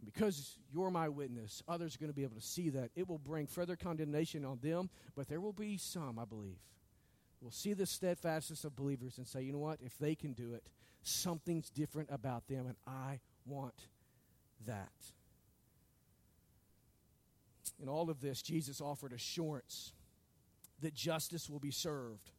Because 0.06 0.58
you're 0.74 0.90
my 0.90 1.10
witness, 1.10 1.62
others 1.68 1.96
are 1.96 2.00
going 2.00 2.12
to 2.12 2.16
be 2.16 2.24
able 2.24 2.36
to 2.36 2.42
see 2.42 2.70
that. 2.70 2.92
It 2.96 3.10
will 3.10 3.18
bring 3.18 3.48
further 3.48 3.76
condemnation 3.76 4.46
on 4.46 4.60
them, 4.62 4.90
but 5.14 5.28
there 5.28 5.42
will 5.42 5.52
be 5.52 5.76
some, 5.76 6.18
I 6.18 6.24
believe, 6.24 6.60
will 7.42 7.52
see 7.52 7.74
the 7.74 7.86
steadfastness 7.86 8.64
of 8.64 8.78
believers 8.78 9.18
and 9.18 9.28
say, 9.28 9.42
you 9.42 9.52
know 9.52 9.60
what? 9.60 9.80
If 9.84 9.98
they 9.98 10.16
can 10.16 10.32
do 10.32 10.54
it, 10.54 10.64
Something's 11.08 11.70
different 11.70 12.10
about 12.12 12.50
them, 12.50 12.66
and 12.68 12.76
I 12.86 13.22
want 13.46 13.88
that. 14.66 14.92
In 17.82 17.88
all 17.88 18.10
of 18.10 18.20
this, 18.20 18.42
Jesus 18.42 18.82
offered 18.82 19.14
assurance 19.14 19.94
that 20.82 20.94
justice 20.94 21.50
will 21.50 21.62
be 21.62 21.72
served 21.72 22.32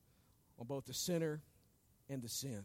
on 0.59 0.67
both 0.67 0.85
the 0.85 0.93
sinner 0.93 1.41
and 2.11 2.21
the 2.21 2.29
sin. 2.29 2.63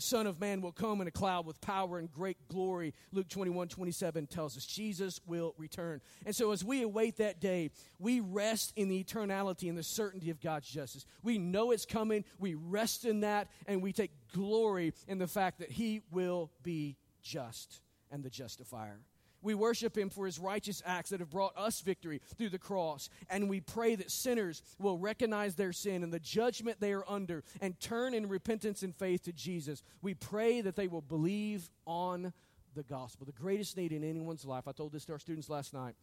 Son 0.00 0.26
of 0.26 0.40
Man 0.40 0.60
will 0.60 0.72
come 0.72 1.00
in 1.00 1.06
a 1.06 1.10
cloud 1.10 1.46
with 1.46 1.60
power 1.60 1.98
and 1.98 2.10
great 2.10 2.36
glory. 2.48 2.94
Luke 3.12 3.28
21 3.28 3.68
27 3.68 4.26
tells 4.26 4.56
us 4.56 4.66
Jesus 4.66 5.20
will 5.26 5.54
return. 5.58 6.00
And 6.26 6.34
so, 6.34 6.52
as 6.52 6.64
we 6.64 6.82
await 6.82 7.16
that 7.18 7.40
day, 7.40 7.70
we 7.98 8.20
rest 8.20 8.72
in 8.76 8.88
the 8.88 9.02
eternality 9.02 9.68
and 9.68 9.76
the 9.76 9.82
certainty 9.82 10.30
of 10.30 10.40
God's 10.40 10.68
justice. 10.68 11.04
We 11.22 11.38
know 11.38 11.70
it's 11.70 11.86
coming, 11.86 12.24
we 12.38 12.54
rest 12.54 13.04
in 13.04 13.20
that, 13.20 13.48
and 13.66 13.82
we 13.82 13.92
take 13.92 14.12
glory 14.32 14.92
in 15.08 15.18
the 15.18 15.26
fact 15.26 15.58
that 15.58 15.70
He 15.70 16.02
will 16.10 16.50
be 16.62 16.96
just 17.22 17.80
and 18.10 18.22
the 18.22 18.30
justifier. 18.30 19.00
We 19.42 19.54
worship 19.54 19.96
him 19.96 20.10
for 20.10 20.26
his 20.26 20.38
righteous 20.38 20.82
acts 20.84 21.10
that 21.10 21.20
have 21.20 21.30
brought 21.30 21.56
us 21.56 21.80
victory 21.80 22.20
through 22.36 22.50
the 22.50 22.58
cross. 22.58 23.08
And 23.28 23.48
we 23.48 23.60
pray 23.60 23.94
that 23.94 24.10
sinners 24.10 24.62
will 24.78 24.98
recognize 24.98 25.54
their 25.54 25.72
sin 25.72 26.02
and 26.02 26.12
the 26.12 26.20
judgment 26.20 26.80
they 26.80 26.92
are 26.92 27.04
under 27.08 27.42
and 27.60 27.78
turn 27.80 28.14
in 28.14 28.28
repentance 28.28 28.82
and 28.82 28.94
faith 28.94 29.24
to 29.24 29.32
Jesus. 29.32 29.82
We 30.02 30.14
pray 30.14 30.60
that 30.60 30.76
they 30.76 30.88
will 30.88 31.02
believe 31.02 31.70
on 31.86 32.32
the 32.74 32.82
gospel. 32.82 33.26
The 33.26 33.32
greatest 33.32 33.76
need 33.76 33.92
in 33.92 34.04
anyone's 34.04 34.44
life, 34.44 34.68
I 34.68 34.72
told 34.72 34.92
this 34.92 35.04
to 35.06 35.12
our 35.12 35.18
students 35.18 35.48
last 35.48 35.74
night, 35.74 35.94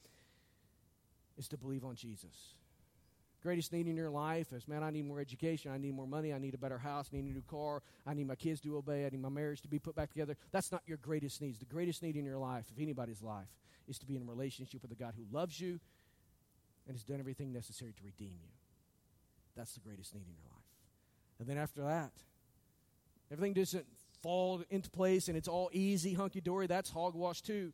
is 1.38 1.48
to 1.50 1.58
believe 1.58 1.86
on 1.86 1.96
Jesus 1.96 2.57
greatest 3.48 3.72
need 3.72 3.88
in 3.88 3.96
your 3.96 4.10
life 4.10 4.52
is, 4.52 4.68
man, 4.68 4.84
I 4.84 4.90
need 4.90 5.06
more 5.06 5.22
education. 5.22 5.72
I 5.72 5.78
need 5.78 5.94
more 5.94 6.06
money. 6.06 6.34
I 6.34 6.38
need 6.38 6.54
a 6.54 6.58
better 6.58 6.78
house. 6.78 7.10
I 7.14 7.16
need 7.16 7.24
a 7.32 7.34
new 7.34 7.44
car. 7.50 7.82
I 8.06 8.14
need 8.14 8.28
my 8.28 8.36
kids 8.36 8.60
to 8.60 8.76
obey. 8.76 9.06
I 9.06 9.10
need 9.10 9.22
my 9.22 9.30
marriage 9.30 9.62
to 9.62 9.70
be 9.70 9.80
put 9.80 9.96
back 9.96 10.10
together. 10.10 10.36
That's 10.52 10.70
not 10.70 10.82
your 10.86 10.98
greatest 10.98 11.42
needs. 11.42 11.58
The 11.58 11.64
greatest 11.64 12.04
need 12.04 12.18
in 12.18 12.26
your 12.26 12.40
life, 12.40 12.70
of 12.70 12.78
anybody's 12.78 13.22
life, 13.22 13.48
is 13.88 13.98
to 14.00 14.06
be 14.06 14.18
in 14.18 14.22
a 14.22 14.26
relationship 14.26 14.82
with 14.82 14.92
a 14.92 14.96
God 14.96 15.14
who 15.16 15.24
loves 15.32 15.62
you 15.62 15.80
and 16.88 16.98
has 16.98 17.06
done 17.06 17.22
everything 17.22 17.54
necessary 17.54 17.94
to 17.94 18.04
redeem 18.04 18.36
you. 18.42 18.52
That's 19.56 19.72
the 19.76 19.80
greatest 19.80 20.14
need 20.14 20.26
in 20.28 20.34
your 20.34 20.52
life. 20.52 20.66
And 21.40 21.48
then 21.48 21.58
after 21.58 21.84
that, 21.84 22.12
everything 23.32 23.54
doesn't 23.54 23.86
fall 24.22 24.62
into 24.70 24.90
place 24.90 25.30
and 25.30 25.38
it's 25.38 25.48
all 25.48 25.70
easy, 25.72 26.14
hunky 26.14 26.42
dory. 26.42 26.68
That's 26.68 26.90
hogwash 26.90 27.42
too. 27.44 27.72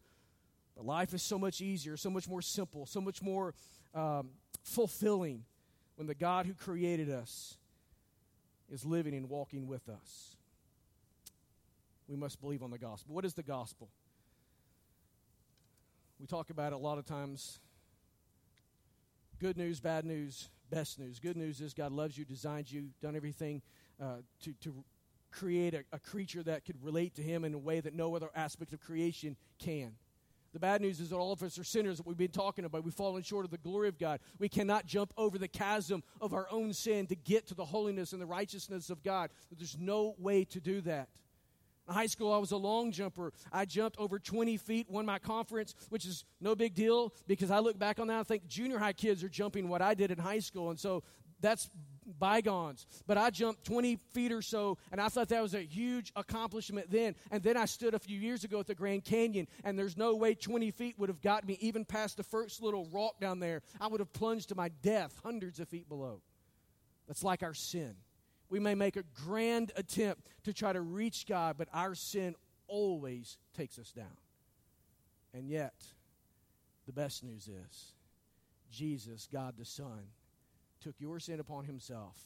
But 0.76 0.86
life 0.86 1.16
is 1.16 1.24
so 1.24 1.40
much 1.40 1.62
easier, 1.62 1.98
so 1.98 2.12
much 2.12 2.30
more 2.30 2.44
simple, 2.44 2.86
so 2.86 3.02
much 3.02 3.24
more 3.24 3.56
um, 3.96 4.30
fulfilling 4.64 5.46
when 5.96 6.08
the 6.08 6.16
God 6.16 6.46
who 6.46 6.54
created 6.54 7.10
us 7.10 7.58
is 8.72 8.86
living 8.86 9.14
and 9.14 9.30
walking 9.30 9.68
with 9.68 9.88
us. 9.90 10.36
We 12.08 12.16
must 12.16 12.42
believe 12.42 12.64
on 12.64 12.72
the 12.72 12.78
gospel. 12.78 13.16
What 13.16 13.26
is 13.26 13.34
the 13.34 13.44
gospel? 13.44 13.90
We 16.20 16.28
talk 16.28 16.50
about 16.50 16.74
it 16.74 16.76
a 16.76 16.80
lot 16.80 16.98
of 16.98 17.06
times. 17.06 17.60
Good 19.40 19.58
news, 19.58 19.80
bad 19.80 20.06
news, 20.06 20.50
best 20.70 21.00
news. 21.00 21.20
Good 21.20 21.38
news 21.38 21.62
is 21.62 21.74
God 21.74 21.92
loves 21.92 22.18
you, 22.18 22.26
designed 22.26 22.72
you, 22.72 22.90
done 23.02 23.16
everything 23.16 23.62
uh, 24.02 24.18
to, 24.44 24.54
to 24.62 24.84
create 25.32 25.74
a, 25.74 25.84
a 25.92 26.00
creature 26.00 26.44
that 26.44 26.66
could 26.66 26.82
relate 26.84 27.16
to 27.16 27.22
Him 27.22 27.44
in 27.44 27.54
a 27.54 27.58
way 27.58 27.80
that 27.80 27.94
no 27.94 28.16
other 28.16 28.30
aspect 28.36 28.74
of 28.74 28.80
creation 28.80 29.36
can. 29.60 29.94
The 30.54 30.60
bad 30.60 30.82
news 30.82 31.00
is 31.00 31.10
that 31.10 31.18
all 31.18 31.32
of 31.32 31.42
us 31.42 31.58
are 31.58 31.64
sinners 31.64 31.98
that 31.98 32.06
we've 32.06 32.16
been 32.16 32.30
talking 32.30 32.64
about. 32.64 32.84
We've 32.84 32.94
fallen 32.94 33.24
short 33.24 33.44
of 33.44 33.52
the 33.52 33.58
glory 33.58 33.88
of 33.88 33.98
God. 33.98 34.20
We 34.38 34.50
cannot 34.50 34.86
jump 34.86 35.12
over 35.18 35.40
the 35.40 35.48
chasm 35.48 36.04
of 36.22 36.34
our 36.34 36.48
own 36.52 36.74
sin 36.74 37.08
to 37.08 37.16
get 37.16 37.48
to 37.48 37.56
the 37.56 37.66
holiness 37.66 38.14
and 38.14 38.22
the 38.22 38.28
righteousness 38.28 38.92
of 38.92 39.04
God. 39.04 39.32
There's 39.58 39.78
no 39.80 40.16
way 40.20 40.46
to 40.46 40.60
do 40.60 40.82
that. 40.82 41.10
In 41.88 41.94
high 41.94 42.06
school, 42.06 42.32
I 42.32 42.38
was 42.38 42.52
a 42.52 42.58
long 42.58 42.92
jumper. 42.92 43.34
I 43.52 43.66
jumped 43.66 43.98
over 43.98 44.20
20 44.20 44.56
feet, 44.58 44.90
won 44.90 45.06
my 45.06 45.20
conference, 45.20 45.76
which 45.90 46.06
is 46.06 46.24
no 46.40 46.56
big 46.56 46.76
deal 46.76 47.14
because 47.28 47.52
I 47.52 47.60
look 47.60 47.78
back 47.78 48.00
on 48.00 48.08
that. 48.08 48.20
I 48.20 48.24
think 48.24 48.48
junior 48.48 48.78
high 48.78 48.94
kids 48.94 49.24
are 49.24 49.30
jumping 49.30 49.68
what 49.68 49.82
I 49.82 49.94
did 49.94 50.12
in 50.12 50.18
high 50.18 50.40
school. 50.40 50.70
And 50.70 50.80
so 50.80 51.04
that's 51.42 51.70
bygones. 52.20 52.86
But 53.08 53.18
I 53.18 53.30
jumped 53.30 53.66
20 53.66 53.98
feet 54.14 54.32
or 54.32 54.42
so, 54.42 54.78
and 54.92 55.00
I 55.00 55.10
thought 55.10 55.30
that 55.30 55.42
was 55.42 55.54
a 55.54 55.62
huge 55.62 56.12
accomplishment 56.16 56.90
then. 56.90 57.16
And 57.32 57.44
then 57.44 57.58
I 57.58 57.66
stood 57.66 57.94
a 57.94 58.00
few 58.00 58.20
years 58.20 58.44
ago 58.44 58.60
at 58.60 58.68
the 58.68 58.76
Grand 58.76 59.04
Canyon, 59.04 59.48
and 59.64 59.78
there's 59.78 59.98
no 59.98 60.16
way 60.16 60.36
20 60.36 60.72
feet 60.72 60.98
would 60.98 61.10
have 61.10 61.22
got 61.22 61.48
me 61.48 61.58
even 61.62 61.86
past 61.86 62.18
the 62.18 62.24
first 62.24 62.62
little 62.62 62.88
rock 62.92 63.20
down 63.20 63.40
there. 63.40 63.62
I 63.80 63.88
would 63.88 64.00
have 64.00 64.14
plunged 64.14 64.50
to 64.50 64.56
my 64.56 64.70
death 64.82 65.20
hundreds 65.24 65.60
of 65.60 65.68
feet 65.68 65.88
below. 65.90 66.22
That's 67.08 67.24
like 67.24 67.44
our 67.44 67.54
sin. 67.54 67.96
We 68.50 68.60
may 68.60 68.76
make 68.76 68.98
a 68.98 69.04
grand 69.26 69.72
attempt 69.76 70.28
to 70.44 70.54
try 70.54 70.74
to 70.74 70.82
reach 70.82 71.26
God, 71.28 71.56
but 71.58 71.68
our 71.74 71.96
sin 71.96 72.36
always 72.68 73.38
takes 73.56 73.80
us 73.80 73.92
down. 73.92 74.18
And 75.34 75.50
yet, 75.50 75.74
the 76.86 76.94
best 76.94 77.24
news 77.24 77.48
is 77.48 77.94
Jesus, 78.72 79.28
God 79.32 79.56
the 79.58 79.66
Son, 79.66 80.08
took 80.84 81.00
your 81.00 81.20
sin 81.20 81.40
upon 81.40 81.66
himself 81.66 82.18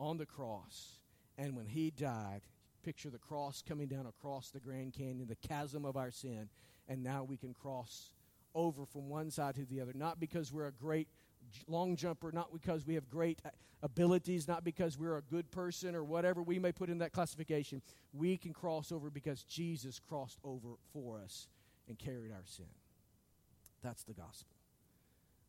on 0.00 0.16
the 0.16 0.26
cross. 0.26 0.98
And 1.38 1.56
when 1.56 1.66
he 1.66 1.90
died, 1.90 2.42
picture 2.82 3.10
the 3.10 3.18
cross 3.18 3.62
coming 3.66 3.86
down 3.86 4.06
across 4.06 4.50
the 4.50 4.60
Grand 4.60 4.92
Canyon, 4.92 5.26
the 5.28 5.48
chasm 5.48 5.84
of 5.84 5.96
our 5.96 6.10
sin, 6.10 6.48
and 6.88 7.02
now 7.02 7.24
we 7.24 7.36
can 7.36 7.54
cross 7.54 8.10
over 8.54 8.84
from 8.84 9.08
one 9.08 9.30
side 9.30 9.54
to 9.56 9.64
the 9.64 9.80
other. 9.80 9.92
Not 9.94 10.20
because 10.20 10.52
we're 10.52 10.66
a 10.66 10.72
great 10.72 11.08
long 11.66 11.96
jumper, 11.96 12.30
not 12.32 12.52
because 12.52 12.86
we 12.86 12.94
have 12.94 13.08
great 13.08 13.40
uh, 13.44 13.50
abilities, 13.82 14.48
not 14.48 14.64
because 14.64 14.98
we're 14.98 15.16
a 15.16 15.22
good 15.22 15.50
person 15.50 15.94
or 15.94 16.04
whatever 16.04 16.42
we 16.42 16.58
may 16.58 16.72
put 16.72 16.88
in 16.88 16.98
that 16.98 17.12
classification. 17.12 17.82
We 18.12 18.36
can 18.36 18.52
cross 18.52 18.92
over 18.92 19.10
because 19.10 19.42
Jesus 19.42 20.00
crossed 20.08 20.38
over 20.44 20.76
for 20.92 21.20
us 21.20 21.48
and 21.88 21.98
carried 21.98 22.32
our 22.32 22.44
sin. 22.44 22.66
That's 23.82 24.04
the 24.04 24.14
gospel. 24.14 24.56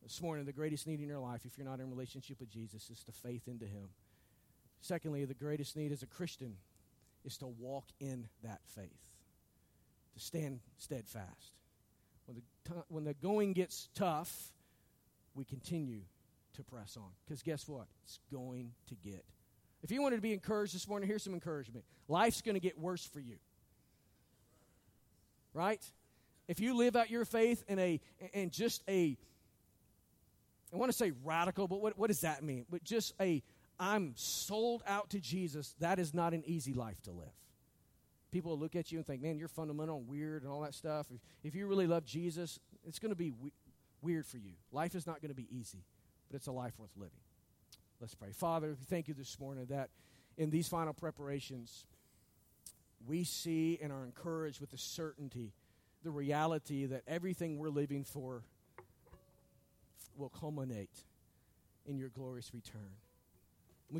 This 0.06 0.22
morning, 0.22 0.46
the 0.46 0.52
greatest 0.52 0.86
need 0.86 1.00
in 1.00 1.08
your 1.08 1.18
life, 1.18 1.40
if 1.44 1.58
you're 1.58 1.66
not 1.66 1.80
in 1.80 1.90
relationship 1.90 2.38
with 2.38 2.48
Jesus, 2.48 2.90
is 2.90 3.02
to 3.04 3.12
faith 3.12 3.48
into 3.48 3.64
Him. 3.64 3.88
Secondly, 4.80 5.24
the 5.24 5.34
greatest 5.34 5.76
need 5.76 5.90
as 5.90 6.04
a 6.04 6.06
Christian 6.06 6.54
is 7.24 7.36
to 7.38 7.48
walk 7.48 7.86
in 7.98 8.28
that 8.44 8.60
faith, 8.76 9.02
to 10.14 10.20
stand 10.20 10.60
steadfast. 10.78 11.50
When 12.26 12.36
the, 12.36 12.72
t- 12.72 12.80
when 12.86 13.02
the 13.02 13.14
going 13.14 13.52
gets 13.52 13.88
tough, 13.96 14.52
we 15.34 15.44
continue 15.44 16.02
to 16.54 16.62
press 16.62 16.96
on. 16.96 17.10
Because 17.26 17.42
guess 17.42 17.66
what? 17.66 17.88
It's 18.04 18.20
going 18.30 18.74
to 18.86 18.94
get. 18.94 19.24
If 19.82 19.90
you 19.90 20.02
wanted 20.02 20.16
to 20.16 20.22
be 20.22 20.32
encouraged 20.32 20.72
this 20.72 20.86
morning, 20.86 21.08
here's 21.08 21.24
some 21.24 21.34
encouragement. 21.34 21.84
Life's 22.06 22.42
going 22.42 22.54
to 22.54 22.60
get 22.60 22.78
worse 22.78 23.04
for 23.04 23.18
you. 23.18 23.38
Right? 25.52 25.82
If 26.46 26.60
you 26.60 26.76
live 26.76 26.94
out 26.94 27.10
your 27.10 27.24
faith 27.24 27.64
in 27.66 27.80
a 27.80 28.00
in 28.32 28.50
just 28.50 28.84
a 28.88 29.18
I 30.72 30.76
want 30.76 30.90
to 30.90 30.96
say 30.96 31.12
radical, 31.24 31.68
but 31.68 31.80
what, 31.80 31.98
what 31.98 32.08
does 32.08 32.20
that 32.22 32.42
mean? 32.42 32.66
But 32.70 32.82
just 32.82 33.14
a, 33.20 33.42
I'm 33.78 34.12
sold 34.16 34.82
out 34.86 35.10
to 35.10 35.20
Jesus, 35.20 35.74
that 35.80 35.98
is 35.98 36.12
not 36.12 36.34
an 36.34 36.42
easy 36.46 36.74
life 36.74 37.00
to 37.02 37.12
live. 37.12 37.28
People 38.32 38.50
will 38.52 38.58
look 38.58 38.76
at 38.76 38.90
you 38.90 38.98
and 38.98 39.06
think, 39.06 39.22
man, 39.22 39.38
you're 39.38 39.48
fundamental 39.48 39.98
and 39.98 40.08
weird 40.08 40.42
and 40.42 40.50
all 40.50 40.60
that 40.62 40.74
stuff. 40.74 41.06
If, 41.10 41.20
if 41.44 41.54
you 41.54 41.66
really 41.66 41.86
love 41.86 42.04
Jesus, 42.04 42.58
it's 42.84 42.98
going 42.98 43.10
to 43.10 43.16
be 43.16 43.30
we- 43.30 43.52
weird 44.02 44.26
for 44.26 44.38
you. 44.38 44.52
Life 44.72 44.94
is 44.94 45.06
not 45.06 45.20
going 45.22 45.30
to 45.30 45.36
be 45.36 45.46
easy, 45.50 45.84
but 46.28 46.36
it's 46.36 46.48
a 46.48 46.52
life 46.52 46.78
worth 46.78 46.90
living. 46.96 47.18
Let's 48.00 48.14
pray. 48.14 48.32
Father, 48.32 48.76
we 48.78 48.84
thank 48.84 49.08
you 49.08 49.14
this 49.14 49.38
morning 49.38 49.66
that 49.70 49.90
in 50.36 50.50
these 50.50 50.68
final 50.68 50.92
preparations, 50.92 51.86
we 53.06 53.24
see 53.24 53.78
and 53.80 53.92
are 53.92 54.04
encouraged 54.04 54.60
with 54.60 54.70
the 54.70 54.78
certainty, 54.78 55.52
the 56.02 56.10
reality 56.10 56.86
that 56.86 57.02
everything 57.06 57.58
we're 57.58 57.70
living 57.70 58.04
for 58.04 58.42
will 60.18 60.28
culminate 60.28 61.04
in 61.86 61.98
your 61.98 62.08
glorious 62.08 62.52
return. 62.52 62.90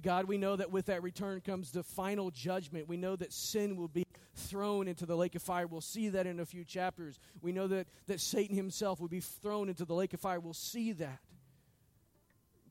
God, 0.03 0.27
we 0.27 0.37
know 0.37 0.57
that 0.57 0.73
with 0.73 0.87
that 0.87 1.03
return 1.03 1.41
comes 1.41 1.71
the 1.71 1.85
final 1.85 2.31
judgment. 2.31 2.89
We 2.89 2.97
know 2.97 3.15
that 3.15 3.33
sin 3.33 3.77
will 3.77 3.89
be 3.89 4.05
thrown 4.35 4.89
into 4.89 5.07
the 5.07 5.17
lake 5.17 5.37
of 5.37 5.43
fire. 5.43 5.67
We'll 5.67 5.81
see 5.81 6.09
that 6.09 6.27
in 6.27 6.41
a 6.41 6.45
few 6.45 6.65
chapters. 6.65 7.21
We 7.41 7.53
know 7.53 7.69
that, 7.69 7.87
that 8.07 8.21
Satan 8.21 8.57
himself 8.57 9.01
will 9.01 9.09
be 9.09 9.21
thrown 9.21 9.69
into 9.69 9.85
the 9.85 9.95
lake 9.95 10.13
of 10.13 10.21
fire. 10.21 10.41
We'll 10.41 10.55
see 10.55 10.93
that. 10.93 11.21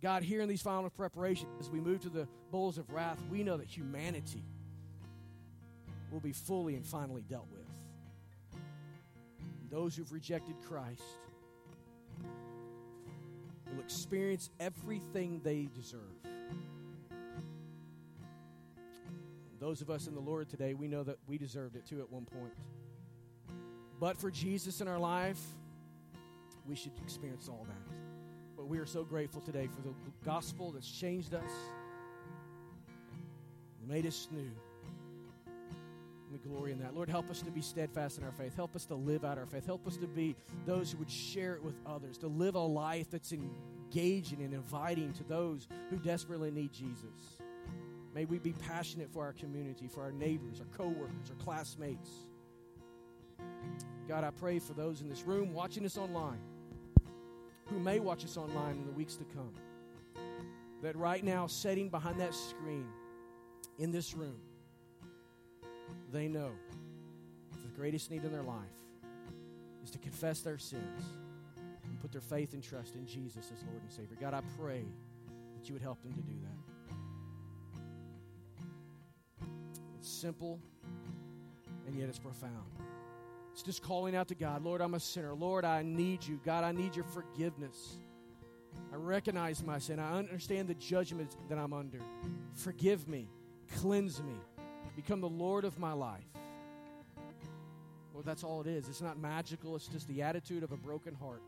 God, 0.01 0.23
here 0.23 0.41
in 0.41 0.49
these 0.49 0.61
final 0.61 0.89
preparations, 0.89 1.49
as 1.59 1.69
we 1.69 1.79
move 1.79 2.01
to 2.01 2.09
the 2.09 2.27
bowls 2.51 2.77
of 2.77 2.91
wrath, 2.91 3.19
we 3.31 3.43
know 3.43 3.57
that 3.57 3.67
humanity 3.67 4.43
will 6.11 6.19
be 6.19 6.33
fully 6.33 6.75
and 6.75 6.85
finally 6.85 7.23
dealt 7.27 7.47
with. 7.51 7.61
Those 9.71 9.95
who've 9.95 10.11
rejected 10.11 10.55
Christ 10.67 11.01
will 13.75 13.83
experience 13.83 14.49
everything 14.59 15.41
they 15.43 15.67
deserve. 15.75 16.01
Those 19.59 19.81
of 19.81 19.89
us 19.89 20.07
in 20.07 20.13
the 20.13 20.21
Lord 20.21 20.49
today, 20.49 20.73
we 20.73 20.87
know 20.87 21.03
that 21.03 21.17
we 21.27 21.37
deserved 21.37 21.75
it 21.75 21.85
too 21.85 21.99
at 21.99 22.11
one 22.11 22.25
point. 22.25 22.53
But 23.99 24.17
for 24.17 24.29
Jesus 24.29 24.81
in 24.81 24.87
our 24.87 24.99
life, 24.99 25.39
we 26.67 26.75
should 26.75 26.91
experience 27.03 27.47
all 27.49 27.65
that. 27.67 27.95
But 28.55 28.67
we 28.67 28.77
are 28.79 28.85
so 28.85 29.03
grateful 29.03 29.41
today 29.41 29.67
for 29.67 29.81
the 29.81 29.93
gospel 30.23 30.71
that's 30.71 30.89
changed 30.89 31.33
us, 31.33 31.51
made 33.87 34.05
us 34.05 34.27
new. 34.31 34.51
We 36.31 36.39
glory 36.39 36.71
in 36.71 36.79
that. 36.79 36.95
Lord, 36.95 37.09
help 37.09 37.29
us 37.29 37.41
to 37.43 37.51
be 37.51 37.61
steadfast 37.61 38.17
in 38.17 38.23
our 38.23 38.31
faith. 38.31 38.55
Help 38.55 38.75
us 38.75 38.85
to 38.85 38.95
live 38.95 39.23
out 39.23 39.37
our 39.37 39.45
faith. 39.45 39.65
Help 39.65 39.87
us 39.87 39.95
to 39.97 40.07
be 40.07 40.35
those 40.65 40.91
who 40.91 40.97
would 40.97 41.09
share 41.09 41.55
it 41.55 41.63
with 41.63 41.75
others, 41.85 42.17
to 42.19 42.27
live 42.27 42.55
a 42.55 42.59
life 42.59 43.09
that's 43.09 43.31
engaging 43.31 44.41
and 44.41 44.53
inviting 44.53 45.13
to 45.13 45.23
those 45.23 45.67
who 45.89 45.97
desperately 45.97 46.51
need 46.51 46.73
Jesus. 46.73 47.39
May 48.13 48.25
we 48.25 48.39
be 48.39 48.53
passionate 48.53 49.11
for 49.11 49.23
our 49.23 49.33
community, 49.33 49.87
for 49.87 50.01
our 50.01 50.11
neighbors, 50.11 50.59
our 50.59 50.77
coworkers, 50.77 51.29
our 51.29 51.43
classmates. 51.43 52.09
God, 54.07 54.23
I 54.23 54.31
pray 54.31 54.59
for 54.59 54.73
those 54.73 55.01
in 55.01 55.09
this 55.09 55.23
room 55.23 55.53
watching 55.53 55.85
us 55.85 55.97
online, 55.97 56.39
who 57.67 57.79
may 57.79 57.99
watch 57.99 58.23
us 58.23 58.37
online 58.37 58.77
in 58.77 58.85
the 58.85 58.93
weeks 58.93 59.15
to 59.17 59.25
come, 59.25 59.53
that 60.81 60.95
right 60.95 61.23
now, 61.23 61.47
sitting 61.47 61.89
behind 61.89 62.19
that 62.19 62.33
screen 62.33 62.87
in 63.79 63.91
this 63.91 64.13
room, 64.13 64.39
they 66.11 66.27
know 66.27 66.51
the 67.51 67.69
greatest 67.75 68.11
need 68.11 68.23
in 68.23 68.31
their 68.31 68.43
life 68.43 68.59
is 69.83 69.91
to 69.91 69.97
confess 69.97 70.41
their 70.41 70.57
sins 70.57 71.03
and 71.83 71.99
put 72.01 72.11
their 72.11 72.21
faith 72.21 72.53
and 72.53 72.63
trust 72.63 72.95
in 72.95 73.05
Jesus 73.05 73.51
as 73.53 73.63
Lord 73.63 73.81
and 73.81 73.91
Savior. 73.91 74.17
God, 74.19 74.33
I 74.33 74.41
pray 74.57 74.83
that 75.57 75.67
you 75.67 75.73
would 75.73 75.81
help 75.81 76.01
them 76.01 76.13
to 76.13 76.21
do 76.21 76.33
that. 76.43 76.49
It's 79.99 80.09
simple, 80.09 80.59
and 81.87 81.97
yet 81.97 82.09
it's 82.09 82.19
profound. 82.19 82.71
It's 83.53 83.63
just 83.63 83.81
calling 83.81 84.15
out 84.15 84.27
to 84.29 84.35
God, 84.35 84.63
Lord, 84.63 84.81
I'm 84.81 84.95
a 84.95 84.99
sinner. 84.99 85.33
Lord, 85.33 85.63
I 85.63 85.81
need 85.81 86.25
you. 86.25 86.39
God, 86.43 86.63
I 86.63 86.71
need 86.71 86.95
your 86.95 87.05
forgiveness. 87.05 87.97
I 88.91 88.97
recognize 88.97 89.63
my 89.63 89.79
sin. 89.79 89.99
I 89.99 90.17
understand 90.17 90.67
the 90.67 90.73
judgment 90.73 91.35
that 91.49 91.57
I'm 91.57 91.71
under. 91.73 92.01
Forgive 92.53 93.07
me. 93.07 93.29
Cleanse 93.77 94.21
me 94.21 94.35
become 94.95 95.21
the 95.21 95.29
Lord 95.29 95.65
of 95.65 95.79
my 95.79 95.93
life. 95.93 96.23
Well, 98.13 98.23
that's 98.23 98.43
all 98.43 98.61
it 98.61 98.67
is. 98.67 98.87
It's 98.87 99.01
not 99.01 99.19
magical, 99.19 99.75
it's 99.75 99.87
just 99.87 100.07
the 100.07 100.21
attitude 100.21 100.63
of 100.63 100.71
a 100.71 100.77
broken 100.77 101.13
heart. 101.13 101.41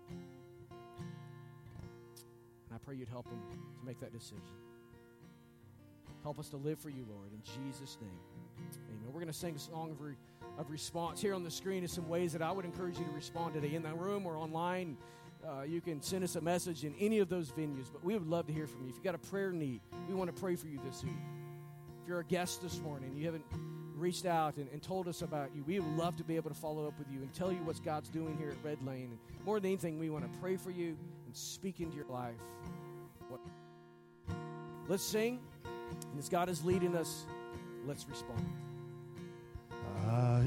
And 0.69 2.75
I 2.75 2.77
pray 2.85 2.95
you'd 2.95 3.07
help 3.07 3.29
them 3.29 3.39
to 3.49 3.85
make 3.85 3.99
that 4.01 4.11
decision. 4.11 4.41
Help 6.23 6.39
us 6.39 6.49
to 6.49 6.57
live 6.57 6.77
for 6.77 6.89
you, 6.89 7.05
Lord, 7.09 7.31
in 7.31 7.41
Jesus' 7.41 7.97
name. 8.01 8.19
Amen. 8.89 9.13
We're 9.13 9.21
going 9.21 9.27
to 9.27 9.33
sing 9.33 9.55
a 9.55 9.59
song 9.59 9.91
of, 9.91 10.01
re, 10.01 10.15
of 10.57 10.69
response. 10.69 11.21
Here 11.21 11.33
on 11.33 11.45
the 11.45 11.51
screen 11.51 11.85
is 11.85 11.91
some 11.91 12.09
ways 12.09 12.33
that 12.33 12.41
I 12.41 12.51
would 12.51 12.65
encourage 12.65 12.99
you 12.99 13.05
to 13.05 13.11
respond 13.11 13.53
today 13.53 13.73
in 13.73 13.83
the 13.83 13.93
room 13.93 14.25
or 14.25 14.35
online. 14.35 14.97
Uh, 15.47 15.61
you 15.61 15.79
can 15.79 16.01
send 16.01 16.25
us 16.25 16.35
a 16.35 16.41
message 16.41 16.83
in 16.83 16.93
any 16.99 17.19
of 17.19 17.29
those 17.29 17.51
venues, 17.51 17.85
but 17.93 18.03
we 18.03 18.13
would 18.13 18.27
love 18.27 18.47
to 18.47 18.53
hear 18.53 18.67
from 18.67 18.83
you. 18.83 18.89
If 18.89 18.95
you've 18.95 19.05
got 19.05 19.15
a 19.15 19.19
prayer 19.19 19.53
need, 19.53 19.79
we 20.09 20.15
want 20.15 20.35
to 20.35 20.41
pray 20.41 20.57
for 20.57 20.67
you 20.67 20.79
this 20.83 21.03
week. 21.03 21.13
If 22.07 22.11
you're 22.11 22.21
a 22.21 22.23
guest 22.23 22.61
this 22.61 22.79
morning, 22.79 23.17
you 23.17 23.25
haven't 23.25 23.43
reached 23.93 24.25
out 24.25 24.55
and, 24.55 24.69
and, 24.71 24.81
told 24.81 25.09
us 25.09 25.23
about 25.23 25.49
you, 25.53 25.61
we 25.67 25.77
would 25.77 25.97
love 25.97 26.15
to 26.15 26.23
be 26.23 26.37
able 26.37 26.49
to 26.49 26.55
follow 26.55 26.87
up 26.87 26.97
with 26.97 27.11
you 27.11 27.19
and 27.19 27.33
tell 27.33 27.51
you 27.51 27.57
what 27.65 27.83
God's 27.83 28.07
doing 28.07 28.37
here 28.37 28.49
at 28.49 28.55
Red 28.63 28.81
Lane. 28.81 29.09
And 29.11 29.45
more 29.45 29.59
than 29.59 29.71
anything, 29.71 29.99
we 29.99 30.09
want 30.09 30.23
to 30.23 30.39
pray 30.39 30.55
for 30.55 30.71
you 30.71 30.95
and 31.25 31.35
speak 31.35 31.81
into 31.81 31.97
your 31.97 32.05
life. 32.05 32.39
What? 33.27 33.41
Let's 34.87 35.03
sing. 35.03 35.41
And 35.65 36.17
as 36.17 36.29
God 36.29 36.47
is 36.47 36.63
leading 36.63 36.95
us, 36.95 37.25
let's 37.85 38.07
respond. 38.07 38.49
I 40.07 40.43